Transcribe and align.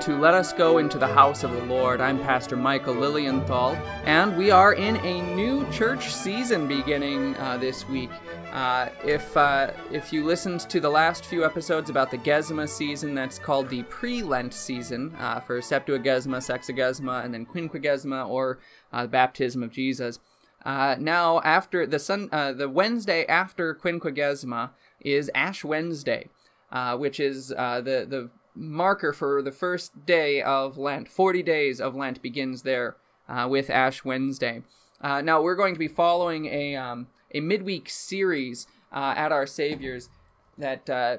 to 0.00 0.16
Let 0.16 0.32
Us 0.32 0.54
Go 0.54 0.78
into 0.78 0.96
the 0.96 1.06
House 1.06 1.44
of 1.44 1.50
the 1.50 1.62
Lord. 1.64 2.00
I'm 2.00 2.18
Pastor 2.20 2.56
Michael 2.56 2.94
Lilienthal, 2.94 3.76
and 4.04 4.34
we 4.34 4.50
are 4.50 4.72
in 4.72 4.96
a 4.96 5.20
new 5.34 5.70
church 5.70 6.08
season 6.14 6.66
beginning 6.66 7.36
uh, 7.36 7.58
this 7.58 7.86
week. 7.86 8.08
Uh, 8.50 8.88
if 9.04 9.36
uh, 9.36 9.72
if 9.92 10.10
you 10.10 10.24
listened 10.24 10.60
to 10.60 10.80
the 10.80 10.88
last 10.88 11.26
few 11.26 11.44
episodes 11.44 11.90
about 11.90 12.10
the 12.10 12.16
Gesima 12.16 12.66
season, 12.66 13.14
that's 13.14 13.38
called 13.38 13.68
the 13.68 13.82
pre-Lent 13.84 14.54
season 14.54 15.14
uh, 15.18 15.40
for 15.40 15.60
Septuagesima, 15.60 16.38
Sexagesima, 16.38 17.22
and 17.22 17.34
then 17.34 17.44
Quinquagesima, 17.44 18.26
or 18.26 18.58
uh, 18.94 19.02
the 19.02 19.08
baptism 19.08 19.62
of 19.62 19.70
Jesus. 19.70 20.18
Uh, 20.64 20.96
now, 20.98 21.42
after 21.42 21.86
the 21.86 21.98
sun, 21.98 22.30
the 22.30 22.70
Wednesday 22.72 23.26
after 23.26 23.74
Quinquagesima 23.74 24.70
is 24.98 25.30
Ash 25.34 25.62
Wednesday. 25.62 26.30
Uh, 26.72 26.96
which 26.96 27.18
is 27.18 27.52
uh, 27.58 27.80
the 27.80 28.06
the 28.08 28.30
marker 28.60 29.12
for 29.12 29.42
the 29.42 29.50
first 29.50 30.04
day 30.06 30.42
of 30.42 30.76
Lent. 30.76 31.08
40 31.08 31.42
days 31.42 31.80
of 31.80 31.94
Lent 31.94 32.20
begins 32.22 32.62
there 32.62 32.96
uh, 33.28 33.48
with 33.48 33.70
Ash 33.70 34.04
Wednesday. 34.04 34.62
Uh, 35.00 35.22
now, 35.22 35.40
we're 35.40 35.56
going 35.56 35.74
to 35.74 35.78
be 35.78 35.88
following 35.88 36.46
a, 36.46 36.76
um, 36.76 37.08
a 37.32 37.40
midweek 37.40 37.88
series 37.88 38.66
uh, 38.92 39.14
at 39.16 39.32
Our 39.32 39.46
Savior's 39.46 40.10
that 40.58 40.90
uh, 40.90 41.18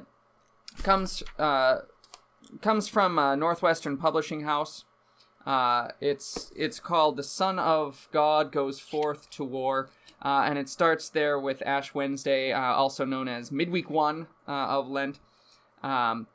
comes, 0.84 1.24
uh, 1.40 1.80
comes 2.62 2.88
from 2.88 3.18
uh, 3.18 3.36
Northwestern 3.36 3.98
Publishing 3.98 4.42
House. 4.42 4.86
it's, 5.48 6.52
it's 6.56 6.80
called 6.80 7.18
The 7.18 7.24
Son 7.24 7.58
of 7.58 8.08
God 8.12 8.52
Goes 8.52 8.80
Forth 8.80 9.32
to 9.32 9.44
War. 9.44 9.90
and 10.22 10.60
it 10.60 10.70
starts 10.70 11.10
there 11.10 11.40
with 11.40 11.64
Ash 11.66 11.96
Wednesday, 11.96 12.52
also 12.52 13.04
known 13.04 13.28
as 13.28 13.52
Midweek 13.52 13.90
1 13.90 14.28
of 14.46 14.88
Lent. 14.88 15.20
Um, 15.82 16.28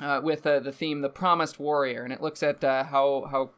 uh, 0.00 0.20
with 0.22 0.46
uh, 0.46 0.60
the 0.60 0.72
theme 0.72 1.00
"The 1.00 1.08
Promised 1.08 1.58
Warrior," 1.58 2.02
and 2.02 2.12
it 2.12 2.22
looks 2.22 2.42
at 2.42 2.62
uh, 2.64 2.84
how 2.84 3.28
how 3.30 3.50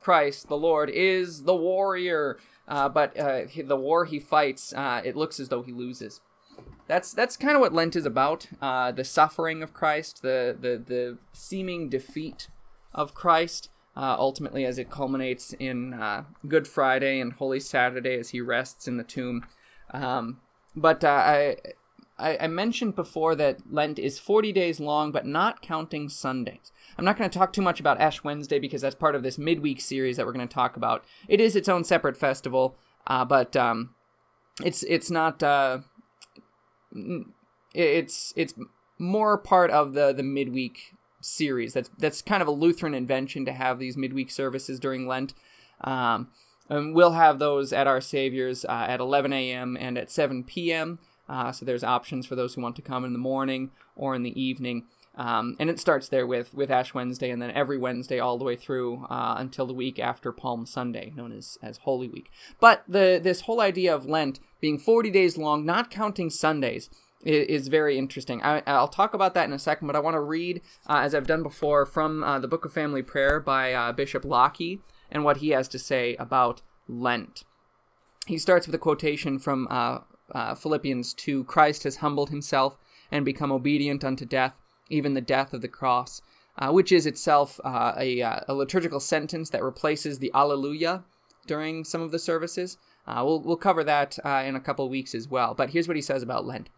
Christ, 0.00 0.48
the 0.48 0.56
Lord, 0.56 0.90
is 0.90 1.44
the 1.44 1.54
warrior, 1.54 2.38
uh, 2.68 2.88
but 2.88 3.18
uh, 3.18 3.42
the 3.64 3.76
war 3.76 4.04
he 4.04 4.18
fights, 4.18 4.72
uh, 4.74 5.00
it 5.04 5.16
looks 5.16 5.38
as 5.38 5.48
though 5.48 5.62
he 5.62 5.72
loses. 5.72 6.20
That's 6.86 7.12
that's 7.12 7.36
kind 7.36 7.54
of 7.54 7.60
what 7.60 7.72
Lent 7.72 7.96
is 7.96 8.06
about: 8.06 8.48
the 8.60 9.04
suffering 9.04 9.62
of 9.62 9.72
Christ, 9.72 10.22
the 10.22 10.56
the 10.58 10.82
the 10.84 11.18
seeming 11.32 11.88
defeat 11.88 12.48
of 12.92 13.14
Christ. 13.14 13.70
ultimately, 13.96 14.64
as 14.64 14.78
it 14.78 14.90
culminates 14.90 15.52
in 15.54 16.24
Good 16.46 16.66
Friday 16.68 17.20
and 17.20 17.32
Holy 17.32 17.60
Saturday, 17.60 18.18
as 18.18 18.30
he 18.30 18.40
rests 18.40 18.88
in 18.88 18.96
the 18.96 19.04
tomb. 19.04 19.46
Um, 19.92 20.40
but 20.74 21.04
I 21.04 21.56
I, 22.18 22.36
I, 22.38 22.46
mentioned 22.46 22.94
before 22.94 23.34
that 23.34 23.60
Lent 23.72 23.98
is 23.98 24.18
40 24.18 24.52
days 24.52 24.78
long, 24.78 25.10
but 25.10 25.26
not 25.26 25.62
counting 25.62 26.08
Sundays. 26.08 26.70
I'm 26.96 27.04
not 27.04 27.18
going 27.18 27.28
to 27.28 27.38
talk 27.38 27.52
too 27.52 27.62
much 27.62 27.80
about 27.80 28.00
Ash 28.00 28.22
Wednesday 28.22 28.58
because 28.58 28.82
that's 28.82 28.94
part 28.94 29.14
of 29.14 29.22
this 29.22 29.38
midweek 29.38 29.80
series 29.80 30.16
that 30.16 30.26
we're 30.26 30.32
going 30.32 30.46
to 30.46 30.54
talk 30.54 30.76
about. 30.76 31.04
It 31.28 31.40
is 31.40 31.56
its 31.56 31.68
own 31.68 31.82
separate 31.82 32.16
festival, 32.16 32.76
uh, 33.06 33.24
but 33.24 33.56
um, 33.56 33.94
it's 34.62 34.84
it's 34.84 35.10
not. 35.10 35.42
Uh, 35.42 35.78
it's 37.74 38.32
it's 38.36 38.54
more 38.98 39.36
part 39.36 39.70
of 39.70 39.94
the 39.94 40.12
the 40.12 40.22
midweek 40.22 40.94
series. 41.20 41.74
That's 41.74 41.90
that's 41.98 42.22
kind 42.22 42.42
of 42.42 42.48
a 42.48 42.52
Lutheran 42.52 42.94
invention 42.94 43.44
to 43.46 43.52
have 43.52 43.78
these 43.78 43.96
midweek 43.96 44.30
services 44.30 44.78
during 44.78 45.08
Lent. 45.08 45.34
Um, 45.80 46.28
and 46.68 46.94
we'll 46.94 47.12
have 47.12 47.38
those 47.38 47.72
at 47.72 47.86
our 47.86 48.00
Savior's 48.00 48.64
uh, 48.64 48.86
at 48.88 49.00
11 49.00 49.32
a.m. 49.32 49.76
and 49.78 49.98
at 49.98 50.10
7 50.10 50.44
p.m. 50.44 50.98
Uh, 51.28 51.52
so 51.52 51.64
there's 51.64 51.84
options 51.84 52.26
for 52.26 52.34
those 52.34 52.54
who 52.54 52.60
want 52.60 52.76
to 52.76 52.82
come 52.82 53.04
in 53.04 53.12
the 53.12 53.18
morning 53.18 53.70
or 53.96 54.14
in 54.14 54.22
the 54.22 54.40
evening. 54.40 54.84
Um, 55.16 55.56
and 55.60 55.70
it 55.70 55.78
starts 55.78 56.08
there 56.08 56.26
with, 56.26 56.52
with 56.54 56.70
Ash 56.70 56.92
Wednesday 56.92 57.30
and 57.30 57.40
then 57.40 57.52
every 57.52 57.78
Wednesday 57.78 58.18
all 58.18 58.36
the 58.36 58.44
way 58.44 58.56
through 58.56 59.04
uh, 59.08 59.36
until 59.38 59.66
the 59.66 59.72
week 59.72 59.98
after 59.98 60.32
Palm 60.32 60.66
Sunday, 60.66 61.12
known 61.14 61.32
as, 61.32 61.56
as 61.62 61.78
Holy 61.78 62.08
Week. 62.08 62.30
But 62.58 62.82
the 62.88 63.20
this 63.22 63.42
whole 63.42 63.60
idea 63.60 63.94
of 63.94 64.06
Lent 64.06 64.40
being 64.60 64.78
40 64.78 65.10
days 65.10 65.38
long, 65.38 65.64
not 65.64 65.90
counting 65.90 66.30
Sundays, 66.30 66.90
is, 67.24 67.68
very 67.68 67.96
interesting. 67.96 68.42
I, 68.42 68.62
will 68.66 68.88
talk 68.88 69.14
about 69.14 69.34
that 69.34 69.46
in 69.46 69.52
a 69.52 69.58
second, 69.58 69.86
but 69.86 69.96
I 69.96 70.00
want 70.00 70.14
to 70.14 70.20
read, 70.20 70.60
uh, 70.86 70.98
as 70.98 71.14
I've 71.14 71.26
done 71.26 71.42
before, 71.42 71.86
from 71.86 72.22
uh, 72.22 72.38
the 72.38 72.48
Book 72.48 72.64
of 72.64 72.72
Family 72.72 73.02
Prayer 73.02 73.40
by 73.40 73.72
uh, 73.72 73.92
Bishop 73.92 74.24
Lockie 74.24 74.80
and 75.10 75.24
what 75.24 75.38
he 75.38 75.50
has 75.50 75.68
to 75.68 75.78
say 75.78 76.16
about 76.16 76.60
Lent. 76.86 77.44
He 78.26 78.38
starts 78.38 78.66
with 78.66 78.74
a 78.74 78.78
quotation 78.78 79.38
from 79.38 79.68
uh, 80.32 80.54
Philippians 80.54 81.14
2 81.14 81.44
Christ 81.44 81.84
has 81.84 81.96
humbled 81.96 82.30
himself 82.30 82.76
and 83.10 83.24
become 83.24 83.52
obedient 83.52 84.04
unto 84.04 84.24
death, 84.24 84.54
even 84.88 85.14
the 85.14 85.20
death 85.20 85.52
of 85.52 85.60
the 85.60 85.68
cross, 85.68 86.22
uh, 86.58 86.70
which 86.70 86.92
is 86.92 87.06
itself 87.06 87.60
uh, 87.64 87.92
a, 87.96 88.22
uh, 88.22 88.40
a, 88.48 88.54
liturgical 88.54 89.00
sentence 89.00 89.50
that 89.50 89.62
replaces 89.62 90.18
the 90.18 90.30
Alleluia 90.34 91.04
during 91.46 91.84
some 91.84 92.00
of 92.00 92.10
the 92.10 92.18
services. 92.18 92.78
Uh, 93.06 93.22
we'll, 93.24 93.40
we'll 93.40 93.56
cover 93.56 93.84
that 93.84 94.18
uh, 94.24 94.42
in 94.46 94.56
a 94.56 94.60
couple 94.60 94.88
weeks 94.88 95.14
as 95.14 95.28
well. 95.28 95.54
But 95.54 95.70
here's 95.70 95.88
what 95.88 95.96
he 95.96 96.02
says 96.02 96.22
about 96.22 96.46
Lent. 96.46 96.70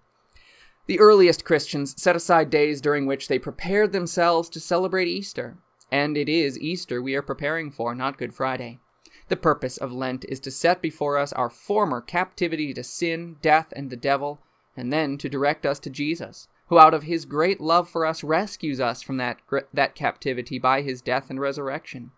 The 0.86 1.00
earliest 1.00 1.44
Christians 1.44 2.00
set 2.00 2.16
aside 2.16 2.48
days 2.48 2.80
during 2.80 3.06
which 3.06 3.28
they 3.28 3.38
prepared 3.38 3.92
themselves 3.92 4.48
to 4.50 4.60
celebrate 4.60 5.08
Easter. 5.08 5.58
And 5.90 6.16
it 6.16 6.28
is 6.28 6.58
Easter 6.58 7.00
we 7.00 7.14
are 7.14 7.22
preparing 7.22 7.70
for, 7.70 7.94
not 7.94 8.18
Good 8.18 8.34
Friday. 8.34 8.80
The 9.28 9.36
purpose 9.36 9.76
of 9.76 9.92
Lent 9.92 10.24
is 10.28 10.38
to 10.40 10.50
set 10.50 10.80
before 10.80 11.18
us 11.18 11.32
our 11.32 11.50
former 11.50 12.00
captivity 12.00 12.72
to 12.74 12.84
sin, 12.84 13.36
death, 13.42 13.72
and 13.74 13.90
the 13.90 13.96
devil, 13.96 14.40
and 14.76 14.92
then 14.92 15.18
to 15.18 15.28
direct 15.28 15.66
us 15.66 15.78
to 15.80 15.90
Jesus, 15.90 16.48
who 16.68 16.78
out 16.78 16.94
of 16.94 17.04
his 17.04 17.24
great 17.24 17.60
love 17.60 17.88
for 17.88 18.06
us 18.06 18.22
rescues 18.22 18.80
us 18.80 19.02
from 19.02 19.16
that, 19.16 19.38
that 19.72 19.94
captivity 19.94 20.58
by 20.58 20.82
his 20.82 21.00
death 21.00 21.28
and 21.28 21.40
resurrection. 21.40 22.12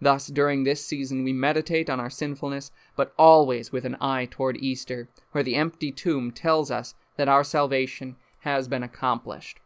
Thus, 0.00 0.26
during 0.28 0.64
this 0.64 0.84
season, 0.84 1.24
we 1.24 1.32
meditate 1.32 1.88
on 1.88 1.98
our 1.98 2.10
sinfulness, 2.10 2.70
but 2.94 3.12
always 3.18 3.72
with 3.72 3.84
an 3.84 3.96
eye 4.00 4.28
toward 4.30 4.56
Easter, 4.58 5.08
where 5.32 5.44
the 5.44 5.56
empty 5.56 5.90
tomb 5.90 6.30
tells 6.30 6.70
us 6.70 6.94
that 7.16 7.28
our 7.28 7.44
salvation 7.44 8.16
has 8.40 8.68
been 8.68 8.82
accomplished. 8.82 9.60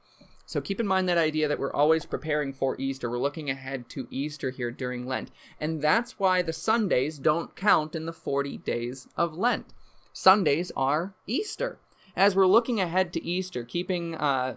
So 0.48 0.62
keep 0.62 0.80
in 0.80 0.86
mind 0.86 1.10
that 1.10 1.18
idea 1.18 1.46
that 1.46 1.58
we're 1.58 1.74
always 1.74 2.06
preparing 2.06 2.54
for 2.54 2.74
Easter. 2.80 3.10
We're 3.10 3.18
looking 3.18 3.50
ahead 3.50 3.90
to 3.90 4.08
Easter 4.10 4.48
here 4.48 4.70
during 4.70 5.06
Lent. 5.06 5.30
And 5.60 5.82
that's 5.82 6.18
why 6.18 6.40
the 6.40 6.54
Sundays 6.54 7.18
don't 7.18 7.54
count 7.54 7.94
in 7.94 8.06
the 8.06 8.14
40 8.14 8.56
days 8.56 9.08
of 9.14 9.36
Lent. 9.36 9.74
Sundays 10.14 10.72
are 10.74 11.14
Easter. 11.26 11.80
As 12.16 12.34
we're 12.34 12.46
looking 12.46 12.80
ahead 12.80 13.12
to 13.12 13.22
Easter, 13.22 13.62
keeping 13.62 14.14
uh, 14.14 14.54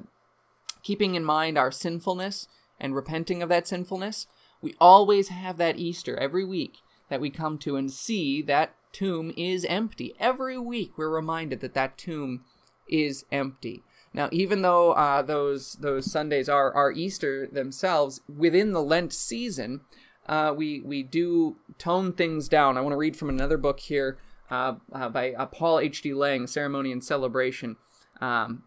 keeping 0.82 1.16
in 1.16 1.26
mind 1.26 1.58
our 1.58 1.72
sinfulness 1.72 2.48
and 2.80 2.96
repenting 2.96 3.44
of 3.44 3.50
that 3.50 3.68
sinfulness, 3.68 4.28
we 4.62 4.76
always 4.80 5.28
have 5.28 5.58
that 5.58 5.78
Easter 5.78 6.16
every 6.16 6.46
week 6.46 6.78
that 7.10 7.20
we 7.20 7.30
come 7.30 7.58
to 7.58 7.76
and 7.76 7.92
see 7.92 8.42
that 8.44 8.76
tomb 8.94 9.34
is 9.36 9.66
empty. 9.66 10.16
Every 10.22 10.58
week 10.58 10.94
we're 10.98 11.10
reminded 11.10 11.60
that 11.60 11.74
that 11.74 11.98
tomb 11.98 12.46
is 12.88 13.26
empty. 13.30 13.84
Now, 14.14 14.28
even 14.32 14.62
though 14.62 14.92
uh, 14.92 15.22
those 15.22 15.74
those 15.74 16.12
Sundays 16.12 16.50
are 16.50 16.74
are 16.74 16.92
Easter 16.92 17.48
themselves, 17.48 18.22
within 18.28 18.74
the 18.74 18.84
Lent 18.84 19.14
season, 19.14 19.82
uh, 20.28 20.54
we 20.56 20.82
we 20.82 21.04
do 21.04 21.58
tone 21.78 22.14
things 22.14 22.50
down. 22.50 22.78
I 22.78 22.82
want 22.82 22.94
to 22.94 22.98
read 22.98 23.16
from 23.16 23.30
another 23.30 23.58
book 23.58 23.80
here 23.80 24.18
uh, 24.50 24.76
uh 24.92 25.10
by 25.10 25.34
uh, 25.34 25.46
Paul 25.46 25.80
H. 25.80 26.02
D. 26.02 26.14
Lang, 26.14 26.48
Ceremony 26.48 26.92
and 26.92 27.04
Celebration. 27.04 27.78
Um, 28.20 28.64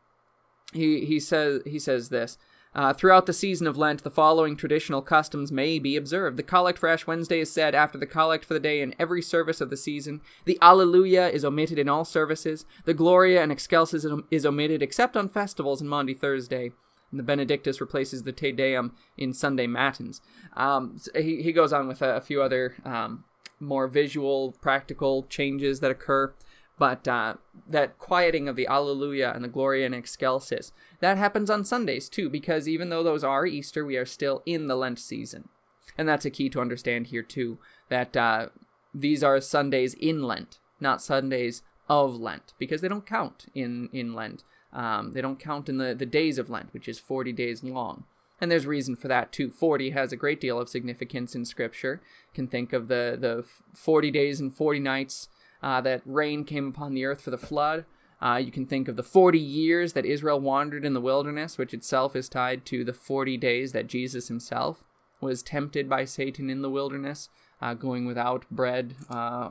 he 0.73 1.05
he 1.05 1.21
says 1.21 1.63
he 1.67 1.79
says 1.79 2.09
this. 2.09 2.39
Uh, 2.75 2.93
throughout 2.93 3.27
the 3.27 3.33
season 3.33 3.67
of 3.67 3.77
Lent, 3.77 4.03
the 4.03 4.11
following 4.11 4.57
traditional 4.57 5.01
customs 5.01 5.53
may 5.53 5.79
be 5.79 5.97
observed. 5.97 6.37
The 6.37 6.43
Collect 6.43 6.79
for 6.79 6.89
Ash 6.89 7.07
Wednesday 7.07 7.39
is 7.41 7.53
said 7.53 7.75
after 7.75 7.99
the 7.99 8.07
Collect 8.07 8.45
for 8.45 8.55
the 8.55 8.61
day 8.61 8.81
in 8.81 8.95
every 8.99 9.23
service 9.23 9.61
of 9.61 9.71
the 9.71 9.77
season. 9.77 10.21
The 10.45 10.59
Alleluia 10.61 11.29
is 11.29 11.45
omitted 11.45 11.79
in 11.79 11.89
all 11.89 12.05
services. 12.05 12.65
The 12.85 12.95
Gloria 12.95 13.43
in 13.45 13.53
Excelsis 13.53 14.05
is 14.31 14.45
omitted 14.45 14.83
except 14.83 15.17
on 15.17 15.29
festivals 15.29 15.81
and 15.81 15.89
Maundy 15.89 16.15
Thursday. 16.15 16.73
And 17.13 17.21
the 17.21 17.25
Benedictus 17.25 17.81
replaces 17.81 18.25
the 18.25 18.33
Te 18.33 18.51
Deum 18.51 18.97
in 19.17 19.33
Sunday 19.33 19.69
Matins. 19.69 20.21
Um, 20.57 20.99
so 20.99 21.13
he, 21.15 21.43
he 21.43 21.53
goes 21.53 21.73
on 21.73 21.87
with 21.87 22.03
a, 22.03 22.17
a 22.17 22.21
few 22.21 22.43
other 22.43 22.75
um, 22.85 23.23
more 23.61 23.87
visual, 23.87 24.51
practical 24.61 25.23
changes 25.25 25.79
that 25.79 25.93
occur. 25.93 26.35
But 26.79 27.07
uh, 27.07 27.35
that 27.69 27.99
quieting 27.99 28.49
of 28.49 28.57
the 28.57 28.67
Alleluia 28.67 29.33
and 29.33 29.45
the 29.45 29.49
Gloria 29.49 29.87
in 29.87 29.95
Excelsis, 29.95 30.73
that 31.01 31.19
happens 31.19 31.49
on 31.49 31.65
Sundays 31.65 32.09
too, 32.09 32.29
because 32.29 32.69
even 32.69 32.89
though 32.89 33.03
those 33.03 33.23
are 33.23 33.47
Easter, 33.47 33.85
we 33.85 33.97
are 33.97 34.07
still 34.07 34.43
in 34.45 34.67
the 34.67 34.77
Lent 34.77 34.99
season. 34.99 35.49
And 35.97 36.09
that's 36.09 36.25
a 36.25 36.31
key 36.31 36.49
to 36.51 36.61
understand 36.61 37.09
here 37.09 37.23
too, 37.23 37.59
that 37.89 38.17
uh, 38.17 38.49
these 38.93 39.23
are 39.23 39.41
Sundays 39.41 39.95
in 39.95 40.23
Lent, 40.23 40.59
not 40.81 41.01
Sundays 41.01 41.63
of 41.89 42.17
Lent, 42.17 42.55
because 42.59 42.81
they 42.81 42.89
don't 42.89 43.07
count 43.07 43.47
in, 43.55 43.89
in 43.93 44.15
Lent. 44.15 44.43
Um, 44.73 45.13
they 45.13 45.21
don't 45.21 45.39
count 45.39 45.69
in 45.69 45.79
the, 45.79 45.95
the 45.95 46.07
days 46.07 46.39
of 46.39 46.51
Lent, 46.51 46.75
which 46.75 46.89
is 46.89 46.99
40 46.99 47.33
days 47.33 47.63
long. 47.63 48.05
And 48.41 48.51
there's 48.51 48.67
reason 48.67 48.97
for 48.97 49.07
that 49.09 49.31
too. 49.31 49.51
40 49.51 49.91
has 49.91 50.13
a 50.13 50.17
great 50.17 50.41
deal 50.41 50.59
of 50.59 50.69
significance 50.69 51.37
in 51.37 51.45
Scripture. 51.45 52.03
You 52.33 52.35
can 52.35 52.49
think 52.49 52.73
of 52.73 52.89
the, 52.89 53.17
the 53.19 53.45
40 53.75 54.11
days 54.11 54.41
and 54.41 54.53
40 54.53 54.81
nights 54.81 55.29
uh, 55.65 55.81
that 55.81 56.03
rain 56.05 56.45
came 56.45 56.69
upon 56.69 56.93
the 56.93 57.07
earth 57.07 57.23
for 57.23 57.31
the 57.31 57.39
flood. 57.39 57.87
Uh, 58.21 58.37
you 58.37 58.53
can 58.53 58.67
think 58.67 58.87
of 58.87 58.97
the 58.97 59.03
40 59.03 59.39
years 59.39 59.95
that 59.95 60.05
Israel 60.05 60.39
wandered 60.39 60.85
in 60.85 60.93
the 60.93 61.01
wilderness, 61.01 61.57
which 61.57 61.73
itself 61.73 62.15
is 62.15 62.29
tied 62.29 62.67
to 62.67 62.85
the 62.85 62.93
40 62.93 63.39
days 63.39 63.73
that 63.73 63.87
Jesus 63.87 64.29
himself 64.29 64.85
was 65.21 65.43
tempted 65.43 65.89
by 65.89 66.05
Satan 66.05 66.51
in 66.51 66.61
the 66.61 66.71
wilderness, 66.71 67.31
uh, 67.63 67.73
going 67.73 68.05
without 68.05 68.49
bread 68.51 68.95
uh, 69.09 69.51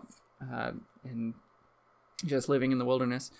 uh, 0.54 0.71
and 1.04 1.33
just 2.25 2.48
living 2.48 2.71
in 2.71 2.77
the 2.77 2.86
wilderness 2.86 3.31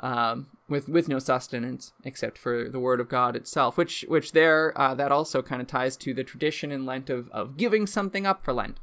um, 0.00 0.46
with 0.68 0.88
with 0.88 1.08
no 1.08 1.18
sustenance 1.18 1.92
except 2.02 2.38
for 2.38 2.68
the 2.68 2.80
word 2.80 2.98
of 2.98 3.10
God 3.10 3.36
itself. 3.36 3.76
Which 3.76 4.06
which 4.08 4.32
there 4.32 4.78
uh, 4.80 4.94
that 4.94 5.12
also 5.12 5.42
kind 5.42 5.60
of 5.60 5.68
ties 5.68 5.96
to 5.98 6.14
the 6.14 6.24
tradition 6.24 6.72
in 6.72 6.86
Lent 6.86 7.10
of 7.10 7.28
of 7.30 7.58
giving 7.58 7.86
something 7.86 8.26
up 8.26 8.42
for 8.42 8.52
Lent. 8.54 8.78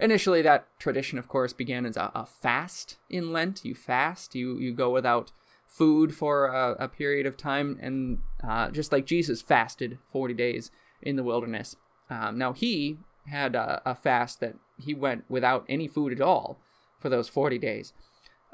Initially, 0.00 0.42
that 0.42 0.66
tradition, 0.78 1.18
of 1.18 1.28
course, 1.28 1.52
began 1.52 1.84
as 1.84 1.96
a, 1.96 2.10
a 2.14 2.26
fast 2.26 2.96
in 3.10 3.32
Lent. 3.32 3.64
You 3.64 3.74
fast, 3.74 4.34
you 4.34 4.58
you 4.58 4.72
go 4.72 4.90
without 4.90 5.32
food 5.66 6.14
for 6.14 6.46
a, 6.46 6.76
a 6.78 6.88
period 6.88 7.26
of 7.26 7.36
time, 7.36 7.78
and 7.80 8.18
uh, 8.42 8.70
just 8.70 8.92
like 8.92 9.06
Jesus 9.06 9.42
fasted 9.42 9.98
forty 10.10 10.34
days 10.34 10.70
in 11.02 11.16
the 11.16 11.22
wilderness. 11.22 11.76
Um, 12.08 12.38
now 12.38 12.52
he 12.52 12.98
had 13.26 13.54
a, 13.54 13.80
a, 13.86 13.94
fast 13.94 14.40
that 14.40 14.54
he 14.78 14.92
went 14.94 15.24
without 15.28 15.64
any 15.68 15.88
food 15.88 16.12
at 16.12 16.20
all 16.20 16.58
for 16.98 17.08
those 17.08 17.28
forty 17.28 17.58
days. 17.58 17.92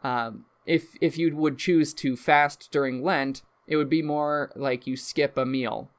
Um, 0.03 0.45
if 0.67 0.97
if 1.01 1.17
you 1.19 1.35
would 1.37 1.59
choose 1.59 1.95
to 1.95 2.17
fast 2.17 2.69
during 2.71 3.03
Lent, 3.03 3.43
it 3.67 3.77
would 3.77 3.89
be 3.89 4.03
more 4.03 4.53
like 4.55 4.87
you 4.87 4.97
skip 4.97 5.37
a 5.37 5.47
meal, 5.47 5.91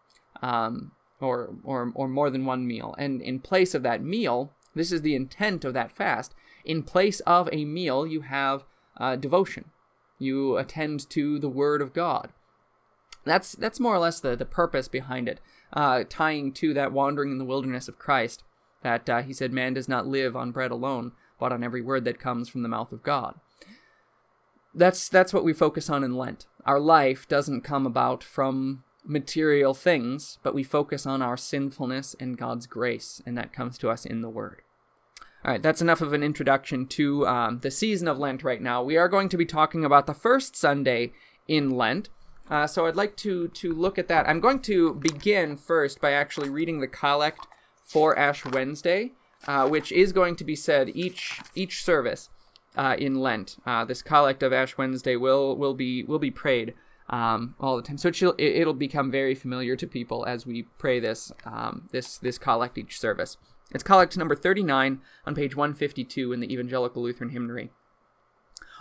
um, 0.42 0.92
or 1.20 1.56
or 1.64 1.92
or 1.96 2.08
more 2.08 2.30
than 2.30 2.46
one 2.46 2.68
meal, 2.68 2.96
and 2.98 3.22
in 3.22 3.40
place 3.40 3.74
of 3.74 3.84
that 3.84 4.04
meal, 4.04 4.54
this 4.76 4.92
is 4.92 5.02
the 5.02 5.16
intent 5.16 5.66
of 5.66 5.74
that 5.74 5.92
fast. 5.92 6.34
In 6.66 6.84
place 6.84 7.20
of 7.22 7.50
a 7.52 7.66
meal, 7.66 8.06
you 8.06 8.22
have 8.22 8.64
uh, 8.98 9.16
devotion. 9.16 9.72
You 10.18 10.58
attend 10.58 11.10
to 11.12 11.40
the 11.40 11.50
Word 11.50 11.82
of 11.82 11.94
God. 11.94 12.30
That's 13.26 13.54
that's 13.54 13.80
more 13.80 13.96
or 13.96 14.00
less 14.00 14.20
the 14.20 14.36
the 14.36 14.46
purpose 14.46 14.88
behind 14.88 15.28
it, 15.28 15.40
uh, 15.74 16.04
tying 16.10 16.52
to 16.54 16.74
that 16.74 16.92
wandering 16.92 17.32
in 17.32 17.38
the 17.38 17.46
wilderness 17.46 17.88
of 17.88 18.00
Christ. 18.00 18.44
That 18.82 19.10
uh, 19.10 19.22
he 19.22 19.34
said, 19.34 19.52
man 19.52 19.74
does 19.74 19.90
not 19.90 20.08
live 20.08 20.36
on 20.36 20.52
bread 20.52 20.72
alone, 20.72 21.12
but 21.40 21.52
on 21.52 21.64
every 21.64 21.82
word 21.82 22.06
that 22.06 22.20
comes 22.20 22.48
from 22.48 22.64
the 22.64 22.70
mouth 22.70 22.92
of 22.92 23.04
God 23.04 23.40
that's 24.74 25.10
that's 25.10 25.34
what 25.34 25.44
we 25.44 25.54
focus 25.54 25.90
on 25.90 26.04
in 26.04 26.16
Lent. 26.16 26.46
Our 26.66 26.80
life 26.80 27.28
doesn't 27.28 27.62
come 27.62 27.86
about 27.86 28.24
from 28.24 28.84
material 29.10 29.74
things, 29.74 30.38
but 30.44 30.54
we 30.54 30.64
focus 30.64 31.06
on 31.06 31.22
our 31.22 31.36
sinfulness 31.36 32.16
and 32.20 32.38
God's 32.38 32.68
grace, 32.68 33.22
and 33.26 33.38
that 33.38 33.52
comes 33.52 33.78
to 33.80 33.90
us 33.90 34.06
in 34.06 34.22
the 34.22 34.30
Word. 34.30 34.62
All 35.44 35.52
right, 35.52 35.62
that's 35.62 35.82
enough 35.82 36.02
of 36.02 36.14
an 36.14 36.22
introduction 36.22 36.86
to 36.88 37.26
um, 37.26 37.60
the 37.60 37.72
season 37.72 38.08
of 38.08 38.20
Lent 38.20 38.44
right 38.44 38.62
now. 38.62 38.84
We 38.84 38.98
are 38.98 39.08
going 39.08 39.30
to 39.30 39.38
be 39.38 39.46
talking 39.46 39.84
about 39.84 40.06
the 40.06 40.14
first 40.14 40.56
Sunday 40.56 41.14
in 41.48 41.72
Lent. 41.72 42.10
Uh, 42.50 42.68
so 42.68 42.86
I'd 42.86 42.96
like 42.96 43.16
to 43.18 43.48
to 43.48 43.74
look 43.74 43.98
at 43.98 44.08
that. 44.08 44.28
I'm 44.28 44.40
going 44.40 44.60
to 44.62 44.96
begin 44.96 45.56
first 45.56 46.02
by 46.02 46.12
actually 46.12 46.50
reading 46.50 46.80
the 46.80 46.88
collect 46.88 47.48
for 47.84 48.18
Ash 48.18 48.44
Wednesday, 48.46 49.14
uh, 49.48 49.68
which 49.68 49.92
is 49.92 50.12
going 50.12 50.36
to 50.36 50.44
be 50.44 50.56
said 50.56 50.92
each 50.94 51.42
each 51.56 51.84
service 51.84 52.30
uh, 52.76 52.96
in 52.98 53.16
Lent. 53.16 53.58
Uh, 53.66 53.86
this 53.86 54.02
collect 54.02 54.44
of 54.44 54.52
Ash 54.52 54.78
Wednesday 54.78 55.16
will 55.16 55.56
will 55.56 55.74
be 55.74 56.04
will 56.04 56.20
be 56.20 56.32
prayed 56.32 56.74
um, 57.10 57.56
all 57.60 57.76
the 57.76 57.84
time, 57.84 57.98
so 57.98 58.10
it'll, 58.10 58.36
it'll 58.38 58.74
become 58.74 59.10
very 59.10 59.34
familiar 59.34 59.76
to 59.76 59.88
people 59.88 60.26
as 60.26 60.46
we 60.46 60.64
pray 60.78 61.00
this 61.00 61.32
um, 61.46 61.90
this 61.92 62.18
this 62.18 62.38
collect 62.38 62.78
each 62.78 63.00
service. 63.00 63.38
It's 63.72 63.84
collect 63.84 64.18
number 64.18 64.36
39 64.36 65.00
on 65.26 65.36
page 65.36 65.56
152 65.56 66.34
in 66.34 66.40
the 66.40 66.52
Evangelical 66.52 67.04
Lutheran 67.04 67.32
Hymnary. 67.32 67.72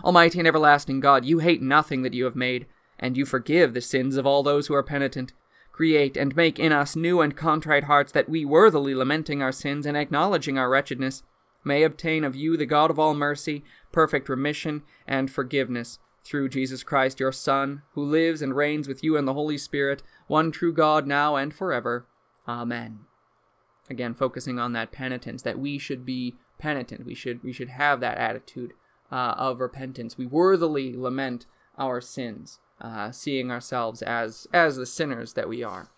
Almighty 0.04 0.38
and 0.38 0.48
everlasting 0.48 1.00
God, 1.00 1.24
you 1.24 1.40
hate 1.40 1.60
nothing 1.60 2.02
that 2.02 2.14
you 2.14 2.24
have 2.24 2.36
made, 2.36 2.66
and 2.98 3.16
you 3.16 3.26
forgive 3.26 3.74
the 3.74 3.80
sins 3.80 4.16
of 4.16 4.26
all 4.26 4.42
those 4.42 4.66
who 4.66 4.74
are 4.74 4.82
penitent. 4.82 5.32
Create 5.72 6.16
and 6.16 6.34
make 6.36 6.58
in 6.58 6.72
us 6.72 6.96
new 6.96 7.20
and 7.20 7.36
contrite 7.36 7.84
hearts 7.84 8.12
that 8.12 8.28
we, 8.28 8.44
worthily 8.44 8.94
lamenting 8.94 9.42
our 9.42 9.52
sins 9.52 9.86
and 9.86 9.96
acknowledging 9.96 10.58
our 10.58 10.68
wretchedness, 10.68 11.22
may 11.64 11.82
obtain 11.82 12.24
of 12.24 12.36
you, 12.36 12.56
the 12.56 12.66
God 12.66 12.90
of 12.90 12.98
all 12.98 13.14
mercy, 13.14 13.64
perfect 13.92 14.28
remission 14.28 14.82
and 15.06 15.30
forgiveness 15.30 15.98
through 16.28 16.48
Jesus 16.48 16.82
Christ, 16.82 17.20
your 17.20 17.32
Son, 17.32 17.82
who 17.92 18.04
lives 18.04 18.42
and 18.42 18.54
reigns 18.54 18.86
with 18.86 19.02
you 19.02 19.16
in 19.16 19.24
the 19.24 19.34
Holy 19.34 19.58
Spirit, 19.58 20.02
one 20.26 20.50
true 20.50 20.72
God, 20.72 21.06
now 21.06 21.36
and 21.36 21.54
forever. 21.54 22.06
Amen. 22.46 23.00
Again, 23.90 24.14
focusing 24.14 24.58
on 24.58 24.72
that 24.72 24.92
penitence, 24.92 25.42
that 25.42 25.58
we 25.58 25.78
should 25.78 26.04
be 26.04 26.36
penitent. 26.58 27.06
We 27.06 27.14
should 27.14 27.42
we 27.42 27.52
should 27.52 27.70
have 27.70 28.00
that 28.00 28.18
attitude 28.18 28.72
uh, 29.10 29.34
of 29.36 29.60
repentance. 29.60 30.18
We 30.18 30.26
worthily 30.26 30.94
lament 30.94 31.46
our 31.78 32.00
sins, 32.00 32.58
uh, 32.80 33.10
seeing 33.12 33.50
ourselves 33.50 34.02
as 34.02 34.46
as 34.52 34.76
the 34.76 34.86
sinners 34.86 35.32
that 35.34 35.48
we 35.48 35.62
are. 35.62 35.88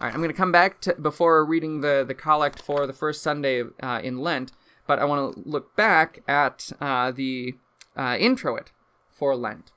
All 0.00 0.06
right, 0.06 0.14
I'm 0.14 0.20
going 0.20 0.30
to 0.30 0.36
come 0.36 0.52
back 0.52 0.80
to 0.82 0.94
before 0.94 1.44
reading 1.44 1.80
the 1.80 2.04
the 2.06 2.14
collect 2.14 2.62
for 2.62 2.86
the 2.86 2.92
first 2.92 3.22
Sunday 3.22 3.64
uh, 3.82 4.00
in 4.02 4.18
Lent 4.18 4.52
but 4.86 4.98
I 4.98 5.04
want 5.04 5.34
to 5.34 5.48
look 5.48 5.76
back 5.76 6.22
at 6.26 6.70
uh, 6.80 7.12
the 7.12 7.54
uh, 7.96 8.16
introit 8.18 8.72
for 9.22 9.36
Lent. 9.36 9.70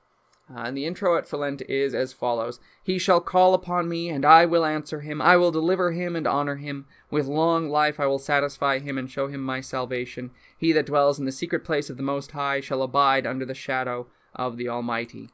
Uh, 0.50 0.62
and 0.62 0.76
the 0.76 0.88
introit 0.88 1.28
for 1.28 1.38
Lent 1.38 1.62
is 1.70 1.94
as 1.94 2.14
follows 2.14 2.60
He 2.84 2.98
shall 2.98 3.22
call 3.22 3.54
upon 3.54 3.88
me, 3.88 4.10
and 4.10 4.26
I 4.26 4.44
will 4.48 4.66
answer 4.66 5.02
him. 5.02 5.22
I 5.22 5.38
will 5.38 5.52
deliver 5.52 5.92
him 5.92 6.16
and 6.16 6.26
honor 6.26 6.56
him. 6.56 6.88
With 7.12 7.28
long 7.28 7.70
life 7.70 8.00
I 8.00 8.08
will 8.08 8.18
satisfy 8.18 8.80
him 8.80 8.98
and 8.98 9.08
show 9.08 9.28
him 9.28 9.42
my 9.42 9.62
salvation. 9.62 10.32
He 10.58 10.72
that 10.72 10.88
dwells 10.88 11.20
in 11.20 11.26
the 11.26 11.32
secret 11.32 11.64
place 11.64 11.92
of 11.92 11.98
the 11.98 12.02
Most 12.02 12.32
High 12.32 12.60
shall 12.60 12.82
abide 12.82 13.28
under 13.28 13.46
the 13.46 13.54
shadow 13.54 14.08
of 14.34 14.58
the 14.58 14.68
Almighty. 14.68 15.30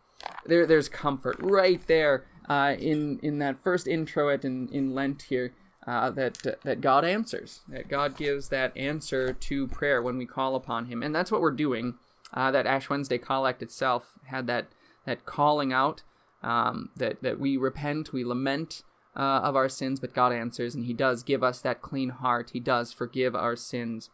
There, 0.46 0.66
there's 0.66 0.90
comfort 0.90 1.38
right 1.40 1.82
there 1.88 2.26
uh, 2.50 2.76
in 2.78 3.18
in 3.24 3.40
that 3.40 3.64
first 3.64 3.88
introit 3.88 4.44
in, 4.44 4.68
in 4.74 4.94
Lent 4.94 5.22
here 5.30 5.54
uh, 5.88 6.10
that 6.10 6.60
that 6.64 6.82
God 6.82 7.06
answers, 7.06 7.62
that 7.70 7.88
God 7.88 8.18
gives 8.18 8.50
that 8.50 8.76
answer 8.76 9.32
to 9.32 9.68
prayer 9.68 10.02
when 10.02 10.18
we 10.18 10.26
call 10.26 10.56
upon 10.56 10.88
Him, 10.88 11.02
and 11.02 11.16
that's 11.16 11.32
what 11.32 11.40
we're 11.40 11.52
doing. 11.52 11.94
Uh, 12.34 12.50
that 12.52 12.66
Ash 12.66 12.90
Wednesday 12.90 13.18
collect 13.18 13.62
itself 13.62 14.14
had 14.28 14.48
that 14.48 14.68
that 15.06 15.26
calling 15.26 15.74
out 15.74 16.04
um, 16.44 16.90
that 16.96 17.22
that 17.22 17.40
we 17.40 17.58
repent, 17.58 18.14
we 18.14 18.24
lament 18.24 18.84
uh, 19.16 19.42
of 19.44 19.56
our 19.56 19.70
sins, 19.70 20.00
but 20.00 20.14
God 20.14 20.32
answers, 20.32 20.74
and 20.76 20.86
He 20.86 20.94
does 20.94 21.24
give 21.24 21.44
us 21.44 21.62
that 21.62 21.82
clean 21.82 22.10
heart. 22.10 22.52
He 22.54 22.60
does 22.60 22.94
forgive 22.94 23.36
our 23.36 23.56
sins. 23.56 24.10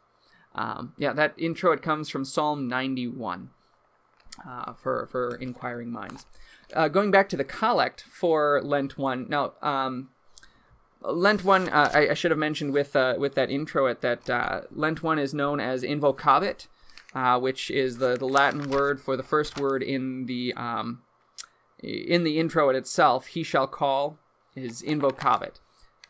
Um, 0.55 0.93
yeah, 0.97 1.13
that 1.13 1.35
introit 1.37 1.81
comes 1.81 2.09
from 2.09 2.25
Psalm 2.25 2.67
91 2.67 3.51
uh, 4.47 4.73
for 4.73 5.07
for 5.11 5.35
inquiring 5.35 5.91
minds. 5.91 6.25
Uh, 6.73 6.87
going 6.87 7.11
back 7.11 7.29
to 7.29 7.37
the 7.37 7.43
collect 7.43 8.03
for 8.03 8.61
Lent 8.61 8.97
one. 8.97 9.27
Now, 9.29 9.53
um, 9.61 10.09
Lent 11.01 11.45
one, 11.45 11.69
uh, 11.69 11.91
I, 11.93 12.09
I, 12.09 12.13
should 12.13 12.31
have 12.31 12.39
mentioned 12.39 12.73
with 12.73 12.95
uh, 12.95 13.15
with 13.17 13.35
that 13.35 13.51
introit 13.51 14.01
that 14.01 14.67
Lent 14.71 15.03
one 15.03 15.19
is 15.19 15.33
known 15.33 15.59
as 15.59 15.83
invocavit, 15.83 16.67
uh, 17.13 17.39
which 17.39 17.71
is 17.71 17.97
the, 17.97 18.15
the 18.15 18.27
Latin 18.27 18.69
word 18.69 19.01
for 19.01 19.15
the 19.17 19.23
first 19.23 19.59
word 19.59 19.81
in 19.83 20.25
the 20.25 20.53
um, 20.55 21.01
in 21.81 22.23
the 22.23 22.39
intro 22.39 22.69
itself. 22.69 23.27
He 23.27 23.43
shall 23.43 23.67
call 23.67 24.19
is 24.55 24.81
invocavit, 24.81 25.59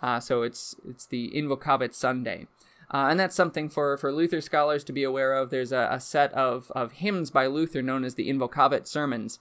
uh, 0.02 0.20
so 0.20 0.42
it's 0.44 0.76
it's 0.88 1.06
the 1.06 1.32
invocavit 1.36 1.94
Sunday, 1.94 2.48
uh, 2.94 3.08
and 3.10 3.20
that's 3.20 3.36
something 3.36 3.70
for 3.70 3.98
for 3.98 4.12
Luther 4.12 4.42
scholars 4.42 4.84
to 4.86 4.94
be 4.94 5.04
aware 5.04 5.34
of. 5.34 5.50
There's 5.50 5.72
a, 5.72 5.90
a 5.92 6.00
set 6.00 6.34
of 6.34 6.72
of 6.72 6.94
hymns 6.94 7.32
by 7.32 7.48
Luther 7.48 7.82
known 7.82 8.04
as 8.04 8.16
the 8.16 8.30
invocavit 8.30 8.88
sermons. 8.88 9.40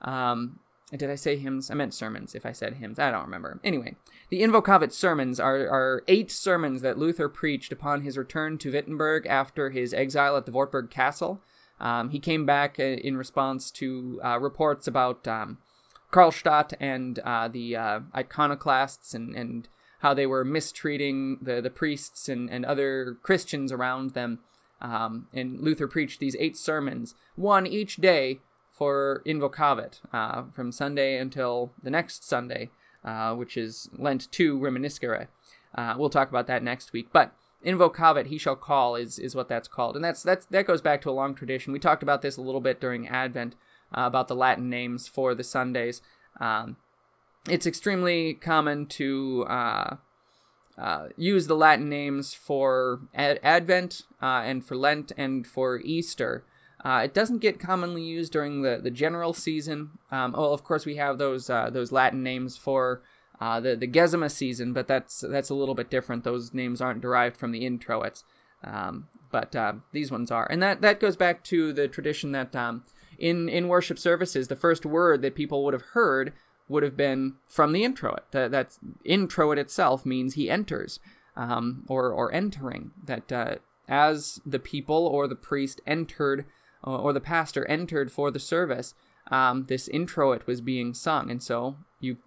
Um, 0.00 0.60
did 0.92 1.10
I 1.10 1.14
say 1.14 1.36
hymns? 1.36 1.70
I 1.70 1.74
meant 1.74 1.94
sermons. 1.94 2.34
If 2.34 2.44
I 2.44 2.52
said 2.52 2.74
hymns, 2.74 2.98
I 2.98 3.10
don't 3.10 3.24
remember. 3.24 3.58
Anyway, 3.64 3.96
the 4.28 4.42
Invocavit 4.42 4.92
sermons 4.92 5.40
are, 5.40 5.68
are 5.68 6.02
eight 6.08 6.30
sermons 6.30 6.82
that 6.82 6.98
Luther 6.98 7.28
preached 7.28 7.72
upon 7.72 8.02
his 8.02 8.18
return 8.18 8.58
to 8.58 8.72
Wittenberg 8.72 9.26
after 9.26 9.70
his 9.70 9.94
exile 9.94 10.36
at 10.36 10.46
the 10.46 10.52
Wartburg 10.52 10.90
Castle. 10.90 11.42
Um, 11.80 12.10
he 12.10 12.20
came 12.20 12.46
back 12.46 12.78
uh, 12.78 12.82
in 12.82 13.16
response 13.16 13.70
to 13.72 14.20
uh, 14.24 14.38
reports 14.38 14.86
about 14.86 15.26
um, 15.26 15.58
Karlstadt 16.12 16.74
and 16.78 17.18
uh, 17.20 17.48
the 17.48 17.76
uh, 17.76 18.00
iconoclasts 18.14 19.14
and, 19.14 19.34
and 19.34 19.68
how 20.00 20.14
they 20.14 20.26
were 20.26 20.44
mistreating 20.44 21.38
the, 21.40 21.60
the 21.60 21.70
priests 21.70 22.28
and, 22.28 22.48
and 22.50 22.64
other 22.64 23.16
Christians 23.22 23.72
around 23.72 24.10
them. 24.10 24.40
Um, 24.80 25.28
and 25.32 25.60
Luther 25.60 25.88
preached 25.88 26.20
these 26.20 26.36
eight 26.38 26.56
sermons, 26.56 27.14
one 27.36 27.66
each 27.66 27.96
day 27.96 28.40
for 28.74 29.22
Invocavit 29.24 30.00
uh, 30.12 30.42
from 30.52 30.72
Sunday 30.72 31.16
until 31.16 31.72
the 31.82 31.90
next 31.90 32.24
Sunday, 32.28 32.70
uh, 33.04 33.34
which 33.34 33.56
is 33.56 33.88
Lent 33.96 34.30
2 34.32 34.58
Reminiscere. 34.58 35.28
Uh, 35.74 35.94
we'll 35.96 36.10
talk 36.10 36.28
about 36.28 36.48
that 36.48 36.62
next 36.62 36.92
week. 36.92 37.08
But 37.12 37.32
Invocavit, 37.64 38.26
he 38.26 38.36
shall 38.36 38.56
call, 38.56 38.96
is, 38.96 39.18
is 39.18 39.34
what 39.34 39.48
that's 39.48 39.68
called. 39.68 39.94
And 39.94 40.04
that's, 40.04 40.24
that's 40.24 40.46
that 40.46 40.66
goes 40.66 40.82
back 40.82 41.00
to 41.02 41.10
a 41.10 41.12
long 41.12 41.34
tradition. 41.34 41.72
We 41.72 41.78
talked 41.78 42.02
about 42.02 42.20
this 42.20 42.36
a 42.36 42.42
little 42.42 42.60
bit 42.60 42.80
during 42.80 43.08
Advent 43.08 43.54
uh, 43.96 44.02
about 44.02 44.26
the 44.26 44.34
Latin 44.34 44.68
names 44.68 45.06
for 45.06 45.36
the 45.36 45.44
Sundays. 45.44 46.02
Um, 46.40 46.76
it's 47.48 47.66
extremely 47.66 48.34
common 48.34 48.86
to 48.86 49.46
uh, 49.48 49.96
uh, 50.76 51.08
use 51.16 51.46
the 51.46 51.56
Latin 51.56 51.88
names 51.88 52.34
for 52.34 53.02
Ad- 53.14 53.38
Advent 53.42 54.02
and 54.20 54.64
for 54.64 54.74
Lent 54.74 55.12
and 55.16 55.46
for 55.46 55.78
Easter. 55.80 56.44
Uh, 56.84 57.00
it 57.04 57.14
doesn't 57.14 57.38
get 57.38 57.58
commonly 57.58 58.02
used 58.02 58.32
during 58.32 58.62
the, 58.62 58.78
the 58.82 58.90
general 58.90 59.32
season. 59.32 59.90
Um, 60.10 60.32
well, 60.32 60.52
of 60.52 60.64
course, 60.64 60.84
we 60.84 60.96
have 60.96 61.16
those 61.16 61.48
uh, 61.48 61.70
those 61.70 61.92
Latin 61.92 62.22
names 62.22 62.56
for 62.56 63.02
uh, 63.40 63.58
the 63.58 63.74
the 63.74 63.88
Gesima 63.88 64.30
season, 64.30 64.72
but 64.72 64.86
that's 64.86 65.20
that's 65.20 65.50
a 65.50 65.54
little 65.54 65.74
bit 65.74 65.90
different. 65.90 66.24
Those 66.24 66.52
names 66.52 66.80
aren't 66.80 67.00
derived 67.00 67.36
from 67.36 67.52
the 67.52 67.64
introits, 67.64 68.24
um, 68.62 69.08
but 69.30 69.56
uh, 69.56 69.74
these 69.92 70.10
ones 70.10 70.30
are, 70.30 70.46
and 70.50 70.62
that 70.62 70.82
that 70.82 71.00
goes 71.00 71.16
back 71.16 71.42
to 71.44 71.72
the 71.72 71.88
tradition 71.88 72.32
that 72.32 72.54
um, 72.54 72.84
in 73.18 73.48
in 73.48 73.68
worship 73.68 73.98
services, 73.98 74.48
the 74.48 74.56
first 74.56 74.84
word 74.84 75.22
that 75.22 75.34
people 75.34 75.64
would 75.64 75.74
have 75.74 75.90
heard 75.92 76.34
would 76.68 76.82
have 76.82 76.96
been 76.96 77.34
from 77.46 77.72
the 77.72 77.84
introit. 77.84 78.30
That 78.32 78.50
that's 78.50 78.78
introit 79.04 79.58
itself 79.58 80.04
means 80.04 80.34
he 80.34 80.50
enters, 80.50 81.00
um, 81.34 81.84
or 81.88 82.12
or 82.12 82.32
entering. 82.32 82.90
That 83.02 83.32
uh, 83.32 83.54
as 83.88 84.40
the 84.44 84.58
people 84.58 85.06
or 85.06 85.26
the 85.26 85.34
priest 85.34 85.80
entered, 85.86 86.44
or 86.84 87.12
the 87.12 87.20
pastor 87.20 87.66
entered 87.66 88.12
for 88.12 88.30
the 88.30 88.38
service, 88.38 88.94
um, 89.30 89.64
this 89.64 89.88
introit 89.88 90.46
was 90.46 90.60
being 90.60 90.94
sung, 90.94 91.30
and 91.30 91.42
so 91.42 91.76
you 92.00 92.18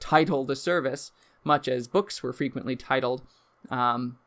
title 0.00 0.44
the 0.44 0.56
service, 0.56 1.12
much 1.42 1.68
as 1.68 1.88
books 1.88 2.22
were 2.22 2.32
frequently 2.32 2.76
titled 2.76 3.22
um, 3.70 4.18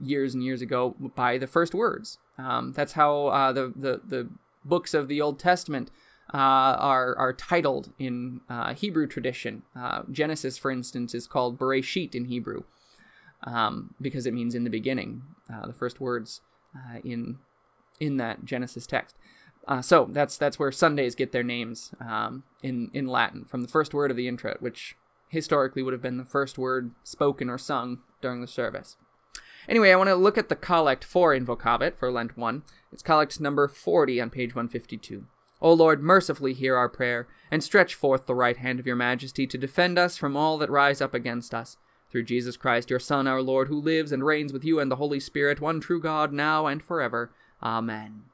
years 0.00 0.34
and 0.34 0.42
years 0.42 0.62
ago 0.62 0.94
by 1.14 1.38
the 1.38 1.46
first 1.46 1.74
words. 1.74 2.18
Um, 2.38 2.72
that's 2.72 2.92
how 2.92 3.26
uh, 3.28 3.52
the, 3.52 3.72
the, 3.74 4.00
the 4.04 4.28
books 4.64 4.94
of 4.94 5.08
the 5.08 5.20
Old 5.20 5.38
Testament 5.38 5.90
uh, 6.32 6.36
are, 6.36 7.16
are 7.16 7.32
titled 7.32 7.92
in 7.98 8.40
uh, 8.48 8.74
Hebrew 8.74 9.06
tradition. 9.06 9.62
Uh, 9.76 10.02
Genesis, 10.10 10.58
for 10.58 10.70
instance, 10.70 11.14
is 11.14 11.26
called 11.26 11.58
Bereshit 11.58 12.14
in 12.14 12.26
Hebrew 12.26 12.62
um, 13.44 13.94
because 14.00 14.26
it 14.26 14.34
means 14.34 14.54
in 14.54 14.64
the 14.64 14.70
beginning, 14.70 15.22
uh, 15.52 15.66
the 15.66 15.72
first 15.72 16.00
words 16.00 16.40
uh, 16.74 17.00
in, 17.04 17.38
in 18.00 18.16
that 18.18 18.44
Genesis 18.44 18.86
text. 18.86 19.16
Uh, 19.68 19.80
so 19.80 20.08
that's 20.10 20.36
that's 20.36 20.58
where 20.58 20.72
Sundays 20.72 21.14
get 21.14 21.32
their 21.32 21.44
names 21.44 21.92
um, 22.00 22.42
in 22.62 22.90
in 22.92 23.06
Latin 23.06 23.44
from 23.44 23.62
the 23.62 23.68
first 23.68 23.94
word 23.94 24.10
of 24.10 24.16
the 24.16 24.28
introit, 24.28 24.60
which 24.60 24.96
historically 25.28 25.82
would 25.82 25.92
have 25.92 26.02
been 26.02 26.18
the 26.18 26.24
first 26.24 26.58
word 26.58 26.92
spoken 27.04 27.48
or 27.48 27.58
sung 27.58 28.00
during 28.20 28.40
the 28.40 28.46
service. 28.46 28.96
Anyway, 29.68 29.92
I 29.92 29.96
want 29.96 30.08
to 30.08 30.16
look 30.16 30.36
at 30.36 30.48
the 30.48 30.56
collect 30.56 31.04
for 31.04 31.32
Invocavit 31.34 31.96
for 31.96 32.10
Lent 32.10 32.36
1. 32.36 32.62
It's 32.92 33.02
collect 33.02 33.40
number 33.40 33.68
40 33.68 34.20
on 34.20 34.30
page 34.30 34.54
152. 34.54 35.26
O 35.60 35.72
Lord, 35.72 36.02
mercifully 36.02 36.54
hear 36.54 36.76
our 36.76 36.88
prayer, 36.88 37.28
and 37.48 37.62
stretch 37.62 37.94
forth 37.94 38.26
the 38.26 38.34
right 38.34 38.56
hand 38.56 38.80
of 38.80 38.86
your 38.86 38.96
majesty 38.96 39.46
to 39.46 39.56
defend 39.56 39.96
us 39.96 40.16
from 40.16 40.36
all 40.36 40.58
that 40.58 40.70
rise 40.70 41.00
up 41.00 41.14
against 41.14 41.54
us. 41.54 41.76
Through 42.10 42.24
Jesus 42.24 42.56
Christ, 42.56 42.90
your 42.90 42.98
Son, 42.98 43.26
our 43.28 43.40
Lord, 43.40 43.68
who 43.68 43.80
lives 43.80 44.10
and 44.10 44.24
reigns 44.24 44.52
with 44.52 44.64
you 44.64 44.80
and 44.80 44.90
the 44.90 44.96
Holy 44.96 45.20
Spirit, 45.20 45.60
one 45.60 45.80
true 45.80 46.00
God, 46.00 46.32
now 46.32 46.66
and 46.66 46.82
forever. 46.82 47.32
Amen 47.62 48.24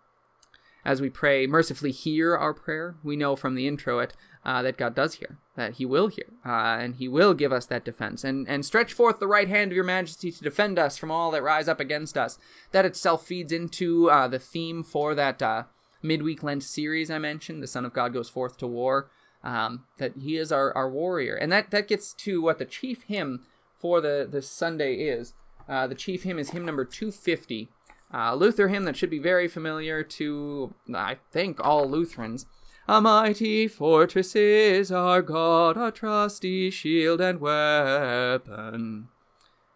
as 0.89 1.03
we 1.03 1.11
pray, 1.11 1.47
mercifully 1.47 1.91
hear 1.91 2.35
our 2.35 2.55
prayer. 2.55 2.97
We 3.03 3.15
know 3.15 3.37
from 3.37 3.55
the 3.55 3.67
introit 3.67 4.15
uh, 4.43 4.63
that 4.63 4.79
God 4.79 4.95
does 4.95 5.17
hear, 5.17 5.37
that 5.55 5.75
He 5.75 5.85
will 5.85 6.09
hear, 6.09 6.25
uh, 6.47 6.79
and 6.81 6.97
He 6.97 7.09
will 7.09 7.35
give 7.35 7.53
us 7.53 7.67
that 7.67 7.85
defense. 7.85 8.25
And, 8.25 8.49
and 8.49 8.65
stretch 8.65 8.95
forth 8.95 9.19
the 9.19 9.27
right 9.27 9.49
hand 9.49 9.71
of 9.71 9.77
your 9.77 9.85
majesty 9.85 10.33
to 10.33 10.43
defend 10.43 10.79
us 10.79 10.97
from 10.97 11.11
all 11.11 11.31
that 11.33 11.43
rise 11.43 11.69
up 11.69 11.79
against 11.79 12.17
us. 12.17 12.39
That 12.73 12.87
itself 12.87 13.27
feeds 13.27 13.53
into 13.53 14.11
uh, 14.11 14.29
the 14.29 14.39
theme 14.39 14.83
for 14.83 15.15
that 15.15 15.43
uh, 15.43 15.65
midweek 16.03 16.43
Lent 16.43 16.63
series 16.63 17.11
I 17.11 17.19
mentioned, 17.19 17.63
The 17.63 17.67
Son 17.67 17.85
of 17.85 17.93
God 17.93 18.15
Goes 18.15 18.31
Forth 18.31 18.57
to 18.59 18.67
War, 18.67 19.11
um, 19.45 19.85
that 19.99 20.13
He 20.19 20.39
is 20.39 20.51
our, 20.51 20.75
our 20.75 20.89
warrior. 20.89 21.35
And 21.35 21.53
that, 21.53 21.71
that 21.71 21.87
gets 21.87 22.15
to 22.15 22.41
what 22.41 22.59
the 22.59 22.65
chief 22.65 23.03
hymn 23.03 23.45
for 23.77 24.01
the, 24.01 24.27
the 24.31 24.41
Sunday 24.41 24.95
is. 24.95 25.35
Uh, 25.69 25.87
the 25.87 25.95
chief 25.95 26.23
hymn 26.23 26.39
is 26.39 26.51
hymn 26.51 26.65
number 26.65 26.87
250. 26.87 27.69
Uh, 28.13 28.35
Luther 28.35 28.69
hymn 28.69 28.85
that 28.85 28.97
should 28.97 29.11
be 29.11 29.19
very 29.19 29.49
familiar 29.49 30.03
to, 30.03 30.75
I 30.95 31.19
think, 31.31 31.61
all 31.61 31.89
Lutherans. 31.89 32.47
A 32.87 33.03
mighty 33.03 33.69
fortress 33.69 34.35
is 34.35 34.91
our 34.91 35.21
God, 35.21 35.77
a 35.77 35.91
trusty 35.91 36.71
shield 36.71 37.21
and 37.21 37.39
weapon. 37.39 39.09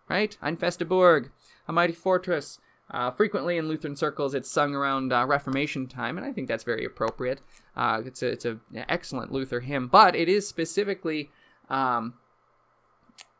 Right? 0.08 0.38
Ein 0.40 0.56
feste 0.56 0.88
Burg, 0.88 1.30
a 1.68 1.72
mighty 1.72 1.92
fortress. 1.92 2.58
Uh, 2.90 3.10
frequently 3.10 3.56
in 3.56 3.68
Lutheran 3.68 3.96
circles, 3.96 4.34
it's 4.34 4.50
sung 4.50 4.74
around 4.74 5.12
uh, 5.12 5.26
Reformation 5.26 5.86
time, 5.86 6.18
and 6.18 6.26
I 6.26 6.32
think 6.32 6.48
that's 6.48 6.64
very 6.64 6.84
appropriate. 6.84 7.40
Uh, 7.74 8.02
it's 8.04 8.22
a, 8.22 8.28
it's 8.28 8.44
a 8.44 8.58
excellent 8.88 9.32
Luther 9.32 9.60
hymn, 9.60 9.88
but 9.88 10.14
it 10.14 10.28
is 10.28 10.46
specifically 10.46 11.30
um, 11.70 12.14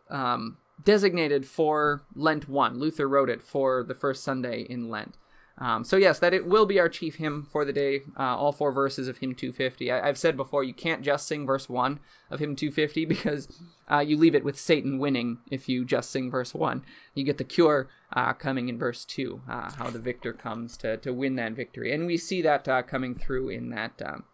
um, 0.09 0.57
designated 0.85 1.47
for 1.47 2.03
Lent 2.15 2.49
1. 2.49 2.79
Luther 2.79 3.09
wrote 3.09 3.31
it 3.31 3.43
for 3.43 3.83
the 3.83 3.95
first 3.95 4.23
Sunday 4.23 4.63
in 4.63 4.89
Lent. 4.89 5.17
Um, 5.59 5.85
so, 5.85 5.97
yes, 5.97 6.19
that 6.19 6.33
it 6.33 6.47
will 6.47 6.67
be 6.67 6.81
our 6.81 6.89
chief 6.89 7.17
hymn 7.17 7.47
for 7.51 7.65
the 7.65 7.73
day, 7.73 8.01
uh, 8.19 8.37
all 8.37 8.53
four 8.53 8.73
verses 8.73 9.07
of 9.07 9.19
hymn 9.19 9.35
250. 9.35 9.93
I, 9.93 10.07
have 10.07 10.19
said 10.19 10.37
before, 10.37 10.65
you 10.65 10.73
can't 10.73 11.03
just 11.03 11.27
sing 11.29 11.47
verse 11.47 11.69
1 11.69 12.01
of 12.31 12.41
hymn 12.41 12.57
250 12.57 13.05
because 13.05 13.49
uh, 13.91 13.99
you 13.99 14.17
leave 14.17 14.35
it 14.35 14.45
with 14.45 14.59
Satan 14.59 14.99
winning 14.99 15.39
if 15.51 15.69
you 15.69 15.85
just 15.85 16.11
sing 16.11 16.31
verse 16.31 16.55
1. 16.55 16.85
You 17.15 17.25
get 17.25 17.39
the 17.39 17.45
cure 17.45 17.89
uh, 18.13 18.33
coming 18.33 18.69
in 18.69 18.79
verse 18.79 19.05
2, 19.05 19.43
uh, 19.49 19.71
how 19.73 19.91
the 19.91 19.99
victor 19.99 20.33
comes 20.33 20.77
to, 20.79 20.97
to 20.97 21.13
win 21.13 21.37
that 21.37 21.53
victory. 21.53 21.93
And 21.93 22.07
we 22.07 22.17
see 22.17 22.41
that 22.43 22.67
uh, 22.67 22.83
coming 22.83 23.15
through 23.15 23.51
in 23.51 23.69
that, 23.71 24.01
um, 24.05 24.25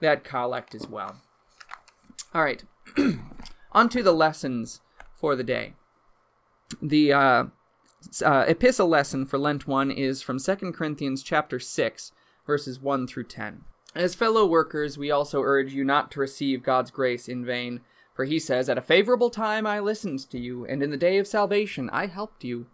that 0.00 0.24
collect 0.24 0.74
as 0.74 0.88
well. 0.88 1.16
All 2.34 2.42
right, 2.42 2.64
on 3.72 3.88
to 3.90 4.02
the 4.02 4.12
lessons 4.12 4.80
for 5.16 5.34
the 5.34 5.44
day. 5.44 5.74
The 6.82 7.12
uh, 7.12 7.44
uh, 8.24 8.44
epistle 8.46 8.88
lesson 8.88 9.26
for 9.26 9.38
Lent 9.38 9.66
1 9.66 9.90
is 9.90 10.22
from 10.22 10.38
2 10.38 10.72
Corinthians 10.72 11.22
chapter 11.22 11.58
6, 11.58 12.12
verses 12.46 12.80
1 12.80 13.06
through 13.06 13.24
10. 13.24 13.64
As 13.94 14.14
fellow 14.14 14.46
workers, 14.46 14.98
we 14.98 15.10
also 15.10 15.42
urge 15.42 15.72
you 15.72 15.82
not 15.82 16.10
to 16.12 16.20
receive 16.20 16.62
God's 16.62 16.90
grace 16.90 17.28
in 17.28 17.44
vain, 17.44 17.80
for 18.14 18.24
he 18.24 18.38
says, 18.38 18.68
At 18.68 18.78
a 18.78 18.82
favorable 18.82 19.30
time 19.30 19.66
I 19.66 19.80
listened 19.80 20.28
to 20.30 20.38
you, 20.38 20.66
and 20.66 20.82
in 20.82 20.90
the 20.90 20.96
day 20.96 21.18
of 21.18 21.26
salvation 21.26 21.88
I 21.90 22.06
helped 22.06 22.44
you. 22.44 22.66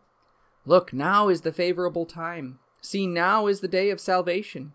Look, 0.64 0.92
now 0.92 1.28
is 1.28 1.42
the 1.42 1.52
favorable 1.52 2.06
time. 2.06 2.58
See, 2.80 3.06
now 3.06 3.46
is 3.46 3.60
the 3.60 3.68
day 3.68 3.90
of 3.90 4.00
salvation. 4.00 4.72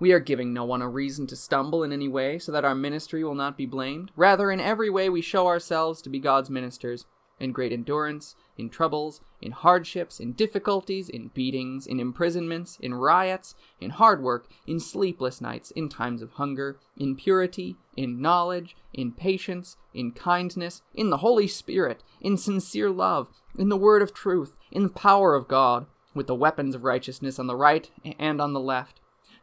We 0.00 0.12
are 0.12 0.20
giving 0.20 0.52
no 0.52 0.64
one 0.64 0.82
a 0.82 0.88
reason 0.88 1.26
to 1.28 1.36
stumble 1.36 1.82
in 1.82 1.92
any 1.92 2.08
way, 2.08 2.38
so 2.38 2.52
that 2.52 2.64
our 2.64 2.74
ministry 2.74 3.24
will 3.24 3.34
not 3.34 3.56
be 3.56 3.66
blamed. 3.66 4.12
Rather, 4.14 4.50
in 4.50 4.60
every 4.60 4.88
way 4.88 5.08
we 5.08 5.20
show 5.20 5.46
ourselves 5.46 6.00
to 6.02 6.08
be 6.08 6.20
God's 6.20 6.50
ministers 6.50 7.04
in 7.40 7.52
great 7.52 7.72
endurance, 7.72 8.34
in 8.56 8.68
troubles, 8.68 9.20
in 9.40 9.52
hardships, 9.52 10.18
in 10.20 10.32
difficulties, 10.32 11.08
in 11.08 11.28
beatings, 11.28 11.86
in 11.86 12.00
imprisonments, 12.00 12.78
in 12.80 12.94
riots, 12.94 13.54
in 13.80 13.90
hard 13.90 14.22
work, 14.22 14.48
in 14.66 14.80
sleepless 14.80 15.40
nights, 15.40 15.70
in 15.72 15.88
times 15.88 16.22
of 16.22 16.32
hunger, 16.32 16.78
in 16.96 17.14
purity, 17.14 17.76
in 17.96 18.20
knowledge, 18.20 18.76
in 18.92 19.12
patience, 19.12 19.76
in 19.94 20.12
kindness, 20.12 20.82
in 20.94 21.10
the 21.10 21.18
Holy 21.18 21.46
Spirit, 21.46 22.02
in 22.20 22.36
sincere 22.36 22.90
love, 22.90 23.28
in 23.56 23.68
the 23.68 23.76
word 23.76 24.02
of 24.02 24.14
truth, 24.14 24.56
in 24.72 24.82
the 24.82 24.88
power 24.88 25.34
of 25.34 25.48
God, 25.48 25.86
with 26.14 26.26
the 26.26 26.34
weapons 26.34 26.74
of 26.74 26.84
righteousness 26.84 27.38
on 27.38 27.46
the 27.46 27.56
right 27.56 27.90
and 28.18 28.40
on 28.40 28.52
the 28.52 28.60
left, 28.60 28.97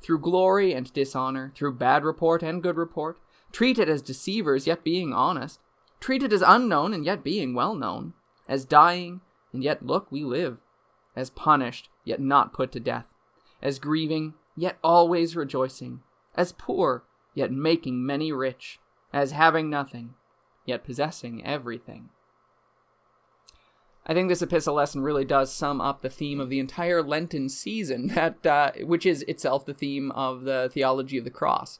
through 0.05 0.19
glory 0.19 0.71
and 0.71 0.93
dishonor, 0.93 1.51
through 1.55 1.73
bad 1.73 2.03
report 2.03 2.43
and 2.43 2.61
good 2.61 2.77
report, 2.77 3.17
treated 3.51 3.89
as 3.89 4.01
deceivers 4.01 4.67
yet 4.67 4.83
being 4.83 5.11
honest 5.11 5.59
treated 5.99 6.31
as 6.31 6.43
unknown 6.45 6.93
and 6.93 7.03
yet 7.03 7.23
being 7.23 7.55
well 7.55 7.73
known, 7.73 8.13
as 8.47 8.63
dying 8.63 9.21
and 9.51 9.63
yet 9.63 9.83
look, 9.83 10.11
we 10.11 10.23
live, 10.23 10.57
as 11.15 11.31
punished 11.31 11.89
yet 12.03 12.19
not 12.19 12.53
put 12.53 12.71
to 12.71 12.79
death, 12.79 13.07
as 13.59 13.79
grieving 13.79 14.35
yet 14.55 14.77
always 14.83 15.35
rejoicing, 15.35 16.01
as 16.35 16.51
poor 16.51 17.03
yet 17.33 17.51
making 17.51 18.05
many 18.05 18.31
rich, 18.31 18.79
as 19.11 19.31
having 19.31 19.67
nothing 19.67 20.13
yet 20.65 20.83
possessing 20.83 21.43
everything. 21.43 22.09
I 24.05 24.13
think 24.13 24.29
this 24.29 24.41
epistle 24.41 24.75
lesson 24.75 25.01
really 25.01 25.25
does 25.25 25.51
sum 25.51 25.81
up 25.81 26.01
the 26.01 26.09
theme 26.09 26.39
of 26.39 26.49
the 26.49 26.59
entire 26.59 27.01
Lenten 27.01 27.49
season, 27.49 28.07
that 28.15 28.45
uh, 28.45 28.71
which 28.81 29.05
is 29.05 29.23
itself 29.23 29.65
the 29.65 29.73
theme 29.73 30.11
of 30.11 30.43
the 30.43 30.69
theology 30.71 31.17
of 31.17 31.23
the 31.23 31.29
cross. 31.29 31.79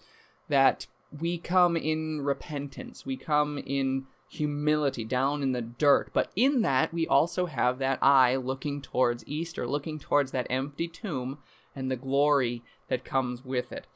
That 0.50 0.88
we 1.12 1.38
come 1.38 1.77
in 1.77 2.22
repentance, 2.22 3.05
we 3.05 3.17
come 3.17 3.58
in 3.60 4.05
humility 4.27 5.03
down 5.03 5.44
in 5.44 5.51
the 5.51 5.62
dirt. 5.62 6.10
But 6.13 6.32
in 6.36 6.62
that, 6.62 6.94
we 6.94 7.08
also 7.08 7.46
have 7.46 7.79
that 7.79 8.00
eye 8.01 8.36
looking 8.36 8.82
towards 8.82 9.27
Easter, 9.27 9.67
looking 9.67 10.00
towards 10.00 10.32
that 10.32 10.48
empty 10.50 10.88
tomb 10.88 11.38
and 11.75 11.89
the 11.89 11.96
glory 11.96 12.63
that 12.89 13.05
comes 13.05 13.46
with 13.46 13.72
it. 13.72 13.88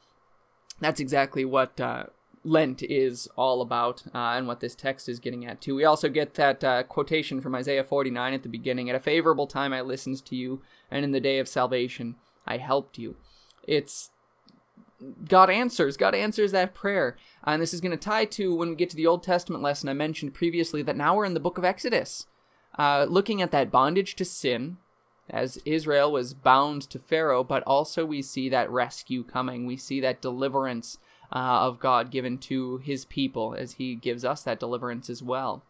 That's 0.80 1.00
exactly 1.00 1.44
what 1.44 1.80
uh, 1.80 2.04
Lent 2.42 2.82
is 2.82 3.28
all 3.36 3.60
about, 3.60 4.04
uh, 4.14 4.32
and 4.34 4.46
what 4.46 4.60
this 4.60 4.74
text 4.74 5.08
is 5.08 5.20
getting 5.20 5.44
at 5.44 5.60
too. 5.60 5.74
We 5.74 5.84
also 5.84 6.08
get 6.08 6.34
that 6.34 6.64
uh, 6.64 6.82
quotation 6.84 7.40
from 7.40 7.54
Isaiah 7.54 7.84
49 7.84 8.32
at 8.32 8.42
the 8.42 8.48
beginning 8.48 8.88
At 8.88 8.96
a 8.96 9.00
favorable 9.00 9.46
time 9.46 9.72
I 9.72 9.82
listened 9.82 10.24
to 10.26 10.36
you, 10.36 10.62
and 10.90 11.04
in 11.04 11.12
the 11.12 11.20
day 11.20 11.38
of 11.38 11.48
salvation 11.48 12.16
I 12.46 12.56
helped 12.56 12.98
you. 12.98 13.16
It's 13.66 14.10
God 15.28 15.50
answers. 15.50 15.96
God 15.96 16.14
answers 16.14 16.52
that 16.52 16.74
prayer. 16.74 17.16
And 17.44 17.60
this 17.60 17.72
is 17.72 17.80
going 17.80 17.92
to 17.92 17.96
tie 17.96 18.26
to 18.26 18.54
when 18.54 18.70
we 18.70 18.74
get 18.74 18.90
to 18.90 18.96
the 18.96 19.06
Old 19.06 19.22
Testament 19.22 19.62
lesson 19.62 19.88
I 19.88 19.94
mentioned 19.94 20.34
previously 20.34 20.82
that 20.82 20.96
now 20.96 21.16
we're 21.16 21.24
in 21.24 21.34
the 21.34 21.40
book 21.40 21.58
of 21.58 21.64
Exodus, 21.64 22.26
uh, 22.78 23.06
looking 23.08 23.40
at 23.40 23.50
that 23.50 23.70
bondage 23.70 24.14
to 24.16 24.24
sin 24.24 24.78
as 25.28 25.58
Israel 25.64 26.10
was 26.10 26.34
bound 26.34 26.82
to 26.90 26.98
Pharaoh, 26.98 27.44
but 27.44 27.62
also 27.62 28.04
we 28.04 28.20
see 28.20 28.48
that 28.48 28.70
rescue 28.70 29.22
coming. 29.22 29.64
We 29.64 29.76
see 29.76 30.00
that 30.00 30.20
deliverance 30.20 30.98
uh, 31.32 31.60
of 31.66 31.78
God 31.78 32.10
given 32.10 32.38
to 32.38 32.78
his 32.78 33.04
people 33.04 33.54
as 33.54 33.72
he 33.74 33.94
gives 33.94 34.24
us 34.24 34.42
that 34.42 34.60
deliverance 34.60 35.08
as 35.08 35.22
well. 35.22 35.62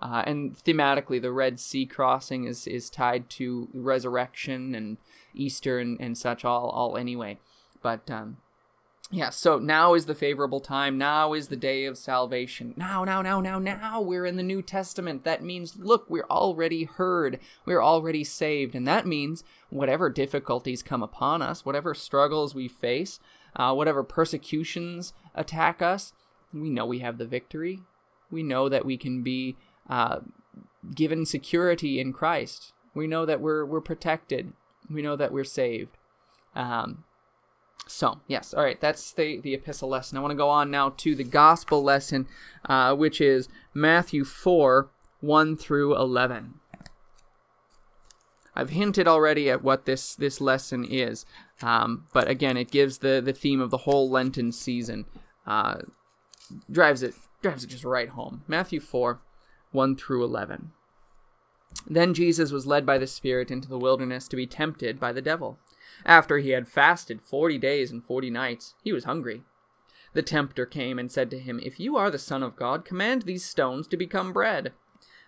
Uh, 0.00 0.22
and 0.26 0.56
thematically, 0.56 1.20
the 1.20 1.32
Red 1.32 1.58
Sea 1.58 1.86
crossing 1.86 2.44
is, 2.44 2.66
is 2.66 2.90
tied 2.90 3.30
to 3.30 3.68
resurrection 3.72 4.74
and 4.74 4.98
Easter 5.34 5.78
and, 5.78 5.98
and 6.00 6.18
such, 6.18 6.44
all, 6.44 6.68
all 6.68 6.98
anyway. 6.98 7.38
But 7.82 8.10
um, 8.10 8.36
yeah, 9.10 9.30
so 9.30 9.58
now 9.58 9.94
is 9.94 10.06
the 10.06 10.14
favorable 10.14 10.60
time. 10.60 10.98
Now 10.98 11.32
is 11.32 11.48
the 11.48 11.56
day 11.56 11.84
of 11.84 11.96
salvation. 11.96 12.74
Now, 12.76 13.04
now, 13.04 13.22
now, 13.22 13.40
now, 13.40 13.58
now 13.58 14.00
we're 14.00 14.26
in 14.26 14.36
the 14.36 14.42
New 14.42 14.62
Testament. 14.62 15.24
That 15.24 15.44
means, 15.44 15.76
look, 15.76 16.10
we're 16.10 16.26
already 16.28 16.84
heard. 16.84 17.38
We're 17.64 17.82
already 17.82 18.24
saved. 18.24 18.74
And 18.74 18.86
that 18.88 19.06
means 19.06 19.44
whatever 19.70 20.10
difficulties 20.10 20.82
come 20.82 21.02
upon 21.02 21.40
us, 21.40 21.64
whatever 21.64 21.94
struggles 21.94 22.54
we 22.54 22.66
face, 22.66 23.20
uh, 23.56 23.74
whatever 23.74 24.02
persecutions 24.02 25.12
attack 25.34 25.82
us, 25.82 26.12
we 26.52 26.70
know 26.70 26.86
we 26.86 27.00
have 27.00 27.18
the 27.18 27.26
victory. 27.26 27.80
We 28.30 28.42
know 28.42 28.68
that 28.68 28.84
we 28.84 28.96
can 28.96 29.22
be 29.22 29.56
uh, 29.88 30.20
given 30.94 31.26
security 31.26 32.00
in 32.00 32.12
Christ. 32.12 32.72
We 32.94 33.06
know 33.06 33.26
that 33.26 33.40
we're 33.40 33.64
we're 33.64 33.80
protected. 33.80 34.52
We 34.90 35.02
know 35.02 35.16
that 35.16 35.32
we're 35.32 35.44
saved. 35.44 35.96
Um, 36.54 37.04
so 37.86 38.20
yes, 38.26 38.54
all 38.54 38.64
right. 38.64 38.80
That's 38.80 39.12
the 39.12 39.40
the 39.40 39.54
epistle 39.54 39.88
lesson. 39.88 40.18
I 40.18 40.20
want 40.20 40.32
to 40.32 40.36
go 40.36 40.48
on 40.48 40.70
now 40.70 40.90
to 40.96 41.14
the 41.14 41.24
gospel 41.24 41.82
lesson, 41.82 42.26
uh, 42.68 42.94
which 42.94 43.20
is 43.20 43.48
Matthew 43.74 44.24
four 44.24 44.90
one 45.20 45.56
through 45.56 45.96
eleven. 45.96 46.54
I've 48.56 48.70
hinted 48.70 49.06
already 49.06 49.50
at 49.50 49.62
what 49.62 49.84
this 49.84 50.14
this 50.14 50.40
lesson 50.40 50.84
is, 50.84 51.26
um, 51.62 52.06
but 52.12 52.28
again, 52.28 52.56
it 52.56 52.70
gives 52.70 52.98
the 52.98 53.20
the 53.24 53.32
theme 53.32 53.60
of 53.60 53.70
the 53.70 53.78
whole 53.78 54.08
Lenten 54.10 54.52
season. 54.52 55.04
Uh, 55.46 55.82
drives 56.70 57.02
it 57.02 57.14
drives 57.42 57.64
it 57.64 57.68
just 57.68 57.84
right 57.84 58.08
home. 58.08 58.42
Matthew 58.48 58.80
four 58.80 59.20
1 59.72 59.96
through 59.96 60.24
11. 60.24 60.72
Then 61.86 62.14
Jesus 62.14 62.50
was 62.50 62.66
led 62.66 62.86
by 62.86 62.96
the 62.96 63.06
Spirit 63.06 63.50
into 63.50 63.68
the 63.68 63.78
wilderness 63.78 64.26
to 64.28 64.36
be 64.36 64.46
tempted 64.46 64.98
by 64.98 65.12
the 65.12 65.20
devil. 65.20 65.58
After 66.04 66.38
he 66.38 66.50
had 66.50 66.68
fasted 66.68 67.20
forty 67.20 67.58
days 67.58 67.90
and 67.90 68.04
forty 68.04 68.30
nights, 68.30 68.74
he 68.82 68.92
was 68.92 69.04
hungry. 69.04 69.42
The 70.14 70.22
tempter 70.22 70.64
came 70.64 70.98
and 70.98 71.12
said 71.12 71.30
to 71.30 71.38
him, 71.38 71.60
If 71.62 71.78
you 71.78 71.96
are 71.96 72.10
the 72.10 72.18
Son 72.18 72.42
of 72.42 72.56
God, 72.56 72.84
command 72.86 73.22
these 73.22 73.44
stones 73.44 73.86
to 73.88 73.96
become 73.96 74.32
bread. 74.32 74.72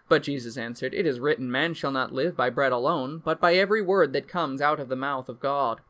But 0.08 0.22
Jesus 0.22 0.56
answered, 0.56 0.94
It 0.94 1.06
is 1.06 1.20
written, 1.20 1.50
Man 1.50 1.74
shall 1.74 1.92
not 1.92 2.12
live 2.12 2.36
by 2.36 2.50
bread 2.50 2.72
alone, 2.72 3.20
but 3.24 3.40
by 3.40 3.54
every 3.54 3.82
word 3.82 4.12
that 4.14 4.28
comes 4.28 4.60
out 4.60 4.80
of 4.80 4.88
the 4.88 4.96
mouth 4.96 5.28
of 5.28 5.40
God. 5.40 5.80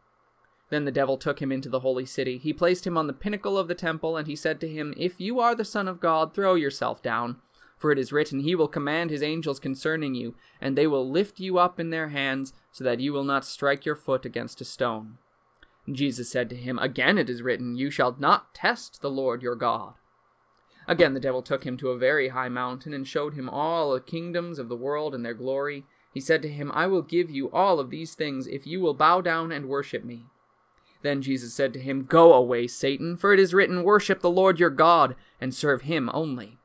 Then 0.71 0.85
the 0.85 0.93
devil 0.93 1.17
took 1.17 1.41
him 1.41 1.53
into 1.53 1.69
the 1.69 1.81
holy 1.81 2.05
city. 2.05 2.37
He 2.37 2.53
placed 2.53 2.87
him 2.87 2.99
on 2.99 3.07
the 3.07 3.13
pinnacle 3.13 3.57
of 3.57 3.69
the 3.69 3.75
temple, 3.75 4.17
and 4.17 4.27
he 4.27 4.37
said 4.37 4.61
to 4.61 4.69
him, 4.69 4.93
If 4.97 5.21
you 5.21 5.41
are 5.41 5.55
the 5.55 5.65
Son 5.65 5.89
of 5.89 6.01
God, 6.01 6.35
throw 6.35 6.57
yourself 6.57 7.03
down. 7.03 7.37
For 7.79 7.93
it 7.93 7.99
is 7.99 8.13
written, 8.13 8.41
He 8.41 8.57
will 8.57 8.69
command 8.69 9.11
His 9.11 9.23
angels 9.23 9.61
concerning 9.61 10.15
you, 10.15 10.35
and 10.61 10.77
they 10.77 10.87
will 10.87 11.09
lift 11.09 11.39
you 11.39 11.59
up 11.59 11.79
in 11.79 11.91
their 11.91 12.09
hands, 12.09 12.53
so 12.73 12.83
that 12.85 13.01
you 13.01 13.13
will 13.13 13.25
not 13.25 13.45
strike 13.45 13.87
your 13.87 13.95
foot 13.95 14.27
against 14.27 14.61
a 14.61 14.65
stone. 14.65 15.19
Jesus 15.91 16.31
said 16.31 16.51
to 16.51 16.57
him, 16.57 16.79
Again 16.79 17.17
it 17.17 17.31
is 17.31 17.41
written, 17.41 17.77
You 17.77 17.91
shall 17.91 18.17
not 18.19 18.53
test 18.53 19.01
the 19.01 19.11
Lord 19.11 19.43
your 19.43 19.55
God. 19.55 19.95
Again 20.89 21.13
the 21.13 21.21
devil 21.21 21.43
took 21.43 21.65
him 21.65 21.77
to 21.77 21.91
a 21.91 21.99
very 21.99 22.29
high 22.29 22.49
mountain, 22.49 22.95
and 22.95 23.07
showed 23.07 23.35
him 23.35 23.49
all 23.49 23.93
the 23.93 24.01
kingdoms 24.01 24.59
of 24.59 24.71
the 24.71 24.77
world 24.77 25.15
and 25.15 25.25
their 25.25 25.35
glory. 25.35 25.85
He 26.13 26.21
said 26.21 26.41
to 26.43 26.49
him, 26.49 26.73
I 26.75 26.87
will 26.87 27.03
give 27.03 27.31
you 27.31 27.51
all 27.51 27.79
of 27.79 27.91
these 27.91 28.15
things 28.15 28.47
if 28.47 28.67
you 28.67 28.81
will 28.81 28.95
bow 28.95 29.21
down 29.21 29.53
and 29.53 29.69
worship 29.69 30.03
me. 30.03 30.25
Then 31.03 31.23
Jesus 31.23 31.55
said 31.55 31.73
to 31.75 31.79
him, 31.79 32.05
Go 32.05 32.33
away, 32.33 32.67
Satan, 32.67 33.17
for 33.19 33.33
it 33.33 33.39
is 33.39 33.55
written, 33.55 33.85
Worship 33.85 34.21
the 34.21 34.31
Lord 34.31 34.59
your 34.59 34.71
God, 34.71 35.15
and 35.41 35.55
serve 35.55 35.83
him 35.83 36.11
only. 36.13 36.59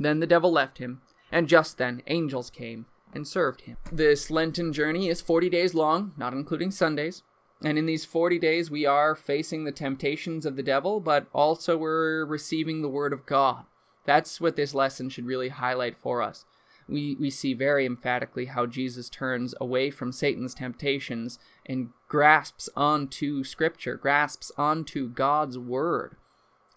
Then 0.00 0.20
the 0.20 0.26
devil 0.26 0.50
left 0.50 0.78
him, 0.78 1.02
and 1.30 1.46
just 1.46 1.78
then 1.78 2.02
angels 2.06 2.50
came 2.50 2.86
and 3.14 3.28
served 3.28 3.62
him. 3.62 3.76
This 3.92 4.30
Lenten 4.30 4.72
journey 4.72 5.08
is 5.08 5.20
40 5.20 5.50
days 5.50 5.74
long, 5.74 6.12
not 6.16 6.32
including 6.32 6.70
Sundays. 6.70 7.22
And 7.62 7.78
in 7.78 7.86
these 7.86 8.04
40 8.04 8.38
days, 8.38 8.70
we 8.70 8.84
are 8.84 9.14
facing 9.14 9.64
the 9.64 9.72
temptations 9.72 10.44
of 10.44 10.56
the 10.56 10.62
devil, 10.62 11.00
but 11.00 11.26
also 11.32 11.76
we're 11.76 12.24
receiving 12.24 12.82
the 12.82 12.88
Word 12.88 13.12
of 13.12 13.24
God. 13.24 13.64
That's 14.04 14.40
what 14.40 14.56
this 14.56 14.74
lesson 14.74 15.08
should 15.08 15.26
really 15.26 15.48
highlight 15.48 15.96
for 15.96 16.22
us. 16.22 16.44
We, 16.88 17.16
we 17.18 17.30
see 17.30 17.52
very 17.54 17.84
emphatically 17.84 18.44
how 18.44 18.66
Jesus 18.66 19.08
turns 19.08 19.54
away 19.60 19.90
from 19.90 20.12
Satan's 20.12 20.54
temptations 20.54 21.38
and 21.64 21.90
grasps 22.08 22.68
onto 22.76 23.42
Scripture, 23.42 23.96
grasps 23.96 24.52
onto 24.56 25.08
God's 25.08 25.58
Word. 25.58 26.16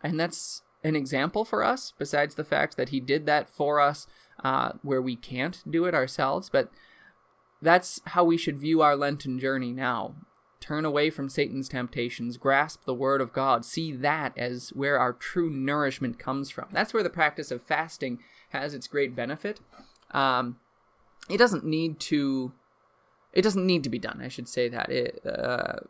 And 0.02 0.20
that's 0.20 0.64
an 0.84 0.96
example 0.96 1.46
for 1.46 1.64
us, 1.64 1.94
besides 1.98 2.36
the 2.36 2.44
fact 2.44 2.78
that 2.78 2.90
he 2.90 3.00
did 3.00 3.26
that 3.26 3.50
for 3.50 3.80
us 3.80 4.08
uh, 4.44 4.72
where 4.82 5.02
we 5.02 5.16
can't 5.16 5.62
do 5.70 5.86
it 5.86 5.94
ourselves. 5.94 6.50
But 6.50 6.72
that's 7.62 8.00
how 8.06 8.24
we 8.24 8.38
should 8.38 8.58
view 8.58 8.82
our 8.82 8.96
Lenten 8.96 9.38
journey 9.38 9.74
now. 9.74 10.16
Turn 10.60 10.84
away 10.84 11.10
from 11.10 11.30
Satan's 11.30 11.70
temptations, 11.70 12.38
grasp 12.38 12.84
the 12.86 12.94
Word 12.94 13.22
of 13.22 13.32
God, 13.32 13.64
see 13.64 13.92
that 13.94 14.38
as 14.38 14.70
where 14.70 15.00
our 15.00 15.14
true 15.14 15.50
nourishment 15.50 16.20
comes 16.20 16.50
from. 16.50 16.68
That's 16.72 16.94
where 16.94 17.04
the 17.04 17.10
practice 17.10 17.50
of 17.50 17.62
fasting 17.62 18.20
has 18.50 18.74
its 18.74 18.88
great 18.88 19.16
benefit. 19.16 19.62
Um, 20.12 20.58
it 21.30 21.38
doesn't 21.38 21.64
need 21.64 22.00
to. 22.02 22.52
It 23.32 23.44
doesn't 23.44 23.66
need 23.66 23.84
to 23.84 23.90
be 23.90 24.00
done. 24.00 24.22
I 24.22 24.28
should 24.28 24.50
say 24.50 24.68
that. 24.70 24.90
It, 24.92 25.22
uh, 25.26 25.82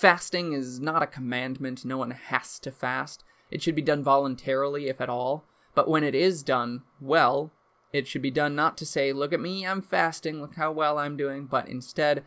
Fasting 0.00 0.54
is 0.54 0.80
not 0.80 1.02
a 1.02 1.06
commandment. 1.06 1.84
No 1.84 1.98
one 1.98 2.12
has 2.12 2.58
to 2.60 2.72
fast. 2.72 3.22
It 3.50 3.62
should 3.62 3.74
be 3.74 3.82
done 3.82 4.02
voluntarily, 4.02 4.88
if 4.88 4.98
at 4.98 5.10
all. 5.10 5.44
But 5.74 5.90
when 5.90 6.04
it 6.04 6.14
is 6.14 6.42
done 6.42 6.84
well, 7.02 7.52
it 7.92 8.06
should 8.06 8.22
be 8.22 8.30
done 8.30 8.54
not 8.54 8.78
to 8.78 8.86
say, 8.86 9.12
Look 9.12 9.34
at 9.34 9.40
me, 9.40 9.66
I'm 9.66 9.82
fasting, 9.82 10.40
look 10.40 10.54
how 10.54 10.72
well 10.72 10.98
I'm 10.98 11.18
doing, 11.18 11.44
but 11.44 11.68
instead, 11.68 12.24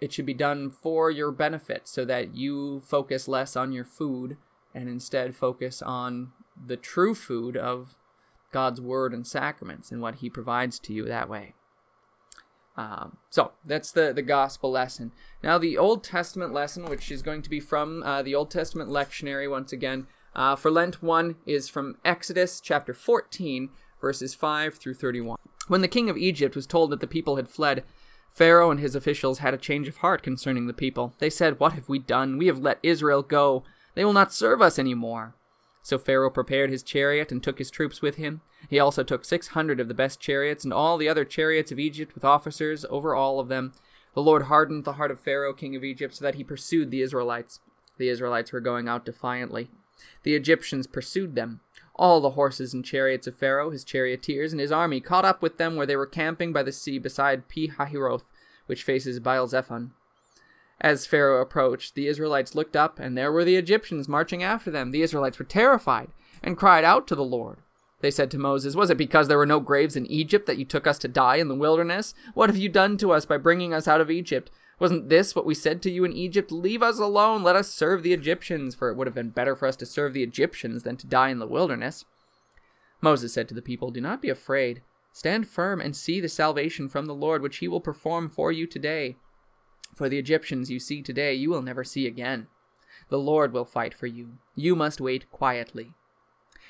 it 0.00 0.12
should 0.12 0.26
be 0.26 0.34
done 0.34 0.70
for 0.70 1.10
your 1.10 1.30
benefit 1.30 1.88
so 1.88 2.04
that 2.04 2.34
you 2.34 2.80
focus 2.80 3.28
less 3.28 3.56
on 3.56 3.72
your 3.72 3.84
food 3.84 4.36
and 4.74 4.88
instead 4.88 5.34
focus 5.34 5.80
on 5.80 6.32
the 6.66 6.76
true 6.76 7.14
food 7.14 7.56
of 7.56 7.94
God's 8.52 8.80
word 8.80 9.12
and 9.12 9.26
sacraments 9.26 9.90
and 9.90 10.00
what 10.00 10.16
He 10.16 10.30
provides 10.30 10.78
to 10.80 10.92
you 10.92 11.04
that 11.06 11.28
way. 11.28 11.54
Um, 12.76 13.16
so 13.30 13.52
that's 13.64 13.90
the, 13.90 14.12
the 14.12 14.22
gospel 14.22 14.70
lesson. 14.70 15.12
Now, 15.42 15.56
the 15.56 15.78
Old 15.78 16.04
Testament 16.04 16.52
lesson, 16.52 16.84
which 16.84 17.10
is 17.10 17.22
going 17.22 17.40
to 17.42 17.50
be 17.50 17.60
from 17.60 18.02
uh, 18.02 18.22
the 18.22 18.34
Old 18.34 18.50
Testament 18.50 18.90
lectionary 18.90 19.50
once 19.50 19.72
again, 19.72 20.06
uh, 20.34 20.56
for 20.56 20.70
Lent 20.70 21.02
1 21.02 21.36
is 21.46 21.70
from 21.70 21.96
Exodus 22.04 22.60
chapter 22.60 22.92
14, 22.92 23.70
verses 24.00 24.34
5 24.34 24.74
through 24.74 24.94
31. 24.94 25.38
When 25.68 25.80
the 25.80 25.88
king 25.88 26.10
of 26.10 26.18
Egypt 26.18 26.54
was 26.54 26.66
told 26.66 26.90
that 26.90 27.00
the 27.00 27.06
people 27.06 27.36
had 27.36 27.48
fled, 27.48 27.82
Pharaoh 28.36 28.70
and 28.70 28.78
his 28.78 28.94
officials 28.94 29.38
had 29.38 29.54
a 29.54 29.58
change 29.58 29.88
of 29.88 29.96
heart 29.96 30.22
concerning 30.22 30.66
the 30.66 30.74
people. 30.74 31.14
They 31.20 31.30
said, 31.30 31.58
What 31.58 31.72
have 31.72 31.88
we 31.88 31.98
done? 31.98 32.36
We 32.36 32.48
have 32.48 32.58
let 32.58 32.78
Israel 32.82 33.22
go. 33.22 33.64
They 33.94 34.04
will 34.04 34.12
not 34.12 34.30
serve 34.30 34.60
us 34.60 34.78
any 34.78 34.92
more. 34.92 35.34
So 35.82 35.96
Pharaoh 35.96 36.28
prepared 36.28 36.68
his 36.68 36.82
chariot 36.82 37.32
and 37.32 37.42
took 37.42 37.58
his 37.58 37.70
troops 37.70 38.02
with 38.02 38.16
him. 38.16 38.42
He 38.68 38.78
also 38.78 39.02
took 39.02 39.24
six 39.24 39.48
hundred 39.48 39.80
of 39.80 39.88
the 39.88 39.94
best 39.94 40.20
chariots 40.20 40.64
and 40.64 40.72
all 40.72 40.98
the 40.98 41.08
other 41.08 41.24
chariots 41.24 41.72
of 41.72 41.78
Egypt 41.78 42.14
with 42.14 42.26
officers 42.26 42.84
over 42.90 43.14
all 43.14 43.40
of 43.40 43.48
them. 43.48 43.72
The 44.12 44.20
Lord 44.22 44.42
hardened 44.42 44.84
the 44.84 44.94
heart 44.94 45.10
of 45.10 45.18
Pharaoh, 45.18 45.54
king 45.54 45.74
of 45.74 45.82
Egypt, 45.82 46.14
so 46.16 46.22
that 46.26 46.34
he 46.34 46.44
pursued 46.44 46.90
the 46.90 47.00
Israelites. 47.00 47.60
The 47.96 48.10
Israelites 48.10 48.52
were 48.52 48.60
going 48.60 48.86
out 48.86 49.06
defiantly. 49.06 49.70
The 50.24 50.34
Egyptians 50.34 50.86
pursued 50.86 51.36
them. 51.36 51.60
All 51.96 52.20
the 52.20 52.30
horses 52.30 52.74
and 52.74 52.84
chariots 52.84 53.26
of 53.26 53.36
Pharaoh, 53.36 53.70
his 53.70 53.82
charioteers, 53.82 54.52
and 54.52 54.60
his 54.60 54.70
army 54.70 55.00
caught 55.00 55.24
up 55.24 55.40
with 55.40 55.56
them 55.56 55.76
where 55.76 55.86
they 55.86 55.96
were 55.96 56.06
camping 56.06 56.52
by 56.52 56.62
the 56.62 56.72
sea 56.72 56.98
beside 56.98 57.48
Pi 57.48 57.68
Hahiroth, 57.68 58.30
which 58.66 58.82
faces 58.82 59.18
Baal 59.18 59.48
Zephon. 59.48 59.92
As 60.78 61.06
Pharaoh 61.06 61.40
approached, 61.40 61.94
the 61.94 62.06
Israelites 62.06 62.54
looked 62.54 62.76
up, 62.76 62.98
and 62.98 63.16
there 63.16 63.32
were 63.32 63.44
the 63.44 63.56
Egyptians 63.56 64.08
marching 64.08 64.42
after 64.42 64.70
them. 64.70 64.90
The 64.90 65.00
Israelites 65.00 65.38
were 65.38 65.46
terrified 65.46 66.08
and 66.42 66.58
cried 66.58 66.84
out 66.84 67.06
to 67.08 67.14
the 67.14 67.24
Lord. 67.24 67.58
They 68.00 68.10
said 68.10 68.30
to 68.32 68.38
Moses, 68.38 68.74
Was 68.74 68.90
it 68.90 68.98
because 68.98 69.28
there 69.28 69.38
were 69.38 69.46
no 69.46 69.58
graves 69.58 69.96
in 69.96 70.06
Egypt 70.06 70.46
that 70.46 70.58
you 70.58 70.66
took 70.66 70.86
us 70.86 70.98
to 70.98 71.08
die 71.08 71.36
in 71.36 71.48
the 71.48 71.54
wilderness? 71.54 72.14
What 72.34 72.50
have 72.50 72.58
you 72.58 72.68
done 72.68 72.98
to 72.98 73.10
us 73.12 73.24
by 73.24 73.38
bringing 73.38 73.72
us 73.72 73.88
out 73.88 74.02
of 74.02 74.10
Egypt? 74.10 74.50
Wasn't 74.78 75.08
this 75.08 75.34
what 75.34 75.46
we 75.46 75.54
said 75.54 75.80
to 75.82 75.90
you 75.90 76.04
in 76.04 76.12
Egypt? 76.12 76.52
Leave 76.52 76.82
us 76.82 76.98
alone, 76.98 77.42
let 77.42 77.56
us 77.56 77.70
serve 77.70 78.02
the 78.02 78.12
Egyptians, 78.12 78.74
for 78.74 78.90
it 78.90 78.96
would 78.96 79.06
have 79.06 79.14
been 79.14 79.30
better 79.30 79.56
for 79.56 79.66
us 79.66 79.76
to 79.76 79.86
serve 79.86 80.12
the 80.12 80.22
Egyptians 80.22 80.82
than 80.82 80.96
to 80.98 81.06
die 81.06 81.30
in 81.30 81.38
the 81.38 81.46
wilderness. 81.46 82.04
Moses 83.00 83.32
said 83.32 83.48
to 83.48 83.54
the 83.54 83.62
people, 83.62 83.90
Do 83.90 84.00
not 84.00 84.20
be 84.20 84.28
afraid. 84.28 84.82
Stand 85.12 85.48
firm 85.48 85.80
and 85.80 85.96
see 85.96 86.20
the 86.20 86.28
salvation 86.28 86.88
from 86.88 87.06
the 87.06 87.14
Lord, 87.14 87.40
which 87.40 87.58
he 87.58 87.68
will 87.68 87.80
perform 87.80 88.28
for 88.28 88.52
you 88.52 88.66
today. 88.66 89.16
For 89.94 90.10
the 90.10 90.18
Egyptians 90.18 90.70
you 90.70 90.78
see 90.78 91.00
today, 91.00 91.32
you 91.32 91.48
will 91.48 91.62
never 91.62 91.84
see 91.84 92.06
again. 92.06 92.48
The 93.08 93.18
Lord 93.18 93.52
will 93.52 93.64
fight 93.64 93.94
for 93.94 94.06
you. 94.06 94.34
You 94.54 94.76
must 94.76 95.00
wait 95.00 95.30
quietly. 95.30 95.94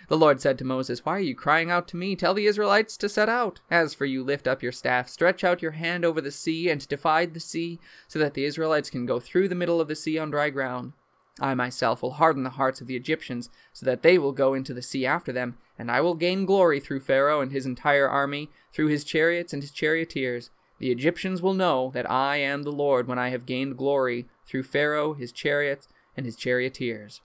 The 0.08 0.16
Lord 0.16 0.40
said 0.40 0.56
to 0.58 0.64
Moses, 0.64 1.04
Why 1.04 1.16
are 1.16 1.20
you 1.20 1.34
crying 1.34 1.70
out 1.70 1.88
to 1.88 1.96
me? 1.96 2.14
Tell 2.14 2.32
the 2.32 2.46
Israelites 2.46 2.96
to 2.98 3.08
set 3.08 3.28
out. 3.28 3.60
As 3.70 3.92
for 3.92 4.06
you, 4.06 4.22
lift 4.22 4.46
up 4.46 4.62
your 4.62 4.72
staff, 4.72 5.08
stretch 5.08 5.42
out 5.42 5.62
your 5.62 5.72
hand 5.72 6.04
over 6.04 6.20
the 6.20 6.30
sea, 6.30 6.70
and 6.70 6.86
divide 6.86 7.34
the 7.34 7.40
sea, 7.40 7.80
so 8.06 8.18
that 8.20 8.34
the 8.34 8.44
Israelites 8.44 8.88
can 8.88 9.04
go 9.04 9.18
through 9.18 9.48
the 9.48 9.56
middle 9.56 9.80
of 9.80 9.88
the 9.88 9.96
sea 9.96 10.16
on 10.16 10.30
dry 10.30 10.50
ground. 10.50 10.92
I 11.40 11.54
myself 11.54 12.02
will 12.02 12.12
harden 12.12 12.44
the 12.44 12.50
hearts 12.50 12.80
of 12.80 12.86
the 12.86 12.96
Egyptians, 12.96 13.50
so 13.72 13.84
that 13.84 14.02
they 14.02 14.16
will 14.16 14.32
go 14.32 14.54
into 14.54 14.72
the 14.72 14.80
sea 14.80 15.04
after 15.04 15.32
them, 15.32 15.58
and 15.78 15.90
I 15.90 16.00
will 16.00 16.14
gain 16.14 16.46
glory 16.46 16.78
through 16.78 17.00
Pharaoh 17.00 17.40
and 17.40 17.50
his 17.50 17.66
entire 17.66 18.08
army, 18.08 18.48
through 18.72 18.86
his 18.86 19.04
chariots 19.04 19.52
and 19.52 19.62
his 19.62 19.72
charioteers. 19.72 20.50
The 20.78 20.90
Egyptians 20.90 21.42
will 21.42 21.54
know 21.54 21.90
that 21.94 22.10
I 22.10 22.36
am 22.36 22.62
the 22.62 22.70
Lord 22.70 23.08
when 23.08 23.18
I 23.18 23.30
have 23.30 23.44
gained 23.44 23.76
glory 23.76 24.26
through 24.46 24.62
Pharaoh, 24.62 25.14
his 25.14 25.32
chariots, 25.32 25.88
and 26.16 26.24
his 26.24 26.36
charioteers. 26.36 27.20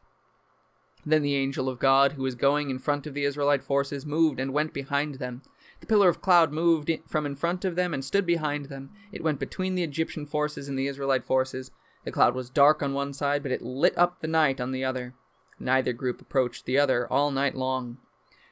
Then 1.05 1.21
the 1.21 1.35
angel 1.35 1.67
of 1.67 1.79
God, 1.79 2.13
who 2.13 2.23
was 2.23 2.35
going 2.35 2.69
in 2.69 2.79
front 2.79 3.07
of 3.07 3.13
the 3.13 3.23
Israelite 3.23 3.63
forces, 3.63 4.05
moved 4.05 4.39
and 4.39 4.53
went 4.53 4.73
behind 4.73 5.15
them. 5.15 5.41
The 5.79 5.87
pillar 5.87 6.09
of 6.09 6.21
cloud 6.21 6.51
moved 6.51 6.91
from 7.07 7.25
in 7.25 7.35
front 7.35 7.65
of 7.65 7.75
them 7.75 7.93
and 7.93 8.05
stood 8.05 8.25
behind 8.25 8.65
them. 8.65 8.91
It 9.11 9.23
went 9.23 9.39
between 9.39 9.73
the 9.75 9.83
Egyptian 9.83 10.27
forces 10.27 10.69
and 10.69 10.77
the 10.77 10.87
Israelite 10.87 11.25
forces. 11.25 11.71
The 12.05 12.11
cloud 12.11 12.35
was 12.35 12.49
dark 12.49 12.83
on 12.83 12.93
one 12.93 13.13
side, 13.13 13.41
but 13.41 13.51
it 13.51 13.63
lit 13.63 13.97
up 13.97 14.19
the 14.19 14.27
night 14.27 14.61
on 14.61 14.71
the 14.71 14.85
other. 14.85 15.15
Neither 15.59 15.93
group 15.93 16.21
approached 16.21 16.65
the 16.65 16.77
other 16.77 17.11
all 17.11 17.31
night 17.31 17.55
long. 17.55 17.97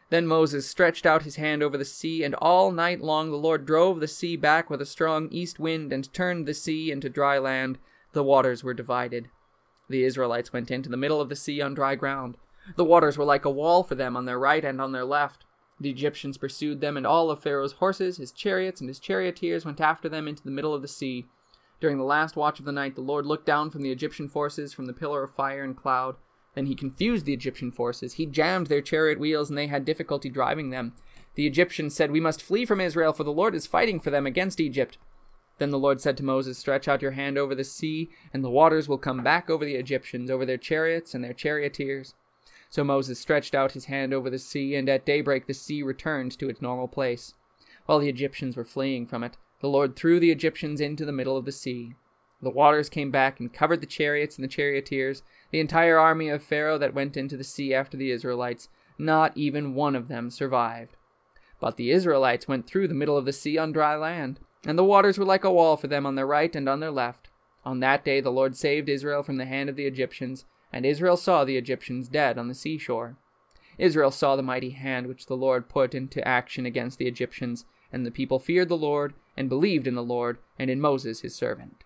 Then 0.09 0.25
Moses 0.25 0.67
stretched 0.67 1.05
out 1.05 1.23
his 1.23 1.35
hand 1.35 1.61
over 1.61 1.77
the 1.77 1.85
sea, 1.85 2.23
and 2.23 2.33
all 2.35 2.71
night 2.71 2.99
long 2.99 3.29
the 3.29 3.37
Lord 3.37 3.65
drove 3.65 3.99
the 3.99 4.07
sea 4.07 4.35
back 4.35 4.69
with 4.69 4.81
a 4.81 4.85
strong 4.85 5.27
east 5.29 5.59
wind 5.59 5.93
and 5.93 6.11
turned 6.11 6.47
the 6.47 6.53
sea 6.55 6.91
into 6.91 7.09
dry 7.09 7.37
land. 7.37 7.77
The 8.13 8.23
waters 8.23 8.63
were 8.63 8.73
divided. 8.73 9.29
The 9.89 10.03
Israelites 10.03 10.53
went 10.53 10.71
into 10.71 10.89
the 10.89 10.97
middle 10.97 11.19
of 11.19 11.29
the 11.29 11.35
sea 11.35 11.61
on 11.61 11.73
dry 11.73 11.95
ground. 11.95 12.37
The 12.75 12.85
waters 12.85 13.17
were 13.17 13.25
like 13.25 13.45
a 13.45 13.49
wall 13.49 13.83
for 13.83 13.95
them 13.95 14.15
on 14.15 14.25
their 14.25 14.39
right 14.39 14.63
and 14.63 14.79
on 14.79 14.91
their 14.91 15.05
left. 15.05 15.45
The 15.79 15.89
Egyptians 15.89 16.37
pursued 16.37 16.81
them, 16.81 16.97
and 16.97 17.07
all 17.07 17.31
of 17.31 17.41
Pharaoh's 17.41 17.73
horses, 17.73 18.17
his 18.17 18.31
chariots, 18.31 18.81
and 18.81 18.89
his 18.89 18.99
charioteers 18.99 19.65
went 19.65 19.81
after 19.81 20.09
them 20.09 20.27
into 20.27 20.43
the 20.43 20.51
middle 20.51 20.73
of 20.73 20.81
the 20.81 20.87
sea. 20.87 21.25
During 21.79 21.97
the 21.97 22.03
last 22.03 22.35
watch 22.35 22.59
of 22.59 22.65
the 22.65 22.71
night, 22.71 22.95
the 22.95 23.01
Lord 23.01 23.25
looked 23.25 23.45
down 23.45 23.69
from 23.69 23.81
the 23.81 23.91
Egyptian 23.91 24.27
forces 24.27 24.73
from 24.73 24.85
the 24.85 24.93
pillar 24.93 25.23
of 25.23 25.33
fire 25.33 25.63
and 25.63 25.75
cloud. 25.75 26.17
Then 26.53 26.65
he 26.65 26.75
confused 26.75 27.25
the 27.25 27.33
Egyptian 27.33 27.71
forces. 27.71 28.13
He 28.13 28.25
jammed 28.25 28.67
their 28.67 28.81
chariot 28.81 29.19
wheels, 29.19 29.49
and 29.49 29.57
they 29.57 29.67
had 29.67 29.85
difficulty 29.85 30.29
driving 30.29 30.69
them. 30.69 30.93
The 31.35 31.47
Egyptians 31.47 31.95
said, 31.95 32.11
We 32.11 32.19
must 32.19 32.41
flee 32.41 32.65
from 32.65 32.81
Israel, 32.81 33.13
for 33.13 33.23
the 33.23 33.31
Lord 33.31 33.55
is 33.55 33.65
fighting 33.65 34.01
for 34.01 34.09
them 34.09 34.25
against 34.25 34.59
Egypt. 34.59 34.97
Then 35.59 35.71
the 35.71 35.77
Lord 35.77 35.99
said 35.99 36.15
to 36.17 36.23
Moses, 36.23 36.57
Stretch 36.57 36.87
out 36.87 37.01
your 37.01 37.11
hand 37.11 37.37
over 37.37 37.53
the 37.53 37.65
sea, 37.65 38.09
and 38.33 38.43
the 38.43 38.49
waters 38.49 38.87
will 38.87 38.97
come 38.97 39.21
back 39.21 39.49
over 39.49 39.65
the 39.65 39.75
Egyptians, 39.75 40.31
over 40.31 40.45
their 40.45 40.57
chariots 40.57 41.13
and 41.13 41.23
their 41.23 41.33
charioteers. 41.33 42.15
So 42.69 42.83
Moses 42.83 43.19
stretched 43.19 43.53
out 43.53 43.73
his 43.73 43.85
hand 43.85 44.13
over 44.13 44.29
the 44.29 44.39
sea, 44.39 44.75
and 44.75 44.87
at 44.87 45.05
daybreak 45.05 45.47
the 45.47 45.53
sea 45.53 45.83
returned 45.83 46.37
to 46.39 46.49
its 46.49 46.61
normal 46.61 46.87
place. 46.87 47.33
While 47.85 47.99
the 47.99 48.09
Egyptians 48.09 48.55
were 48.55 48.63
fleeing 48.63 49.05
from 49.05 49.23
it, 49.23 49.35
the 49.59 49.67
Lord 49.67 49.95
threw 49.95 50.19
the 50.19 50.31
Egyptians 50.31 50.79
into 50.79 51.03
the 51.03 51.11
middle 51.11 51.35
of 51.35 51.45
the 51.45 51.51
sea. 51.51 51.93
The 52.41 52.49
waters 52.49 52.87
came 52.87 53.11
back 53.11 53.41
and 53.41 53.51
covered 53.51 53.81
the 53.81 53.87
chariots 53.87 54.37
and 54.37 54.43
the 54.45 54.49
charioteers, 54.49 55.23
the 55.51 55.59
entire 55.59 55.97
army 55.97 56.29
of 56.29 56.41
Pharaoh 56.41 56.77
that 56.77 56.93
went 56.93 57.17
into 57.17 57.35
the 57.35 57.43
sea 57.43 57.73
after 57.73 57.97
the 57.97 58.11
Israelites. 58.11 58.69
Not 58.97 59.35
even 59.35 59.73
one 59.73 59.95
of 59.95 60.07
them 60.07 60.29
survived. 60.29 60.95
But 61.59 61.75
the 61.75 61.91
Israelites 61.91 62.47
went 62.47 62.65
through 62.65 62.87
the 62.87 62.93
middle 62.93 63.17
of 63.17 63.25
the 63.25 63.33
sea 63.33 63.57
on 63.57 63.73
dry 63.73 63.97
land 63.97 64.39
and 64.65 64.77
the 64.77 64.83
waters 64.83 65.17
were 65.17 65.25
like 65.25 65.43
a 65.43 65.51
wall 65.51 65.77
for 65.77 65.87
them 65.87 66.05
on 66.05 66.15
their 66.15 66.27
right 66.27 66.55
and 66.55 66.67
on 66.67 66.79
their 66.79 66.91
left. 66.91 67.29
On 67.65 67.79
that 67.79 68.03
day 68.03 68.21
the 68.21 68.31
Lord 68.31 68.55
saved 68.55 68.89
Israel 68.89 69.23
from 69.23 69.37
the 69.37 69.45
hand 69.45 69.69
of 69.69 69.75
the 69.75 69.85
Egyptians, 69.85 70.45
and 70.71 70.85
Israel 70.85 71.17
saw 71.17 71.43
the 71.43 71.57
Egyptians 71.57 72.07
dead 72.07 72.37
on 72.37 72.47
the 72.47 72.55
seashore. 72.55 73.17
Israel 73.77 74.11
saw 74.11 74.35
the 74.35 74.43
mighty 74.43 74.71
hand 74.71 75.07
which 75.07 75.27
the 75.27 75.37
Lord 75.37 75.69
put 75.69 75.95
into 75.95 76.25
action 76.27 76.65
against 76.65 76.97
the 76.97 77.07
Egyptians, 77.07 77.65
and 77.91 78.05
the 78.05 78.11
people 78.11 78.39
feared 78.39 78.69
the 78.69 78.77
Lord 78.77 79.13
and 79.37 79.47
believed 79.49 79.87
in 79.87 79.95
the 79.95 80.03
Lord 80.03 80.37
and 80.57 80.69
in 80.69 80.81
Moses 80.81 81.21
his 81.21 81.33
servant. 81.33 81.83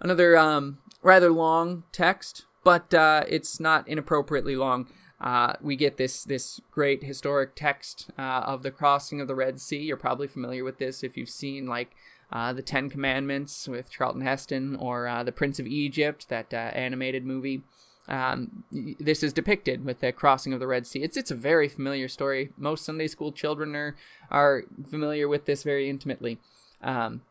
Another 0.00 0.36
um, 0.36 0.78
rather 1.02 1.30
long 1.30 1.84
text, 1.92 2.44
but 2.64 2.92
uh, 2.92 3.24
it's 3.28 3.60
not 3.60 3.86
inappropriately 3.88 4.56
long 4.56 4.88
uh, 5.20 5.54
we 5.60 5.76
get 5.76 5.96
this 5.96 6.22
this 6.24 6.60
great 6.70 7.02
historic 7.02 7.54
text 7.56 8.10
uh, 8.18 8.42
of 8.46 8.62
the 8.62 8.70
crossing 8.70 9.20
of 9.20 9.28
the 9.28 9.34
Red 9.34 9.60
Sea. 9.60 9.82
You're 9.82 9.96
probably 9.96 10.28
familiar 10.28 10.64
with 10.64 10.78
this 10.78 11.02
if 11.02 11.16
you've 11.16 11.28
seen 11.28 11.66
like 11.66 11.94
uh, 12.30 12.52
the 12.52 12.62
Ten 12.62 12.88
Commandments 12.88 13.66
with 13.66 13.90
Charlton 13.90 14.22
Heston 14.22 14.76
or 14.76 15.08
uh, 15.08 15.22
the 15.24 15.32
Prince 15.32 15.58
of 15.58 15.66
Egypt, 15.66 16.28
that 16.28 16.54
uh, 16.54 16.56
animated 16.56 17.24
movie. 17.24 17.62
Um, 18.06 18.64
this 18.72 19.22
is 19.22 19.34
depicted 19.34 19.84
with 19.84 20.00
the 20.00 20.12
crossing 20.12 20.54
of 20.54 20.60
the 20.60 20.66
Red 20.66 20.86
Sea. 20.86 21.02
It's 21.02 21.16
it's 21.16 21.30
a 21.30 21.36
very 21.36 21.68
familiar 21.68 22.08
story. 22.08 22.50
Most 22.56 22.84
Sunday 22.84 23.08
school 23.08 23.32
children 23.32 23.74
are 23.74 23.96
are 24.30 24.64
familiar 24.88 25.28
with 25.28 25.46
this 25.46 25.62
very 25.62 25.90
intimately. 25.90 26.38
Um, 26.80 27.22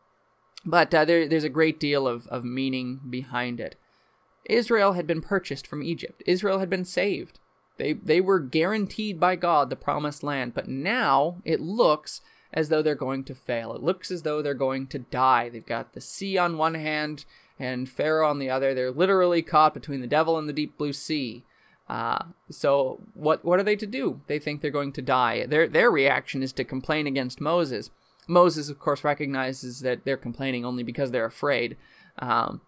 but 0.64 0.92
uh, 0.92 1.04
there, 1.04 1.26
there's 1.26 1.44
a 1.44 1.48
great 1.48 1.80
deal 1.80 2.06
of, 2.06 2.26
of 2.28 2.44
meaning 2.44 3.00
behind 3.08 3.60
it. 3.60 3.76
Israel 4.44 4.92
had 4.92 5.06
been 5.06 5.22
purchased 5.22 5.66
from 5.66 5.82
Egypt. 5.82 6.22
Israel 6.26 6.58
had 6.58 6.68
been 6.68 6.84
saved. 6.84 7.38
They 7.78 7.94
they 7.94 8.20
were 8.20 8.40
guaranteed 8.40 9.18
by 9.18 9.36
God 9.36 9.70
the 9.70 9.76
promised 9.76 10.22
land, 10.22 10.54
but 10.54 10.68
now 10.68 11.40
it 11.44 11.60
looks 11.60 12.20
as 12.52 12.68
though 12.68 12.82
they're 12.82 12.94
going 12.94 13.24
to 13.24 13.34
fail. 13.34 13.74
It 13.74 13.82
looks 13.82 14.10
as 14.10 14.22
though 14.22 14.42
they're 14.42 14.54
going 14.54 14.86
to 14.88 14.98
die. 14.98 15.48
They've 15.48 15.64
got 15.64 15.92
the 15.92 16.00
sea 16.00 16.36
on 16.38 16.58
one 16.58 16.74
hand 16.74 17.24
and 17.58 17.88
Pharaoh 17.88 18.28
on 18.28 18.38
the 18.38 18.50
other. 18.50 18.74
They're 18.74 18.90
literally 18.90 19.42
caught 19.42 19.74
between 19.74 20.00
the 20.00 20.06
devil 20.06 20.38
and 20.38 20.48
the 20.48 20.52
deep 20.52 20.76
blue 20.78 20.92
sea. 20.92 21.44
Uh, 21.88 22.24
so 22.50 23.00
what 23.14 23.44
what 23.44 23.58
are 23.58 23.64
they 23.64 23.76
to 23.76 23.86
do? 23.86 24.20
They 24.26 24.38
think 24.38 24.60
they're 24.60 24.70
going 24.70 24.92
to 24.92 25.02
die. 25.02 25.46
Their 25.46 25.68
their 25.68 25.90
reaction 25.90 26.42
is 26.42 26.52
to 26.54 26.64
complain 26.64 27.06
against 27.06 27.40
Moses. 27.40 27.90
Moses, 28.26 28.68
of 28.68 28.78
course, 28.78 29.04
recognizes 29.04 29.80
that 29.80 30.04
they're 30.04 30.18
complaining 30.18 30.64
only 30.64 30.82
because 30.82 31.10
they're 31.10 31.24
afraid. 31.24 31.78
Um, 32.18 32.60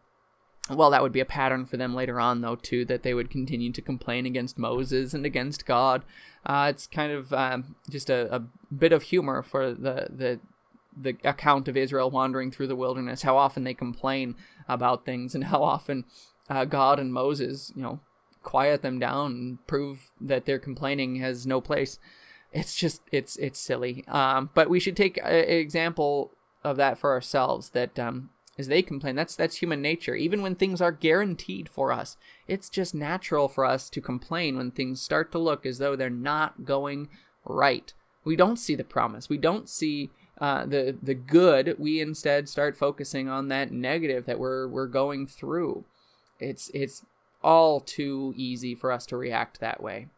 well, 0.69 0.91
that 0.91 1.03
would 1.03 1.13
be 1.13 1.21
a 1.21 1.25
pattern 1.25 1.65
for 1.67 1.77
them 1.77 1.95
later 1.95 2.21
on, 2.21 2.43
though, 2.43 2.57
too, 2.57 2.85
that 2.85 3.03
they 3.03 3.15
would 3.15 3.31
continue 3.31 3.73
to 3.73 3.83
complain 3.83 4.27
against 4.27 4.59
Moses 4.59 5.15
and 5.15 5.25
against 5.25 5.67
God. 5.67 6.05
Uh, 6.45 6.67
it's 6.71 6.87
kind 6.87 7.13
of 7.13 7.33
um, 7.33 7.75
just 7.89 8.11
a, 8.11 8.35
a, 8.35 8.43
bit 8.73 8.93
of 8.93 9.05
humor 9.05 9.43
for 9.43 9.73
the, 9.73 10.07
the 10.11 10.41
the 10.97 11.17
account 11.25 11.69
of 11.69 11.77
Israel 11.77 12.11
wandering 12.11 12.51
through 12.51 12.67
the 12.67 12.77
wilderness, 12.77 13.23
how 13.23 13.37
often 13.37 13.65
they 13.65 13.75
complain 13.75 14.35
about 14.69 15.05
things, 15.05 15.35
and 15.35 15.45
how 15.45 15.63
often 15.63 16.05
uh, 16.49 16.65
God 16.65 16.99
and 16.99 17.13
Moses, 17.13 17.73
you 17.75 17.83
know, 17.83 18.01
quiet 18.43 18.83
them 18.83 18.99
down 18.99 19.33
and 19.33 19.67
prove 19.67 20.11
that 20.21 20.47
their 20.47 20.59
complaining 20.59 21.17
has 21.17 21.47
no 21.47 21.61
place. 21.61 21.99
It's 22.53 22.75
just 22.75 23.03
it's 23.13 23.37
it's 23.37 23.59
silly. 23.59 24.05
Um, 24.09 24.51
but 24.55 24.69
we 24.69 24.81
should 24.81 24.97
take 24.97 25.19
an 25.19 25.33
example 25.33 26.33
of 26.65 26.77
that 26.77 26.99
for 26.99 27.13
ourselves. 27.13 27.71
That 27.71 27.99
um, 27.99 28.31
as 28.59 28.69
they 28.69 28.83
complain. 28.83 29.17
That's 29.17 29.37
that's 29.37 29.57
human 29.57 29.81
nature. 29.81 30.15
Even 30.15 30.43
when 30.43 30.55
things 30.55 30.81
are 30.81 30.93
guaranteed 30.93 31.69
for 31.69 31.93
us, 31.93 32.17
it's 32.47 32.69
just 32.69 32.95
natural 32.95 33.49
for 33.49 33.65
us 33.65 33.89
to 33.91 34.01
complain 34.01 34.57
when 34.57 34.71
things 34.71 35.01
start 35.01 35.33
to 35.33 35.39
look 35.39 35.65
as 35.65 35.79
though 35.79 35.97
they're 35.97 36.11
not 36.11 36.65
going 36.65 37.09
right. 37.45 37.93
We 38.25 38.37
don't 38.37 38.59
see 38.59 38.75
the 38.75 38.85
promise. 38.85 39.29
We 39.29 39.39
don't 39.39 39.69
see 39.69 40.11
uh, 40.41 40.67
the 40.67 40.97
the 41.03 41.15
good. 41.15 41.77
We 41.79 42.01
instead 42.01 42.49
start 42.49 42.77
focusing 42.77 43.29
on 43.29 43.49
that 43.49 43.73
negative 43.73 44.27
that 44.27 44.39
we're 44.39 44.69
we're 44.69 44.87
going 44.87 45.27
through. 45.27 45.85
It's 46.39 46.71
it's 46.75 47.05
all 47.43 47.81
too 47.81 48.35
easy 48.37 48.75
for 48.75 48.93
us 48.93 49.07
to 49.07 49.17
react 49.17 49.61
that 49.61 49.83
way. 49.83 50.09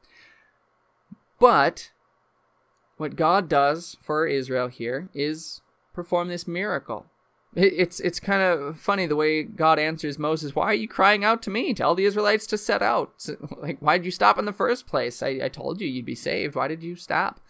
But 1.39 1.91
what 2.97 3.17
God 3.17 3.49
does 3.49 3.97
for 4.01 4.27
Israel 4.27 4.69
here 4.69 5.09
is 5.15 5.61
perform 5.93 6.29
this 6.29 6.47
miracle 6.47 7.07
it's 7.55 8.01
it's 8.01 8.19
kind 8.19 8.43
of 8.43 8.79
funny 8.79 9.07
the 9.07 9.17
way 9.17 9.43
God 9.43 9.79
answers 9.79 10.19
Moses. 10.19 10.55
Why 10.55 10.67
are 10.67 10.75
you 10.75 10.89
crying 10.89 11.23
out 11.23 11.43
to 11.43 11.51
me? 11.51 11.75
Tell 11.75 11.95
the 11.95 12.07
Israelites 12.07 12.47
to 12.49 12.59
set 12.59 12.83
out. 12.83 13.27
Like, 13.59 13.79
why 13.81 13.99
did 13.99 14.07
you 14.07 14.11
stop 14.11 14.39
in 14.39 14.45
the 14.47 14.53
first 14.53 14.87
place? 14.87 15.23
I, 15.23 15.41
I 15.45 15.49
told 15.49 15.81
you 15.81 15.87
you'd 15.87 16.07
be 16.07 16.15
saved. 16.15 16.55
Why 16.55 16.67
did 16.67 16.83
you 16.83 16.97
stop? 16.97 17.41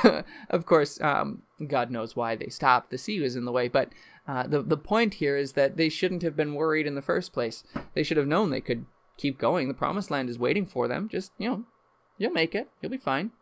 of 0.50 0.66
course, 0.66 1.00
um, 1.00 1.42
God 1.66 1.90
knows 1.90 2.16
why 2.16 2.34
they 2.34 2.48
stopped. 2.48 2.90
The 2.90 2.98
sea 2.98 3.20
was 3.20 3.36
in 3.36 3.44
the 3.44 3.52
way. 3.52 3.68
But 3.68 3.90
uh, 4.26 4.46
the 4.46 4.62
the 4.62 4.76
point 4.76 5.14
here 5.14 5.36
is 5.36 5.52
that 5.52 5.76
they 5.76 5.88
shouldn't 5.88 6.22
have 6.22 6.34
been 6.34 6.54
worried 6.54 6.86
in 6.86 6.94
the 6.94 7.02
first 7.02 7.32
place. 7.32 7.62
They 7.94 8.02
should 8.02 8.16
have 8.16 8.26
known 8.26 8.50
they 8.50 8.60
could 8.60 8.86
keep 9.18 9.38
going. 9.38 9.68
The 9.68 9.74
promised 9.74 10.10
land 10.10 10.30
is 10.30 10.38
waiting 10.38 10.66
for 10.66 10.88
them. 10.88 11.08
Just 11.08 11.32
you 11.38 11.48
know, 11.48 11.64
you'll 12.16 12.32
make 12.32 12.54
it. 12.54 12.68
You'll 12.80 12.92
be 12.92 12.98
fine. 12.98 13.32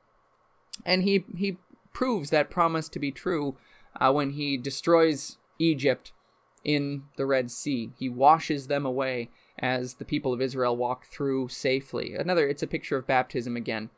And 0.84 1.04
he 1.04 1.24
he 1.36 1.58
proves 1.92 2.30
that 2.30 2.50
promise 2.50 2.88
to 2.88 2.98
be 2.98 3.12
true 3.12 3.56
uh, 4.00 4.12
when 4.12 4.30
he 4.30 4.56
destroys 4.56 5.38
Egypt 5.60 6.12
in 6.64 7.04
the 7.16 7.26
Red 7.26 7.50
Sea. 7.50 7.92
He 7.96 8.08
washes 8.08 8.66
them 8.66 8.84
away 8.84 9.30
as 9.58 9.94
the 9.94 10.04
people 10.04 10.32
of 10.32 10.40
Israel 10.40 10.76
walk 10.76 11.06
through 11.06 11.48
safely. 11.48 12.14
Another, 12.14 12.48
it's 12.48 12.62
a 12.62 12.66
picture 12.66 12.96
of 12.96 13.06
baptism 13.06 13.56
again, 13.56 13.90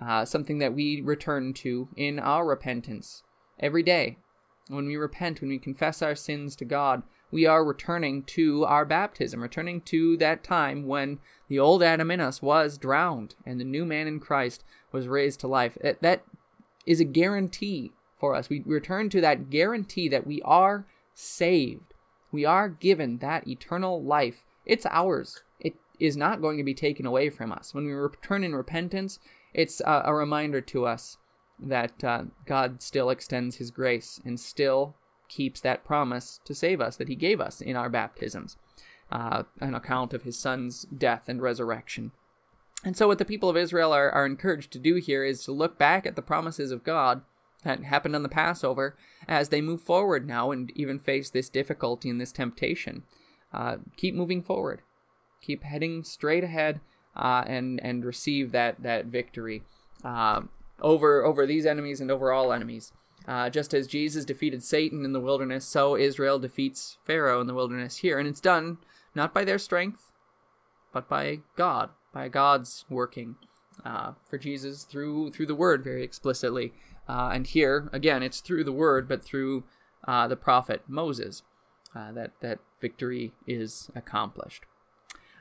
uh, 0.00 0.24
something 0.24 0.58
that 0.58 0.74
we 0.74 1.00
return 1.00 1.52
to 1.54 1.88
in 1.96 2.18
our 2.18 2.46
repentance 2.46 3.22
every 3.58 3.82
day. 3.82 4.16
When 4.68 4.86
we 4.86 4.96
repent, 4.96 5.40
when 5.40 5.50
we 5.50 5.58
confess 5.58 6.02
our 6.02 6.14
sins 6.14 6.54
to 6.56 6.64
God, 6.64 7.02
we 7.30 7.46
are 7.46 7.64
returning 7.64 8.22
to 8.24 8.64
our 8.64 8.84
baptism, 8.84 9.42
returning 9.42 9.80
to 9.82 10.16
that 10.18 10.44
time 10.44 10.86
when 10.86 11.18
the 11.48 11.58
old 11.58 11.82
Adam 11.82 12.10
in 12.10 12.20
us 12.20 12.40
was 12.40 12.78
drowned 12.78 13.34
and 13.44 13.60
the 13.60 13.64
new 13.64 13.84
man 13.84 14.06
in 14.06 14.20
Christ 14.20 14.64
was 14.92 15.08
raised 15.08 15.40
to 15.40 15.46
life. 15.46 15.76
That 15.82 16.22
is 16.86 17.00
a 17.00 17.04
guarantee 17.04 17.92
for 18.18 18.34
us. 18.34 18.48
We 18.48 18.62
return 18.64 19.10
to 19.10 19.20
that 19.20 19.50
guarantee 19.50 20.08
that 20.08 20.26
we 20.26 20.40
are 20.42 20.86
saved. 21.18 21.94
We 22.30 22.44
are 22.44 22.68
given 22.68 23.18
that 23.18 23.48
eternal 23.48 24.02
life 24.02 24.44
it's 24.68 24.86
ours. 24.86 25.42
It 25.58 25.74
is 25.98 26.16
not 26.16 26.42
going 26.42 26.58
to 26.58 26.62
be 26.64 26.74
taken 26.74 27.06
away 27.06 27.30
from 27.30 27.50
us. 27.50 27.74
When 27.74 27.86
we 27.86 27.92
return 27.92 28.44
in 28.44 28.54
repentance, 28.54 29.18
it's 29.54 29.80
a, 29.80 30.02
a 30.04 30.14
reminder 30.14 30.60
to 30.60 30.86
us 30.86 31.16
that 31.58 32.04
uh, 32.04 32.24
God 32.46 32.82
still 32.82 33.10
extends 33.10 33.56
his 33.56 33.72
grace 33.72 34.20
and 34.24 34.38
still 34.38 34.94
keeps 35.28 35.60
that 35.62 35.84
promise 35.84 36.38
to 36.44 36.54
save 36.54 36.80
us 36.80 36.96
that 36.96 37.08
he 37.08 37.16
gave 37.16 37.40
us 37.40 37.60
in 37.60 37.74
our 37.76 37.88
baptisms, 37.88 38.56
uh, 39.10 39.44
an 39.60 39.74
account 39.74 40.12
of 40.12 40.22
his 40.22 40.38
son's 40.38 40.82
death 40.84 41.24
and 41.26 41.42
resurrection. 41.42 42.12
And 42.84 42.96
so, 42.96 43.08
what 43.08 43.18
the 43.18 43.24
people 43.24 43.48
of 43.48 43.56
Israel 43.56 43.92
are, 43.92 44.10
are 44.10 44.26
encouraged 44.26 44.70
to 44.72 44.78
do 44.78 44.96
here 44.96 45.24
is 45.24 45.42
to 45.44 45.52
look 45.52 45.78
back 45.78 46.06
at 46.06 46.14
the 46.14 46.22
promises 46.22 46.70
of 46.70 46.84
God 46.84 47.22
that 47.64 47.82
happened 47.84 48.14
on 48.14 48.22
the 48.22 48.28
Passover 48.28 48.96
as 49.26 49.48
they 49.48 49.60
move 49.60 49.80
forward 49.80 50.26
now 50.26 50.50
and 50.50 50.70
even 50.74 50.98
face 50.98 51.30
this 51.30 51.48
difficulty 51.48 52.08
and 52.08 52.20
this 52.20 52.32
temptation. 52.32 53.02
Uh, 53.52 53.76
keep 53.96 54.14
moving 54.14 54.42
forward, 54.42 54.82
keep 55.40 55.62
heading 55.64 56.04
straight 56.04 56.44
ahead, 56.44 56.80
uh, 57.16 57.42
and 57.46 57.80
and 57.82 58.04
receive 58.04 58.52
that 58.52 58.82
that 58.82 59.06
victory 59.06 59.62
uh, 60.04 60.42
over 60.80 61.24
over 61.24 61.46
these 61.46 61.66
enemies 61.66 62.00
and 62.00 62.10
over 62.10 62.32
all 62.32 62.52
enemies. 62.52 62.92
Uh, 63.26 63.50
just 63.50 63.74
as 63.74 63.86
Jesus 63.86 64.24
defeated 64.24 64.62
Satan 64.62 65.04
in 65.04 65.12
the 65.12 65.20
wilderness, 65.20 65.66
so 65.66 65.96
Israel 65.96 66.38
defeats 66.38 66.96
Pharaoh 67.04 67.42
in 67.42 67.46
the 67.46 67.54
wilderness 67.54 67.98
here, 67.98 68.18
and 68.18 68.26
it's 68.26 68.40
done 68.40 68.78
not 69.14 69.34
by 69.34 69.44
their 69.44 69.58
strength, 69.58 70.12
but 70.92 71.08
by 71.08 71.40
God, 71.56 71.90
by 72.12 72.28
God's 72.28 72.86
working 72.88 73.36
uh, 73.84 74.12
for 74.24 74.38
Jesus 74.38 74.84
through 74.84 75.30
through 75.32 75.46
the 75.46 75.54
Word 75.54 75.84
very 75.84 76.02
explicitly. 76.02 76.72
Uh, 77.08 77.30
and 77.32 77.46
here 77.46 77.88
again, 77.92 78.22
it's 78.22 78.40
through 78.40 78.64
the 78.64 78.72
Word, 78.72 79.08
but 79.08 79.24
through 79.24 79.64
the 80.06 80.36
prophet 80.36 80.82
Moses 80.86 81.42
that 81.94 82.32
that 82.40 82.58
victory 82.80 83.32
is 83.46 83.90
accomplished. 83.94 84.64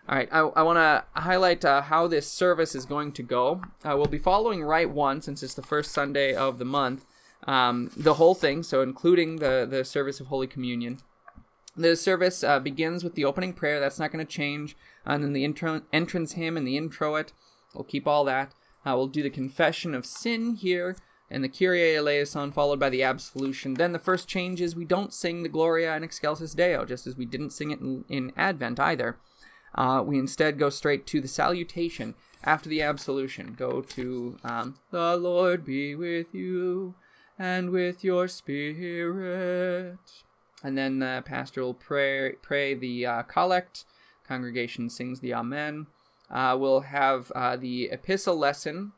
All 0.10 0.16
right, 0.16 0.30
I, 0.32 0.40
I 0.40 0.64
want 0.64 0.78
to 0.78 1.22
highlight 1.22 1.66
uh, 1.66 1.82
how 1.82 2.08
this 2.08 2.32
service 2.32 2.74
is 2.76 2.86
going 2.86 3.12
to 3.12 3.24
go. 3.24 3.62
Uh, 3.84 3.98
we'll 3.98 4.06
be 4.06 4.18
following 4.18 4.64
Rite 4.64 4.90
One 4.90 5.22
since 5.22 5.44
it's 5.44 5.54
the 5.54 5.62
first 5.62 5.92
Sunday 5.92 6.34
of 6.34 6.60
the 6.60 6.66
month, 6.66 7.04
um, 7.46 7.92
the 7.96 8.14
whole 8.14 8.34
thing, 8.34 8.64
so 8.64 8.82
including 8.82 9.38
the, 9.38 9.68
the 9.70 9.84
service 9.84 10.22
of 10.22 10.28
Holy 10.28 10.48
Communion. 10.48 11.00
The 11.76 11.98
service 11.98 12.42
uh, 12.42 12.60
begins 12.60 13.04
with 13.04 13.16
the 13.16 13.26
opening 13.26 13.52
prayer, 13.52 13.82
that's 13.82 14.00
not 14.00 14.14
going 14.14 14.26
to 14.26 14.32
change, 14.32 14.78
and 15.06 15.22
then 15.22 15.34
the 15.34 15.44
intro, 15.44 15.82
entrance 15.92 16.34
hymn 16.34 16.56
and 16.56 16.66
the 16.66 16.78
introit. 16.78 17.34
We'll 17.76 17.84
keep 17.84 18.08
all 18.08 18.24
that. 18.24 18.54
Uh, 18.86 18.96
we'll 18.96 19.08
do 19.08 19.24
the 19.24 19.30
confession 19.30 19.94
of 19.94 20.06
sin 20.06 20.56
here, 20.56 20.96
and 21.30 21.44
the 21.44 21.50
Kyrie 21.50 21.96
eleison, 21.96 22.52
followed 22.52 22.80
by 22.80 22.90
the 22.90 23.04
absolution. 23.04 23.74
Then 23.74 23.92
the 23.92 24.00
first 24.00 24.28
change 24.28 24.62
is 24.62 24.76
we 24.76 24.86
don't 24.86 25.14
sing 25.14 25.44
the 25.44 25.50
Gloria 25.50 25.96
in 25.96 26.04
Excelsis 26.04 26.54
Deo, 26.54 26.86
just 26.86 27.06
as 27.06 27.18
we 27.18 27.26
didn't 27.26 27.52
sing 27.52 27.72
it 27.72 27.80
in, 27.80 28.06
in 28.08 28.32
Advent 28.38 28.80
either. 28.80 29.18
Uh, 29.76 30.02
we 30.06 30.18
instead 30.18 30.58
go 30.58 30.70
straight 30.70 31.06
to 31.08 31.22
the 31.22 31.28
salutation 31.28 32.16
after 32.44 32.70
the 32.70 32.82
absolution. 32.82 33.56
Go 33.58 33.82
to 33.82 34.38
um, 34.44 34.76
the 34.92 35.18
Lord 35.18 35.66
be 35.66 35.96
with 35.96 36.34
you 36.34 36.96
and 37.38 37.70
with 37.70 38.04
your 38.04 38.28
spirit. 38.28 39.98
And 40.64 40.78
then 40.78 41.00
the 41.00 41.24
pastor 41.26 41.62
will 41.62 41.74
pray, 41.74 42.34
pray 42.42 42.74
the 42.74 43.06
uh, 43.06 43.22
collect. 43.24 43.86
Congregation 44.28 44.90
sings 44.90 45.20
the 45.20 45.34
Amen. 45.34 45.88
Uh, 46.30 46.58
we'll 46.60 46.82
have 46.82 47.32
uh, 47.36 47.56
the 47.56 47.90
epistle 47.92 48.38
lesson 48.38 48.92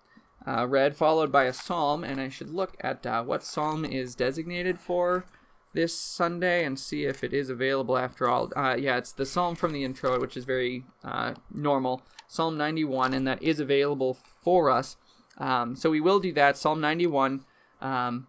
uh, 0.49 0.65
read, 0.67 0.95
followed 0.95 1.31
by 1.31 1.43
a 1.43 1.53
psalm. 1.53 2.03
And 2.03 2.19
I 2.19 2.29
should 2.29 2.49
look 2.49 2.75
at 2.81 3.05
uh, 3.05 3.23
what 3.23 3.43
psalm 3.43 3.85
is 3.85 4.15
designated 4.15 4.79
for 4.79 5.25
this 5.73 5.93
Sunday 5.93 6.65
and 6.65 6.79
see 6.79 7.05
if 7.05 7.23
it 7.23 7.33
is 7.33 7.49
available 7.49 7.97
after 7.97 8.27
all. 8.27 8.51
Uh, 8.55 8.75
yeah, 8.77 8.97
it's 8.97 9.11
the 9.11 9.25
psalm 9.25 9.55
from 9.55 9.73
the 9.73 9.83
intro, 9.83 10.19
which 10.19 10.35
is 10.35 10.45
very 10.45 10.85
uh, 11.03 11.35
normal. 11.53 12.01
Psalm 12.27 12.57
91, 12.57 13.13
and 13.13 13.27
that 13.27 13.41
is 13.41 13.59
available 13.59 14.17
for 14.41 14.69
us. 14.69 14.97
Um, 15.37 15.75
so 15.75 15.89
we 15.89 16.01
will 16.01 16.19
do 16.19 16.33
that. 16.33 16.57
Psalm 16.57 16.81
91 16.81 17.45
um, 17.81 18.27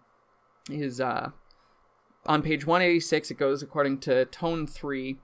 is 0.70 1.00
uh, 1.00 1.30
on 2.26 2.42
page 2.42 2.66
186. 2.66 3.30
It 3.30 3.34
goes 3.34 3.62
according 3.62 3.98
to 4.00 4.24
tone 4.26 4.66
3. 4.66 5.18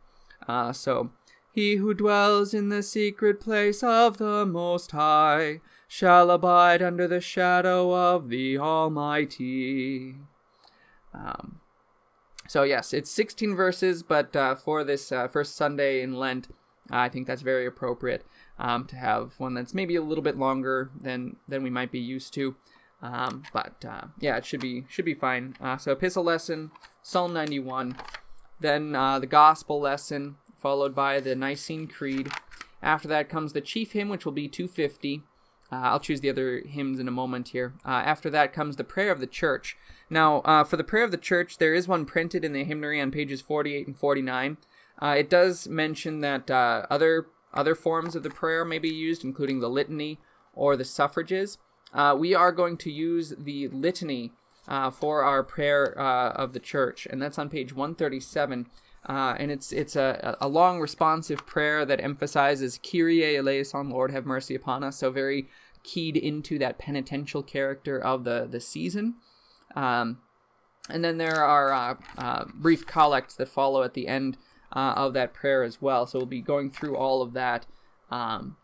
Uh, 0.49 0.73
so, 0.73 1.11
He 1.53 1.77
who 1.77 1.95
dwells 1.95 2.55
in 2.55 2.69
the 2.69 2.83
secret 2.83 3.41
place 3.41 3.83
of 3.83 4.19
the 4.19 4.45
Most 4.45 4.93
High 4.93 5.61
shall 5.87 6.31
abide 6.31 6.83
under 6.83 7.07
the 7.07 7.21
shadow 7.21 7.95
of 7.95 8.29
the 8.29 8.59
Almighty. 8.59 10.17
Um, 11.15 11.61
so 12.49 12.63
yes, 12.63 12.93
it's 12.93 13.11
16 13.11 13.55
verses, 13.55 14.03
but 14.03 14.35
uh, 14.37 14.55
for 14.55 14.85
this 14.85 15.11
uh, 15.11 15.29
first 15.29 15.57
Sunday 15.57 16.03
in 16.03 16.15
Lent, 16.15 16.49
I 16.91 17.09
think 17.09 17.27
that's 17.27 17.43
very 17.43 17.67
appropriate 17.67 18.25
um, 18.59 18.85
to 18.87 18.97
have 18.97 19.35
one 19.39 19.55
that's 19.55 19.75
maybe 19.75 19.97
a 19.97 20.03
little 20.03 20.23
bit 20.23 20.37
longer 20.37 20.91
than 20.99 21.37
than 21.49 21.63
we 21.63 21.71
might 21.71 21.91
be 21.91 21.99
used 21.99 22.33
to. 22.35 22.57
Um, 23.03 23.43
but 23.53 23.85
uh, 23.87 24.07
yeah, 24.21 24.37
it 24.37 24.45
should 24.45 24.61
be 24.61 24.85
should 24.89 25.05
be 25.05 25.15
fine. 25.15 25.57
Uh, 25.61 25.77
so 25.77 25.93
epistle 25.93 26.25
lesson, 26.25 26.71
Psalm 27.03 27.33
91, 27.33 27.97
then 28.61 28.95
uh, 28.95 29.19
the 29.19 29.27
gospel 29.27 29.81
lesson, 29.81 30.37
followed 30.59 30.95
by 30.95 31.21
the 31.21 31.35
Nicene 31.35 31.89
Creed. 31.89 32.31
After 32.83 33.09
that 33.09 33.29
comes 33.29 33.53
the 33.53 33.61
chief 33.61 33.93
hymn, 33.93 34.09
which 34.09 34.25
will 34.25 34.33
be 34.33 34.49
250. 34.49 35.23
Uh, 35.71 35.77
I'll 35.77 36.01
choose 36.01 36.21
the 36.21 36.31
other 36.31 36.63
hymns 36.65 37.01
in 37.01 37.09
a 37.09 37.13
moment 37.13 37.49
here. 37.49 37.75
after 37.85 38.31
that 38.31 38.53
comes 38.53 38.77
the 38.77 38.85
prayer 38.85 39.11
of 39.11 39.21
the 39.21 39.27
church. 39.27 39.77
Now, 40.09 40.39
uh, 40.41 40.65
for 40.65 40.77
the 40.77 40.85
prayer 40.85 41.05
of 41.05 41.11
the 41.11 41.17
church, 41.17 41.59
there 41.59 41.75
is 41.75 41.89
one 41.89 42.05
printed 42.05 42.45
in 42.45 42.53
the 42.53 42.65
hymnary 42.65 43.01
on 43.01 43.11
pages 43.11 43.41
48 43.41 43.87
and 43.89 43.97
49. 43.97 44.57
Uh, 45.01 45.17
it 45.19 45.29
does 45.29 45.69
mention 45.69 46.21
that 46.21 46.51
uh, 46.51 46.87
other 46.89 47.27
other 47.53 47.75
forms 47.75 48.15
of 48.15 48.23
the 48.23 48.31
prayer 48.31 48.65
may 48.65 48.79
be 48.79 48.89
used, 48.89 49.25
including 49.25 49.61
the 49.61 49.71
litany 49.71 50.19
or 50.53 50.77
the 50.77 50.85
suffrages. 50.85 51.59
Uh, 51.93 52.15
we 52.19 52.35
are 52.35 52.53
going 52.53 52.77
to 52.77 52.91
use 52.91 53.33
the 53.39 53.69
litany 53.69 54.33
uh, 54.69 54.91
for 54.91 55.23
our 55.23 55.43
prayer 55.43 55.99
uh, 55.99 56.33
of 56.33 56.53
the 56.53 56.61
church, 56.61 57.07
and 57.07 57.21
that's 57.21 57.39
on 57.39 57.49
page 57.49 57.73
137. 57.73 58.67
And 59.09 59.51
it's 59.51 59.73
it's 59.73 59.97
a, 59.97 60.37
a 60.41 60.49
long 60.49 60.81
responsive 60.81 61.47
prayer 61.47 61.85
that 61.85 62.03
emphasizes 62.03 62.79
Kyrie 62.79 63.37
eleison, 63.37 63.91
Lord 63.91 64.11
have 64.11 64.27
mercy 64.27 64.55
upon 64.55 64.83
us. 64.83 64.99
So 64.99 65.11
very 65.11 65.49
keyed 65.83 66.17
into 66.17 66.59
that 66.59 66.79
penitential 66.79 67.43
character 67.43 67.99
of 67.99 68.25
the 68.25 68.49
the 68.51 68.61
season. 68.61 69.17
Um, 69.75 70.19
and 70.89 71.05
then 71.05 71.19
there 71.19 71.45
are 71.45 71.73
uh, 71.73 71.95
uh, 72.17 72.45
brief 72.55 72.87
collects 72.87 73.35
that 73.37 73.49
follow 73.49 73.83
at 73.83 73.95
the 73.95 74.09
end 74.09 74.39
uh, 74.73 74.95
of 74.97 75.15
that 75.15 75.35
prayer 75.35 75.63
as 75.63 75.83
well. 75.83 76.07
So 76.07 76.19
we'll 76.19 76.27
be 76.27 76.41
going 76.41 76.71
through 76.71 76.97
all 76.97 77.23
of 77.23 77.33
that. 77.33 77.67
Um, 78.11 78.57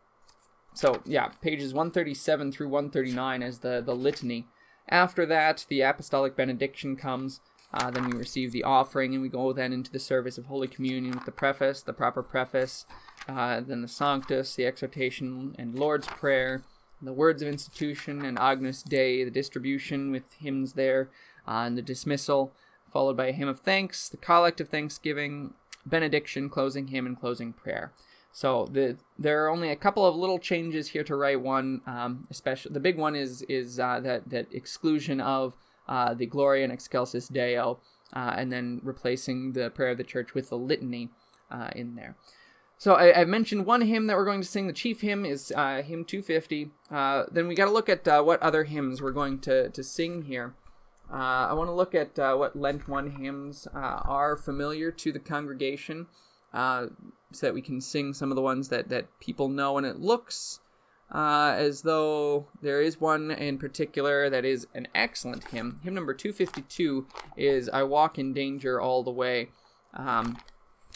so 0.75 1.03
yeah, 1.05 1.29
pages 1.41 1.75
137 1.75 2.53
through 2.53 2.69
139 2.69 3.43
as 3.43 3.59
the, 3.59 3.83
the 3.85 3.95
litany. 3.95 4.47
After 4.89 5.27
that, 5.27 5.67
the 5.69 5.81
apostolic 5.81 6.37
benediction 6.37 6.97
comes. 6.97 7.41
Uh, 7.75 7.91
then 7.91 8.11
we 8.11 8.17
receive 8.17 8.53
the 8.53 8.65
offering, 8.65 9.15
and 9.15 9.23
we 9.23 9.29
go 9.29 9.53
then 9.53 9.73
into 9.73 9.91
the 9.91 9.99
service 9.99 10.37
of 10.37 10.47
Holy 10.47 10.69
Communion 10.69 11.15
with 11.15 11.25
the 11.25 11.33
preface, 11.33 11.81
the 11.81 11.93
proper 11.93 12.23
preface, 12.23 12.87
uh, 13.29 13.61
then 13.61 13.83
the 13.83 13.89
Sanctus, 13.89 14.55
the 14.55 14.67
exhortation 14.67 15.55
and 15.59 15.75
Lord's 15.75 16.07
Prayer, 16.07 16.63
the 17.01 17.13
words 17.13 17.43
of 17.43 17.49
institution 17.49 18.25
and 18.25 18.39
Agnus 18.39 18.83
Dei, 18.83 19.25
the 19.25 19.31
distribution 19.31 20.13
with 20.13 20.33
hymns 20.35 20.75
there, 20.75 21.09
uh, 21.49 21.65
and 21.67 21.77
the 21.77 21.83
dismissal, 21.83 22.53
followed 22.93 23.17
by 23.17 23.27
a 23.27 23.33
hymn 23.33 23.49
of 23.49 23.61
thanks, 23.61 24.09
the 24.09 24.17
collect 24.17 24.61
of 24.61 24.69
thanksgiving, 24.69 25.55
benediction, 25.87 26.49
closing 26.49 26.89
hymn, 26.89 27.07
and 27.07 27.19
closing 27.19 27.53
prayer. 27.53 27.93
So 28.33 28.67
the 28.71 28.97
there 29.19 29.45
are 29.45 29.51
only 29.51 29.71
a 29.71 29.77
couple 29.77 30.07
of 30.07 30.17
little 30.17 30.39
changes 30.39 30.89
here 30.89 31.05
to 31.05 31.15
Rite 31.15 31.43
One. 31.43 31.83
Um, 31.87 32.27
especially 32.31 32.73
the 32.73 32.81
big 32.81 32.97
one 32.97 33.15
is 33.15 33.43
is 33.43 33.79
uh, 33.79 34.01
that 34.01 34.31
that 34.31 34.47
exclusion 34.53 35.21
of 35.21 35.55
uh, 35.89 36.15
the 36.15 36.27
Gloria 36.27 36.65
in 36.65 36.71
Excelsis 36.71 37.29
Deo, 37.29 37.81
uh, 38.13 38.35
and 38.37 38.53
then 38.53 38.81
replacing 38.83 39.53
the 39.53 39.71
prayer 39.71 39.91
of 39.91 39.99
the 39.99 40.05
church 40.05 40.35
with 40.35 40.51
the 40.51 40.59
litany 40.59 41.11
uh, 41.51 41.71
in 41.75 41.95
there. 41.95 42.17
So 42.83 42.97
I, 42.97 43.17
have 43.17 43.29
mentioned 43.29 43.65
one 43.65 43.83
hymn 43.83 44.09
that 44.09 44.17
we're 44.17 44.25
going 44.25 44.41
to 44.41 44.47
sing. 44.47 44.67
The 44.67 44.73
chief 44.73 45.03
hymn 45.03 45.25
is 45.25 45.53
uh, 45.55 45.83
hymn 45.83 46.05
250. 46.05 46.71
Uh, 46.91 47.23
then 47.31 47.47
we 47.47 47.55
got 47.55 47.67
to 47.67 47.71
look 47.71 47.89
at 47.89 48.09
uh, 48.09 48.25
what 48.25 48.43
other 48.43 48.65
hymns 48.65 49.01
we're 49.01 49.13
going 49.13 49.39
to, 49.43 49.69
to 49.69 49.85
sing 49.85 50.23
here. 50.23 50.55
Uh, 51.09 51.47
I 51.49 51.53
want 51.53 51.69
to 51.69 51.75
look 51.75 51.95
at 51.95 52.19
uh, 52.19 52.35
what 52.35 52.57
Lent 52.57 52.89
1 52.89 53.23
hymns 53.23 53.69
uh, 53.73 53.79
are 53.79 54.37
familiar 54.37 54.91
to 54.91 55.13
the 55.13 55.21
congregation 55.21 56.09
so 56.53 56.91
that 57.41 57.55
we 57.55 57.63
can 57.63 57.81
sing 57.81 58.15
some 58.15 58.33
of 58.33 58.35
the 58.35 58.43
ones 58.43 58.69
that, 58.71 58.89
that 58.89 59.07
people 59.21 59.49
know. 59.49 59.79
And 59.79 59.87
it 59.87 60.01
looks 60.01 60.59
as 61.15 61.83
though 61.83 62.47
there 62.63 62.81
is 62.81 63.01
one 63.01 63.31
in 63.31 63.59
particular 63.59 64.31
that 64.31 64.45
is 64.45 64.67
an 64.75 64.89
excellent 64.95 65.45
hymn. 65.49 65.81
Hymn 65.85 65.95
number 65.95 66.15
252 66.15 67.07
is 67.37 67.69
I 67.69 67.83
Walk 67.83 68.19
in 68.19 68.33
Danger 68.33 68.81
All 68.81 69.03
the 69.03 69.11
Way. 69.11 69.49
Um, 69.95 70.39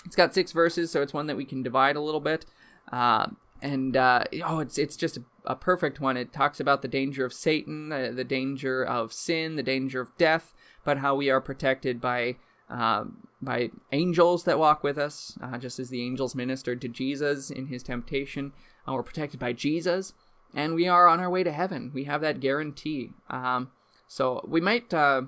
it's 0.05 0.17
got 0.17 0.35
six 0.35 0.53
verses, 0.53 0.91
so 0.91 1.03
it's 1.03 1.13
one 1.13 1.27
that 1.27 1.37
we 1.37 1.45
can 1.45 1.63
divide 1.63 1.97
a 1.97 2.01
little 2.01 2.21
bit. 2.21 2.47
Uh, 2.91 3.29
and 3.63 3.97
uh, 3.97 4.25
oh, 4.45 4.61
it's 4.61 4.79
it's 4.79 4.97
just 4.97 5.17
a, 5.17 5.25
a, 5.45 5.57
perfect 5.57 6.01
one. 6.01 6.17
It 6.17 6.33
talks 6.33 6.61
about 6.61 6.83
the 6.83 6.89
danger 6.89 7.25
of 7.25 7.33
Satan, 7.33 7.89
the, 7.89 8.13
the, 8.15 8.25
danger 8.25 8.85
of 8.85 9.13
sin, 9.13 9.57
the 9.57 9.63
danger 9.63 10.01
of 10.01 10.17
death, 10.19 10.53
but 10.85 10.99
how 10.99 11.15
we 11.15 11.31
are 11.31 11.41
protected 11.41 12.01
by 12.01 12.37
uh, 12.71 13.05
by 13.41 13.71
angels 13.93 14.45
that 14.45 14.59
walk 14.59 14.83
with 14.83 14.99
us, 14.99 15.39
uh, 15.43 15.59
just 15.59 15.79
as 15.79 15.89
the 15.89 16.03
angels 16.03 16.35
ministered 16.35 16.81
to 16.83 16.89
Jesus 16.89 17.51
in 17.51 17.67
his 17.67 17.83
temptation. 17.83 18.53
Uh, 18.87 18.93
we're 18.93 19.03
protected 19.03 19.41
by 19.41 19.53
Jesus, 19.53 20.13
and 20.55 20.75
we 20.75 20.87
are 20.87 21.09
on 21.09 21.21
our 21.21 21.31
way 21.31 21.43
to 21.43 21.53
heaven. 21.53 21.91
We 21.95 22.05
have 22.05 22.21
that 22.21 22.41
guarantee. 22.41 23.11
Um, 23.29 23.71
so 24.07 24.45
we 24.47 24.61
might 24.61 24.93
uh, 24.95 25.23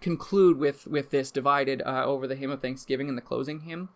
conclude 0.00 0.58
with 0.58 0.86
with 0.86 1.10
this 1.10 1.30
divided 1.30 1.82
uh, 1.82 2.04
over 2.04 2.26
the 2.26 2.36
hymn 2.36 2.50
of 2.50 2.60
thanksgiving 2.60 3.08
and 3.08 3.16
the 3.16 3.22
closing 3.22 3.60
hymn. 3.60 3.88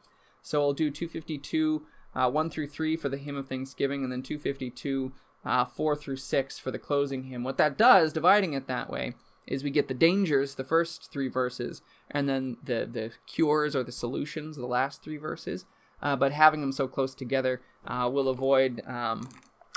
So 0.43 0.61
I'll 0.61 0.73
do 0.73 0.91
252 0.91 1.87
uh, 2.15 2.31
1 2.31 2.51
through 2.51 2.67
3 2.67 2.97
for 2.97 3.09
the 3.09 3.19
hymn 3.19 3.37
of 3.37 3.49
thanksgiving, 3.49 4.03
and 4.03 4.13
then 4.13 4.23
252 4.23 5.13
uh, 5.45 5.65
4 5.65 5.97
through 5.97 6.17
6 6.17 6.59
for 6.59 6.71
the 6.71 6.79
closing 6.79 7.25
hymn. 7.25 7.45
What 7.45 7.59
that 7.59 7.79
does, 7.79 8.13
dividing 8.13 8.53
it 8.53 8.67
that 8.67 8.91
way, 8.91 9.15
is 9.47 9.65
we 9.65 9.71
get 9.71 9.89
the 9.89 9.95
dangers, 9.95 10.55
the 10.55 10.65
first 10.65 11.11
three 11.11 11.29
verses, 11.29 11.83
and 12.11 12.29
then 12.29 12.57
the, 12.63 12.89
the 12.91 13.13
cures 13.27 13.75
or 13.75 13.83
the 13.83 13.93
solutions, 13.93 14.57
the 14.57 14.67
last 14.67 15.03
three 15.03 15.17
verses. 15.17 15.65
Uh, 16.03 16.17
but 16.17 16.33
having 16.33 16.61
them 16.61 16.73
so 16.73 16.89
close 16.89 17.15
together 17.15 17.61
uh, 17.87 18.11
will 18.13 18.29
avoid, 18.29 18.83
um, 18.87 19.29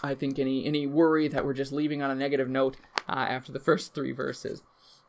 I 0.04 0.16
think, 0.16 0.40
any, 0.40 0.66
any 0.66 0.88
worry 0.88 1.28
that 1.28 1.46
we're 1.46 1.54
just 1.54 1.72
leaving 1.72 2.02
on 2.02 2.10
a 2.10 2.16
negative 2.16 2.50
note 2.50 2.78
uh, 3.08 3.26
after 3.30 3.52
the 3.52 3.60
first 3.60 3.94
three 3.94 4.12
verses. 4.12 4.64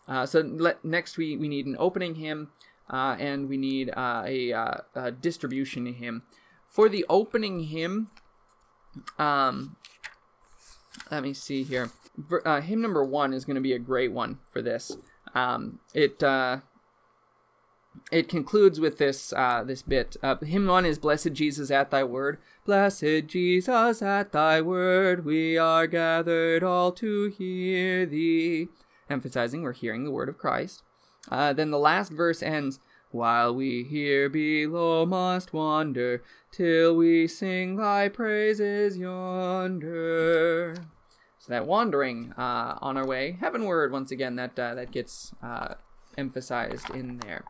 Uh, 0.06 0.26
so 0.26 0.42
next 0.82 1.16
we, 1.16 1.36
we 1.36 1.48
need 1.48 1.66
an 1.66 1.76
opening 1.78 2.16
hymn, 2.16 2.50
uh, 2.90 3.16
and 3.18 3.48
we 3.48 3.56
need 3.56 3.88
a, 3.96 4.76
a, 4.94 5.10
distribution 5.10 5.86
hymn. 5.86 6.22
For 6.68 6.88
the 6.88 7.04
opening 7.08 7.60
hymn, 7.64 8.10
um, 9.18 9.76
let 11.10 11.22
me 11.22 11.32
see 11.32 11.64
here. 11.64 11.90
Hymn 12.44 12.80
number 12.80 13.04
one 13.04 13.32
is 13.32 13.44
going 13.44 13.56
to 13.56 13.60
be 13.60 13.72
a 13.72 13.78
great 13.78 14.12
one 14.12 14.38
for 14.50 14.62
this. 14.62 14.96
Um, 15.34 15.80
it 15.92 16.22
it 18.10 18.28
concludes 18.28 18.80
with 18.80 18.98
this 18.98 19.32
uh, 19.32 19.62
this 19.64 19.82
bit. 19.82 20.16
Uh, 20.22 20.36
hymn 20.36 20.66
one 20.66 20.86
is 20.86 20.98
"Blessed 20.98 21.32
Jesus 21.32 21.70
at 21.70 21.90
Thy 21.90 22.04
word." 22.04 22.38
Blessed 22.64 23.26
Jesus 23.26 24.02
at 24.02 24.32
Thy 24.32 24.60
word, 24.60 25.24
we 25.24 25.56
are 25.56 25.86
gathered 25.86 26.64
all 26.64 26.90
to 26.92 27.28
hear 27.28 28.04
Thee. 28.04 28.68
Emphasizing 29.08 29.62
we're 29.62 29.72
hearing 29.72 30.04
the 30.04 30.10
word 30.10 30.28
of 30.28 30.36
Christ. 30.36 30.82
Uh, 31.30 31.52
then 31.52 31.70
the 31.70 31.78
last 31.78 32.10
verse 32.10 32.42
ends. 32.42 32.80
While 33.12 33.54
we 33.54 33.84
here 33.84 34.28
below 34.28 35.06
must 35.06 35.52
wander, 35.52 36.22
till 36.50 36.96
we 36.96 37.28
sing 37.28 37.76
thy 37.76 38.08
praises 38.08 38.98
yonder. 38.98 40.74
So 41.38 41.52
that 41.52 41.66
wandering 41.66 42.32
uh, 42.36 42.76
on 42.82 42.96
our 42.96 43.06
way 43.06 43.38
heavenward 43.40 43.92
once 43.92 44.10
again 44.10 44.34
that 44.36 44.58
uh, 44.58 44.74
that 44.74 44.90
gets 44.90 45.32
uh, 45.40 45.74
emphasized 46.18 46.90
in 46.90 47.18
there. 47.18 47.44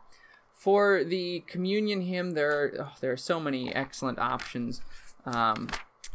For 0.67 1.05
the 1.05 1.45
communion 1.47 2.01
hymn, 2.01 2.31
there 2.31 2.51
are, 2.51 2.73
oh, 2.77 2.91
there 2.99 3.13
are 3.13 3.15
so 3.15 3.39
many 3.39 3.73
excellent 3.73 4.19
options 4.19 4.81
um, 5.23 5.69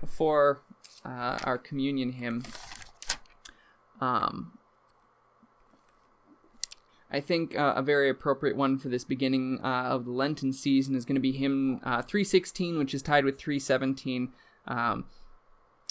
for 0.06 0.60
uh, 1.06 1.38
our 1.44 1.56
communion 1.56 2.12
hymn. 2.12 2.44
Um, 3.98 4.58
I 7.10 7.20
think 7.20 7.58
uh, 7.58 7.72
a 7.76 7.82
very 7.82 8.10
appropriate 8.10 8.54
one 8.54 8.78
for 8.78 8.90
this 8.90 9.04
beginning 9.04 9.58
uh, 9.64 9.84
of 9.84 10.04
the 10.04 10.10
Lenten 10.12 10.52
season 10.52 10.94
is 10.96 11.06
going 11.06 11.16
to 11.16 11.20
be 11.22 11.32
hymn 11.32 11.80
uh, 11.82 12.02
316, 12.02 12.76
which 12.76 12.92
is 12.92 13.00
tied 13.00 13.24
with 13.24 13.38
317. 13.38 14.34
Um, 14.68 15.06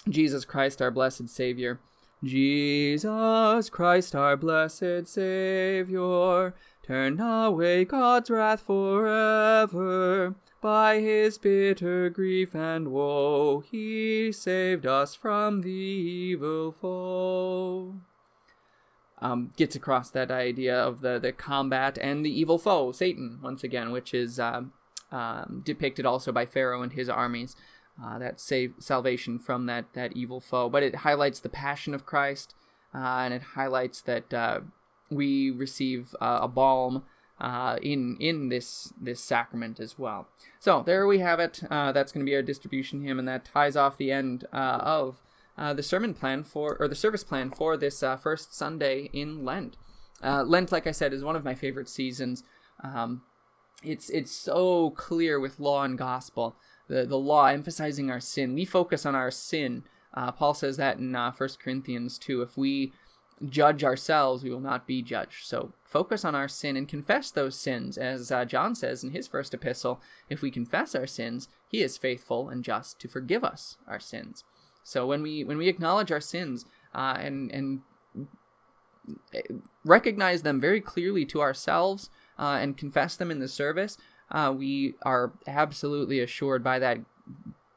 Jesus 0.08 0.46
Christ, 0.46 0.84
our 0.84 0.92
blessed 0.92 1.30
Savior. 1.30 1.80
Jesus 2.24 3.72
Christ, 3.72 4.14
our 4.14 4.38
blessed 4.38 5.08
Savior, 5.08 6.54
turn 6.84 7.20
away 7.20 7.86
God's 7.86 8.30
wrath 8.30 8.62
forever. 8.62 10.36
By 10.62 11.00
his 11.00 11.38
bitter 11.40 12.10
grief 12.10 12.54
and 12.54 12.90
woe, 12.90 13.62
he 13.62 14.32
saved 14.32 14.86
us 14.86 15.16
from 15.16 15.62
the 15.62 15.70
evil 15.72 16.72
foe. 16.72 17.96
Um, 19.20 19.52
gets 19.56 19.76
across 19.76 20.10
that 20.12 20.32
idea 20.32 20.76
of 20.76 21.02
the, 21.02 21.20
the 21.20 21.32
combat 21.32 21.98
and 22.00 22.26
the 22.26 22.40
evil 22.40 22.58
foe, 22.58 22.92
Satan, 22.92 23.40
once 23.42 23.64
again, 23.64 23.92
which 23.92 24.14
is 24.14 24.40
uh, 24.40 24.64
um, 25.12 25.62
depicted 25.66 26.06
also 26.06 26.32
by 26.32 26.46
Pharaoh 26.46 26.82
and 26.82 26.94
his 26.94 27.10
armies 27.10 27.56
uh, 28.04 28.20
that 28.20 28.40
save 28.40 28.74
salvation 28.80 29.38
from 29.40 29.66
that 29.66 29.86
that 29.94 30.14
evil 30.16 30.40
foe. 30.40 30.70
But 30.70 30.84
it 30.84 30.96
highlights 30.98 31.40
the 31.40 31.50
passion 31.50 31.94
of 31.94 32.06
Christ, 32.06 32.56
uh, 32.94 32.98
and 32.98 33.34
it 33.34 33.42
highlights 33.42 34.02
that 34.02 34.34
uh, 34.34 34.62
we 35.12 35.52
receive 35.52 36.16
uh, 36.22 36.40
a 36.42 36.48
balm 36.48 37.04
uh, 37.40 37.78
in 37.82 38.18
in 38.20 38.50
this 38.50 38.94
this 39.00 39.24
sacrament 39.24 39.80
as 39.80 40.00
well. 40.00 40.28
So 40.60 40.84
there 40.84 41.06
we 41.06 41.20
have 41.20 41.40
it. 41.40 41.62
Uh, 41.70 41.92
that's 41.92 42.12
going 42.12 42.26
to 42.26 42.30
be 42.30 42.36
our 42.36 42.42
distribution 42.42 43.04
hymn, 43.04 43.20
and 43.20 43.28
that 43.28 43.46
ties 43.46 43.76
off 43.76 43.98
the 43.98 44.12
end 44.12 44.46
of 44.52 45.22
the 45.58 45.84
sermon 45.84 46.14
plan 46.14 46.44
for 46.44 46.78
or 46.80 46.88
the 46.88 46.96
service 46.96 47.24
plan 47.24 47.52
for 47.52 47.78
this 47.78 48.04
first 48.22 48.56
Sunday 48.56 49.10
in 49.14 49.46
Lent. 49.46 49.78
Lent, 50.24 50.72
like 50.72 50.88
I 50.88 50.92
said, 50.92 51.14
is 51.14 51.24
one 51.24 51.36
of 51.36 51.44
my 51.44 51.56
favorite 51.56 51.90
seasons. 51.90 52.44
Um, 52.84 53.24
it's 53.84 54.10
it's 54.10 54.32
so 54.32 54.92
clear 54.92 55.40
with 55.40 55.60
law 55.60 55.84
and 55.84 55.98
gospel 55.98 56.56
the, 56.92 57.06
the 57.06 57.18
law 57.18 57.46
emphasizing 57.46 58.12
our 58.12 58.20
sin. 58.20 58.54
We 58.54 58.66
focus 58.66 59.06
on 59.06 59.16
our 59.16 59.32
sin. 59.32 59.84
Uh, 60.14 60.32
Paul 60.34 60.54
says 60.54 60.76
that 60.76 60.98
in 60.98 61.16
uh, 61.16 61.32
1 61.32 61.50
Corinthians 61.64 62.18
2. 62.20 62.42
If 62.42 62.58
we 62.58 62.92
judge 63.50 63.84
ourselves, 63.84 64.44
we 64.44 64.50
will 64.50 64.60
not 64.60 64.88
be 64.88 65.02
judged. 65.02 65.46
So 65.46 65.74
focus 65.84 66.24
on 66.24 66.36
our 66.36 66.48
sin 66.48 66.78
and 66.78 66.88
confess 66.88 67.32
those 67.32 67.58
sins. 67.58 67.98
As 67.98 68.32
uh, 68.32 68.46
John 68.46 68.76
says 68.76 69.04
in 69.04 69.12
his 69.12 69.28
first 69.28 69.54
epistle, 69.54 70.02
if 70.30 70.42
we 70.42 70.52
confess 70.52 70.96
our 70.96 71.08
sins, 71.08 71.48
he 71.68 71.82
is 71.82 71.98
faithful 71.98 72.50
and 72.50 72.64
just 72.64 73.00
to 73.00 73.08
forgive 73.08 73.44
us 73.44 73.78
our 73.88 74.00
sins. 74.00 74.44
So 74.84 75.06
when 75.06 75.22
we 75.22 75.44
when 75.44 75.58
we 75.58 75.68
acknowledge 75.68 76.12
our 76.12 76.22
sins 76.22 76.66
uh, 76.94 77.18
and 77.20 77.52
and 77.52 77.82
recognize 79.84 80.44
them 80.44 80.60
very 80.60 80.82
clearly 80.82 81.26
to 81.26 81.42
ourselves 81.42 82.10
uh, 82.38 82.58
and 82.62 82.78
confess 82.78 83.16
them 83.16 83.32
in 83.32 83.40
the 83.40 83.48
service, 83.48 83.98
uh, 84.32 84.54
we 84.56 84.96
are 85.04 85.34
absolutely 85.48 86.20
assured 86.20 86.64
by 86.64 86.80
that 86.80 87.00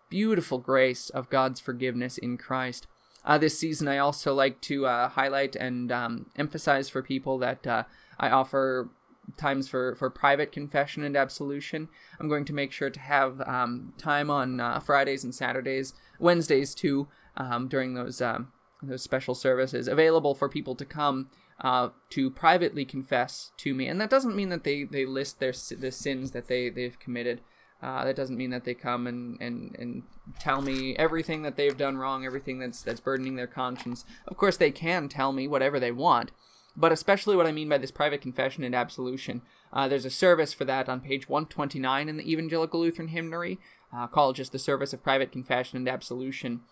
beautiful 0.09 0.59
grace 0.59 1.11
of 1.11 1.31
God's 1.31 1.61
forgiveness 1.61 2.19
in 2.19 2.37
Christ. 2.37 2.87
Uh, 3.25 3.39
this 3.39 3.59
season, 3.59 3.89
I 3.89 3.99
also 3.99 4.35
like 4.35 4.61
to 4.63 4.87
uh, 4.87 5.09
highlight 5.09 5.57
and 5.57 5.91
um, 5.91 6.27
emphasize 6.37 6.89
for 6.89 7.03
people 7.03 7.39
that 7.39 7.67
uh, 7.67 7.85
I 8.21 8.31
offer 8.31 8.91
times 9.37 9.69
for, 9.69 9.95
for 9.95 10.11
private 10.11 10.53
confession 10.53 11.03
and 11.03 11.17
absolution. 11.17 11.89
I'm 12.21 12.29
going 12.29 12.45
to 12.45 12.53
make 12.53 12.73
sure 12.73 12.91
to 12.91 13.01
have 13.01 13.41
um, 13.43 13.95
time 13.97 14.31
on 14.31 14.61
uh, 14.61 14.81
Fridays 14.81 15.25
and 15.25 15.35
Saturdays, 15.35 15.95
Wednesdays 16.19 16.75
too, 16.75 17.09
um, 17.37 17.69
during 17.69 17.95
those 17.95 18.21
um, 18.21 18.53
those 18.83 19.03
special 19.03 19.35
services 19.35 19.89
available 19.89 20.35
for 20.35 20.49
people 20.49 20.75
to 20.75 20.85
come 20.85 21.31
uh, 21.61 21.89
to 22.11 22.31
privately 22.31 22.85
confess 22.85 23.53
to 23.59 23.75
me. 23.75 23.87
And 23.87 24.01
that 24.01 24.11
doesn't 24.11 24.37
mean 24.37 24.51
that 24.51 24.65
they, 24.65 24.85
they 24.85 25.07
list 25.07 25.41
their 25.41 25.53
the 25.79 25.91
sins 25.91 26.33
that 26.33 26.49
they, 26.49 26.69
they've 26.69 26.99
committed. 26.99 27.41
Uh, 27.83 28.05
that 28.05 28.17
doesn't 28.17 28.39
mean 28.39 28.51
that 28.51 28.65
they 28.65 28.73
come 28.73 29.07
and, 29.07 29.39
and, 29.41 29.77
and 29.79 30.03
tell 30.41 30.63
me 30.63 30.97
everything 30.97 31.43
that 31.43 31.57
they've 31.57 31.77
done 31.77 31.99
wrong, 31.99 32.25
everything 32.25 32.59
that's 32.59 32.83
that's 32.83 33.01
burdening 33.01 33.37
their 33.37 33.47
conscience. 33.47 34.05
Of 34.27 34.37
course, 34.37 34.57
they 34.57 34.71
can 34.71 35.09
tell 35.09 35.33
me 35.33 35.47
whatever 35.47 35.79
they 35.79 35.93
want, 35.93 36.31
but 36.75 36.93
especially 36.93 37.37
what 37.37 37.47
I 37.47 37.53
mean 37.53 37.69
by 37.69 37.79
this 37.79 37.91
private 37.91 38.23
confession 38.23 38.65
and 38.65 38.75
absolution. 38.75 39.43
Uh, 39.73 39.87
there's 39.89 40.07
a 40.07 40.11
service 40.11 40.55
for 40.55 40.65
that 40.65 40.89
on 40.89 41.01
page 41.01 41.29
129 41.29 42.09
in 42.09 42.17
the 42.17 42.31
Evangelical 42.31 42.81
Lutheran 42.81 43.09
Hymnary, 43.09 43.59
uh, 43.95 44.07
called 44.07 44.37
just 44.37 44.53
the 44.53 44.59
Service 44.59 44.93
of 44.93 45.03
Private 45.03 45.31
Confession 45.31 45.77
and 45.77 45.89
Absolution. 45.89 46.63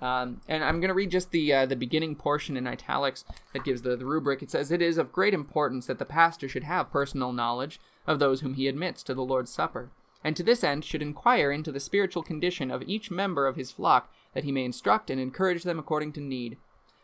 Um, 0.00 0.40
and 0.48 0.62
I'm 0.62 0.80
going 0.80 0.88
to 0.88 0.94
read 0.94 1.10
just 1.10 1.30
the 1.30 1.52
uh, 1.52 1.66
the 1.66 1.76
beginning 1.76 2.14
portion 2.14 2.56
in 2.56 2.66
italics 2.66 3.24
that 3.52 3.64
gives 3.64 3.82
the, 3.82 3.96
the 3.96 4.04
rubric. 4.04 4.42
It 4.42 4.50
says, 4.50 4.70
It 4.70 4.82
is 4.82 4.98
of 4.98 5.12
great 5.12 5.34
importance 5.34 5.86
that 5.86 5.98
the 5.98 6.04
pastor 6.04 6.48
should 6.48 6.64
have 6.64 6.90
personal 6.90 7.32
knowledge 7.32 7.80
of 8.06 8.18
those 8.18 8.40
whom 8.40 8.54
he 8.54 8.68
admits 8.68 9.02
to 9.04 9.14
the 9.14 9.22
Lord's 9.22 9.52
Supper, 9.52 9.90
and 10.24 10.36
to 10.36 10.42
this 10.42 10.64
end 10.64 10.84
should 10.84 11.02
inquire 11.02 11.50
into 11.52 11.72
the 11.72 11.80
spiritual 11.80 12.22
condition 12.22 12.70
of 12.70 12.82
each 12.86 13.10
member 13.10 13.46
of 13.46 13.56
his 13.56 13.70
flock, 13.70 14.12
that 14.34 14.44
he 14.44 14.52
may 14.52 14.64
instruct 14.64 15.10
and 15.10 15.20
encourage 15.20 15.62
them 15.62 15.78
according 15.78 16.12
to 16.12 16.20
need. 16.20 16.58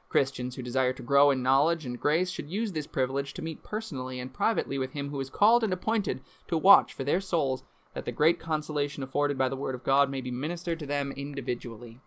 Christians 0.09 0.55
who 0.55 0.62
desire 0.62 0.93
to 0.93 1.03
grow 1.03 1.31
in 1.31 1.43
knowledge 1.43 1.85
and 1.85 1.99
grace 1.99 2.31
should 2.31 2.49
use 2.49 2.73
this 2.73 2.87
privilege 2.87 3.35
to 3.35 3.43
meet 3.43 3.65
personally 3.65 4.21
and 4.21 4.33
privately 4.33 4.79
with 4.79 4.93
him 4.93 5.11
who 5.11 5.21
is 5.21 5.31
called 5.31 5.65
and 5.65 5.73
appointed 5.73 6.21
to 6.47 6.57
watch 6.57 6.93
for 6.93 7.03
their 7.03 7.21
souls, 7.21 7.65
that 7.95 8.05
the 8.05 8.12
great 8.12 8.39
consolation 8.39 9.03
afforded 9.03 9.37
by 9.37 9.49
the 9.49 9.57
Word 9.57 9.75
of 9.75 9.85
God 9.85 10.11
may 10.11 10.21
be 10.21 10.31
ministered 10.31 10.79
to 10.81 10.87
them 10.87 11.12
individually. 11.17 12.01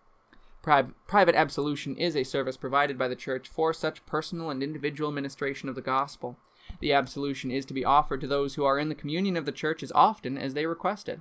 Pri- 0.62 0.88
private 1.06 1.34
absolution 1.34 1.96
is 1.96 2.16
a 2.16 2.24
service 2.24 2.56
provided 2.56 2.98
by 2.98 3.08
the 3.08 3.16
Church 3.16 3.48
for 3.48 3.72
such 3.72 4.04
personal 4.06 4.50
and 4.50 4.62
individual 4.62 5.12
ministration 5.12 5.68
of 5.68 5.74
the 5.74 5.82
gospel. 5.82 6.38
The 6.80 6.92
absolution 6.92 7.50
is 7.50 7.64
to 7.66 7.74
be 7.74 7.84
offered 7.84 8.20
to 8.20 8.26
those 8.26 8.54
who 8.54 8.64
are 8.64 8.78
in 8.78 8.88
the 8.88 8.94
communion 8.94 9.36
of 9.36 9.46
the 9.46 9.52
Church 9.52 9.82
as 9.82 9.92
often 9.92 10.38
as 10.38 10.54
they 10.54 10.66
request 10.66 11.08
it. 11.08 11.20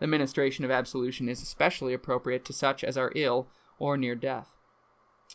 The 0.00 0.06
ministration 0.06 0.64
of 0.64 0.70
absolution 0.70 1.28
is 1.28 1.42
especially 1.42 1.94
appropriate 1.94 2.44
to 2.46 2.52
such 2.52 2.84
as 2.84 2.96
are 2.96 3.12
ill 3.14 3.48
or 3.78 3.96
near 3.96 4.14
death. 4.14 4.54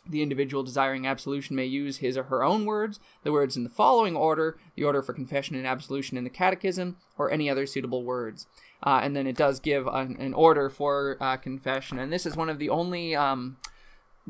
The 0.06 0.22
individual 0.22 0.62
desiring 0.62 1.06
absolution 1.06 1.56
may 1.56 1.64
use 1.64 1.98
his 1.98 2.18
or 2.18 2.24
her 2.24 2.44
own 2.44 2.66
words, 2.66 3.00
the 3.22 3.32
words 3.32 3.56
in 3.56 3.64
the 3.64 3.70
following 3.70 4.16
order, 4.16 4.58
the 4.74 4.84
order 4.84 5.02
for 5.02 5.14
confession 5.14 5.56
and 5.56 5.66
absolution 5.66 6.18
in 6.18 6.24
the 6.24 6.30
catechism, 6.30 6.96
or 7.16 7.30
any 7.30 7.48
other 7.48 7.64
suitable 7.64 8.04
words. 8.04 8.46
Uh, 8.82 9.00
and 9.02 9.16
then 9.16 9.26
it 9.26 9.36
does 9.36 9.60
give 9.60 9.86
an, 9.86 10.16
an 10.18 10.34
order 10.34 10.68
for 10.68 11.16
uh, 11.20 11.36
confession. 11.38 11.98
And 11.98 12.12
this 12.12 12.26
is 12.26 12.36
one 12.36 12.50
of 12.50 12.58
the 12.58 12.68
only 12.68 13.16
um, 13.16 13.56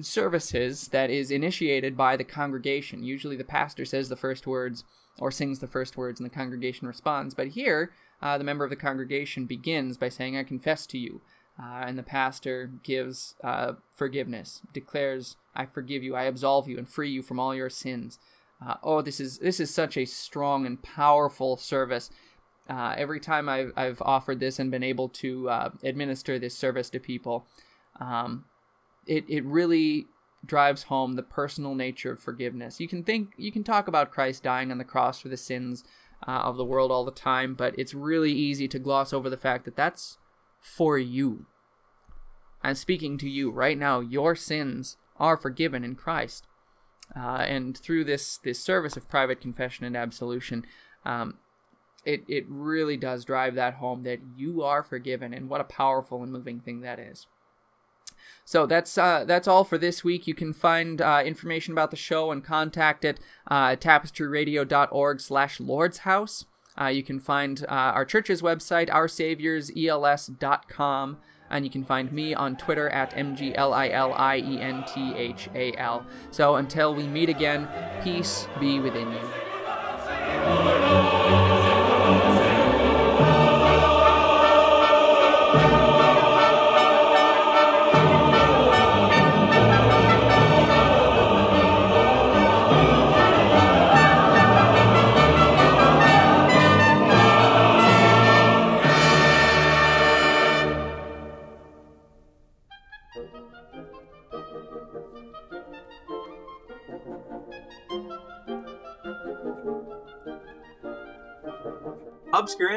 services 0.01 0.89
that 0.89 1.11
is 1.11 1.30
initiated 1.30 1.97
by 1.97 2.16
the 2.16 2.24
congregation. 2.24 3.03
Usually 3.03 3.37
the 3.37 3.43
pastor 3.43 3.85
says 3.85 4.09
the 4.09 4.16
first 4.16 4.47
words 4.47 4.85
or 5.19 5.31
sings 5.31 5.61
the 5.61 5.67
first 5.67 5.97
words 5.97 6.21
and 6.21 6.29
the 6.29 6.35
congregation 6.35 6.89
responds. 6.89 7.35
But 7.35 7.49
here, 7.49 7.93
uh, 8.21 8.39
the 8.39 8.45
member 8.45 8.65
of 8.65 8.71
the 8.71 8.77
congregation 8.77 9.47
begins 9.47 9.97
by 9.97 10.09
saying, 10.09 10.37
I 10.37 10.43
confess 10.43 10.87
to 10.87 10.99
you. 10.99 11.21
Uh, 11.57 11.85
and 11.87 11.97
the 11.97 12.03
pastor 12.03 12.73
gives 12.83 13.37
uh, 13.45 13.75
forgiveness, 13.95 14.61
declares, 14.73 15.37
"I 15.55 15.67
forgive 15.67 16.03
you, 16.03 16.17
I 16.17 16.25
absolve 16.25 16.69
you, 16.69 16.79
and 16.79 16.89
free 16.89 17.11
you 17.11 17.23
from 17.23 17.39
all 17.39 17.55
your 17.55 17.71
sins." 17.71 18.19
Uh, 18.65 18.75
oh, 18.83 19.03
this 19.03 19.21
is 19.21 19.39
this 19.39 19.61
is 19.61 19.73
such 19.73 19.97
a 19.97 20.05
strong 20.05 20.67
and 20.67 20.83
powerful 20.83 21.57
service. 21.57 22.11
Uh, 22.69 22.95
every 22.97 23.21
time 23.21 23.49
I've, 23.49 23.73
I've 23.77 24.03
offered 24.03 24.41
this 24.41 24.59
and 24.59 24.71
been 24.71 24.83
able 24.83 25.09
to 25.11 25.49
uh, 25.49 25.71
administer 25.85 26.41
this 26.41 26.57
service 26.57 26.91
to 26.91 26.99
people, 26.99 27.47
um, 28.01 28.47
it 29.07 29.25
it 29.29 29.45
really 29.45 30.07
drives 30.45 30.84
home 30.84 31.12
the 31.12 31.22
personal 31.22 31.74
nature 31.74 32.12
of 32.12 32.20
forgiveness. 32.20 32.80
You 32.80 32.88
can 32.88 33.03
think 33.03 33.32
you 33.36 33.53
can 33.53 33.64
talk 33.64 33.88
about 33.88 34.11
Christ 34.11 34.42
dying 34.42 34.70
on 34.70 34.78
the 34.78 34.84
cross 34.84 35.20
for 35.20 35.28
the 35.28 35.36
sins 35.36 35.84
uh, 36.26 36.30
of 36.30 36.57
the 36.57 36.64
world 36.64 36.90
all 36.90 37.05
the 37.05 37.11
time, 37.11 37.55
but 37.55 37.74
it's 37.78 37.95
really 37.95 38.32
easy 38.32 38.68
to 38.68 38.78
gloss 38.78 39.12
over 39.12 39.30
the 39.30 39.36
fact 39.36 39.64
that 39.64 39.76
that's 39.76 40.18
for 40.61 40.99
you. 40.99 41.47
I'm 42.62 42.74
speaking 42.74 43.18
to 43.18 43.28
you 43.28 43.51
right 43.51 43.76
now. 43.76 44.01
Your 44.01 44.34
sins 44.34 44.97
are 45.18 45.36
forgiven 45.36 45.84
in 45.84 45.95
Christ. 45.95 46.47
Uh, 47.14 47.45
and 47.47 47.76
through 47.76 48.05
this, 48.05 48.38
this 48.38 48.59
service 48.59 48.97
of 48.97 49.09
private 49.09 49.40
confession 49.40 49.84
and 49.84 49.97
absolution, 49.97 50.64
um, 51.05 51.38
it, 52.07 52.24
it 52.26 52.47
really 52.49 52.97
does 52.97 53.24
drive 53.24 53.55
that 53.55 53.74
home 53.74 54.03
that 54.05 54.20
you 54.36 54.62
are 54.62 54.82
forgiven. 54.82 55.34
And 55.34 55.51
what 55.51 55.61
a 55.61 55.64
powerful 55.64 56.22
and 56.22 56.32
moving 56.32 56.61
thing 56.61 56.80
that 56.80 56.99
is. 56.99 57.26
So 58.45 58.66
that's 58.66 58.99
uh, 58.99 59.25
that's 59.27 59.49
all 59.49 59.64
for 59.64 59.79
this 59.79 60.05
week. 60.05 60.27
You 60.27 60.35
can 60.35 60.53
find 60.53 61.01
uh, 61.01 61.22
information 61.25 61.72
about 61.72 61.91
the 61.91 61.97
show 61.97 62.31
and 62.31 62.45
contact 62.45 63.03
it 63.05 63.18
uh, 63.51 63.70
at 63.72 63.81
tapestryradio.org 63.81 65.20
slash 65.20 65.61
Lord's 65.61 65.99
House. 65.99 66.45
Uh, 66.81 66.87
you 66.87 67.03
can 67.03 67.20
find 67.20 67.66
uh, 67.68 67.72
our 67.72 68.05
church's 68.05 68.43
website, 68.43 68.91
oursavioursels.com, 68.91 71.18
and 71.49 71.64
you 71.64 71.70
can 71.70 71.85
find 71.85 72.12
me 72.12 72.35
on 72.35 72.57
Twitter 72.57 72.89
at 72.89 73.12
MGLILIENTHAL. 73.12 76.05
So 76.33 76.57
until 76.57 76.93
we 76.95 77.07
meet 77.07 77.29
again, 77.29 77.68
peace 78.03 78.49
be 78.59 78.81
within 78.81 79.12
you. 79.12 79.43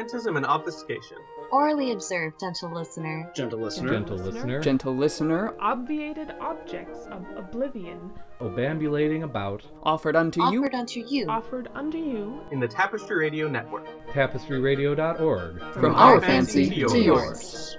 Obscurantism 0.08 0.36
and 0.36 0.46
obfuscation. 0.46 1.18
Orally 1.50 1.92
observed, 1.92 2.38
gentle 2.40 2.70
listener. 2.72 3.30
Gentle 3.34 3.58
listener. 3.60 3.90
Gentle 3.92 4.16
listener. 4.18 4.60
Gentle 4.60 4.94
listener, 4.96 5.54
obviated 5.60 6.34
objects 6.40 7.06
of 7.10 7.24
oblivion, 7.36 8.12
Obambulating 8.40 9.24
about. 9.24 9.62
offered 9.82 10.14
unto 10.14 10.42
you 10.50 10.60
Offered 10.62 10.74
unto 10.74 11.00
you. 11.06 11.26
offered 11.28 11.68
unto 11.74 11.98
you 11.98 12.40
In 12.52 12.60
the 12.60 12.68
Tapestry 12.68 13.16
Radio 13.16 13.48
Network. 13.48 13.86
Tapestryradio.org. 14.12 15.60
from 15.74 15.94
our 15.94 16.20
fancy 16.20 16.68
to 16.84 16.98
yours. 17.00 17.76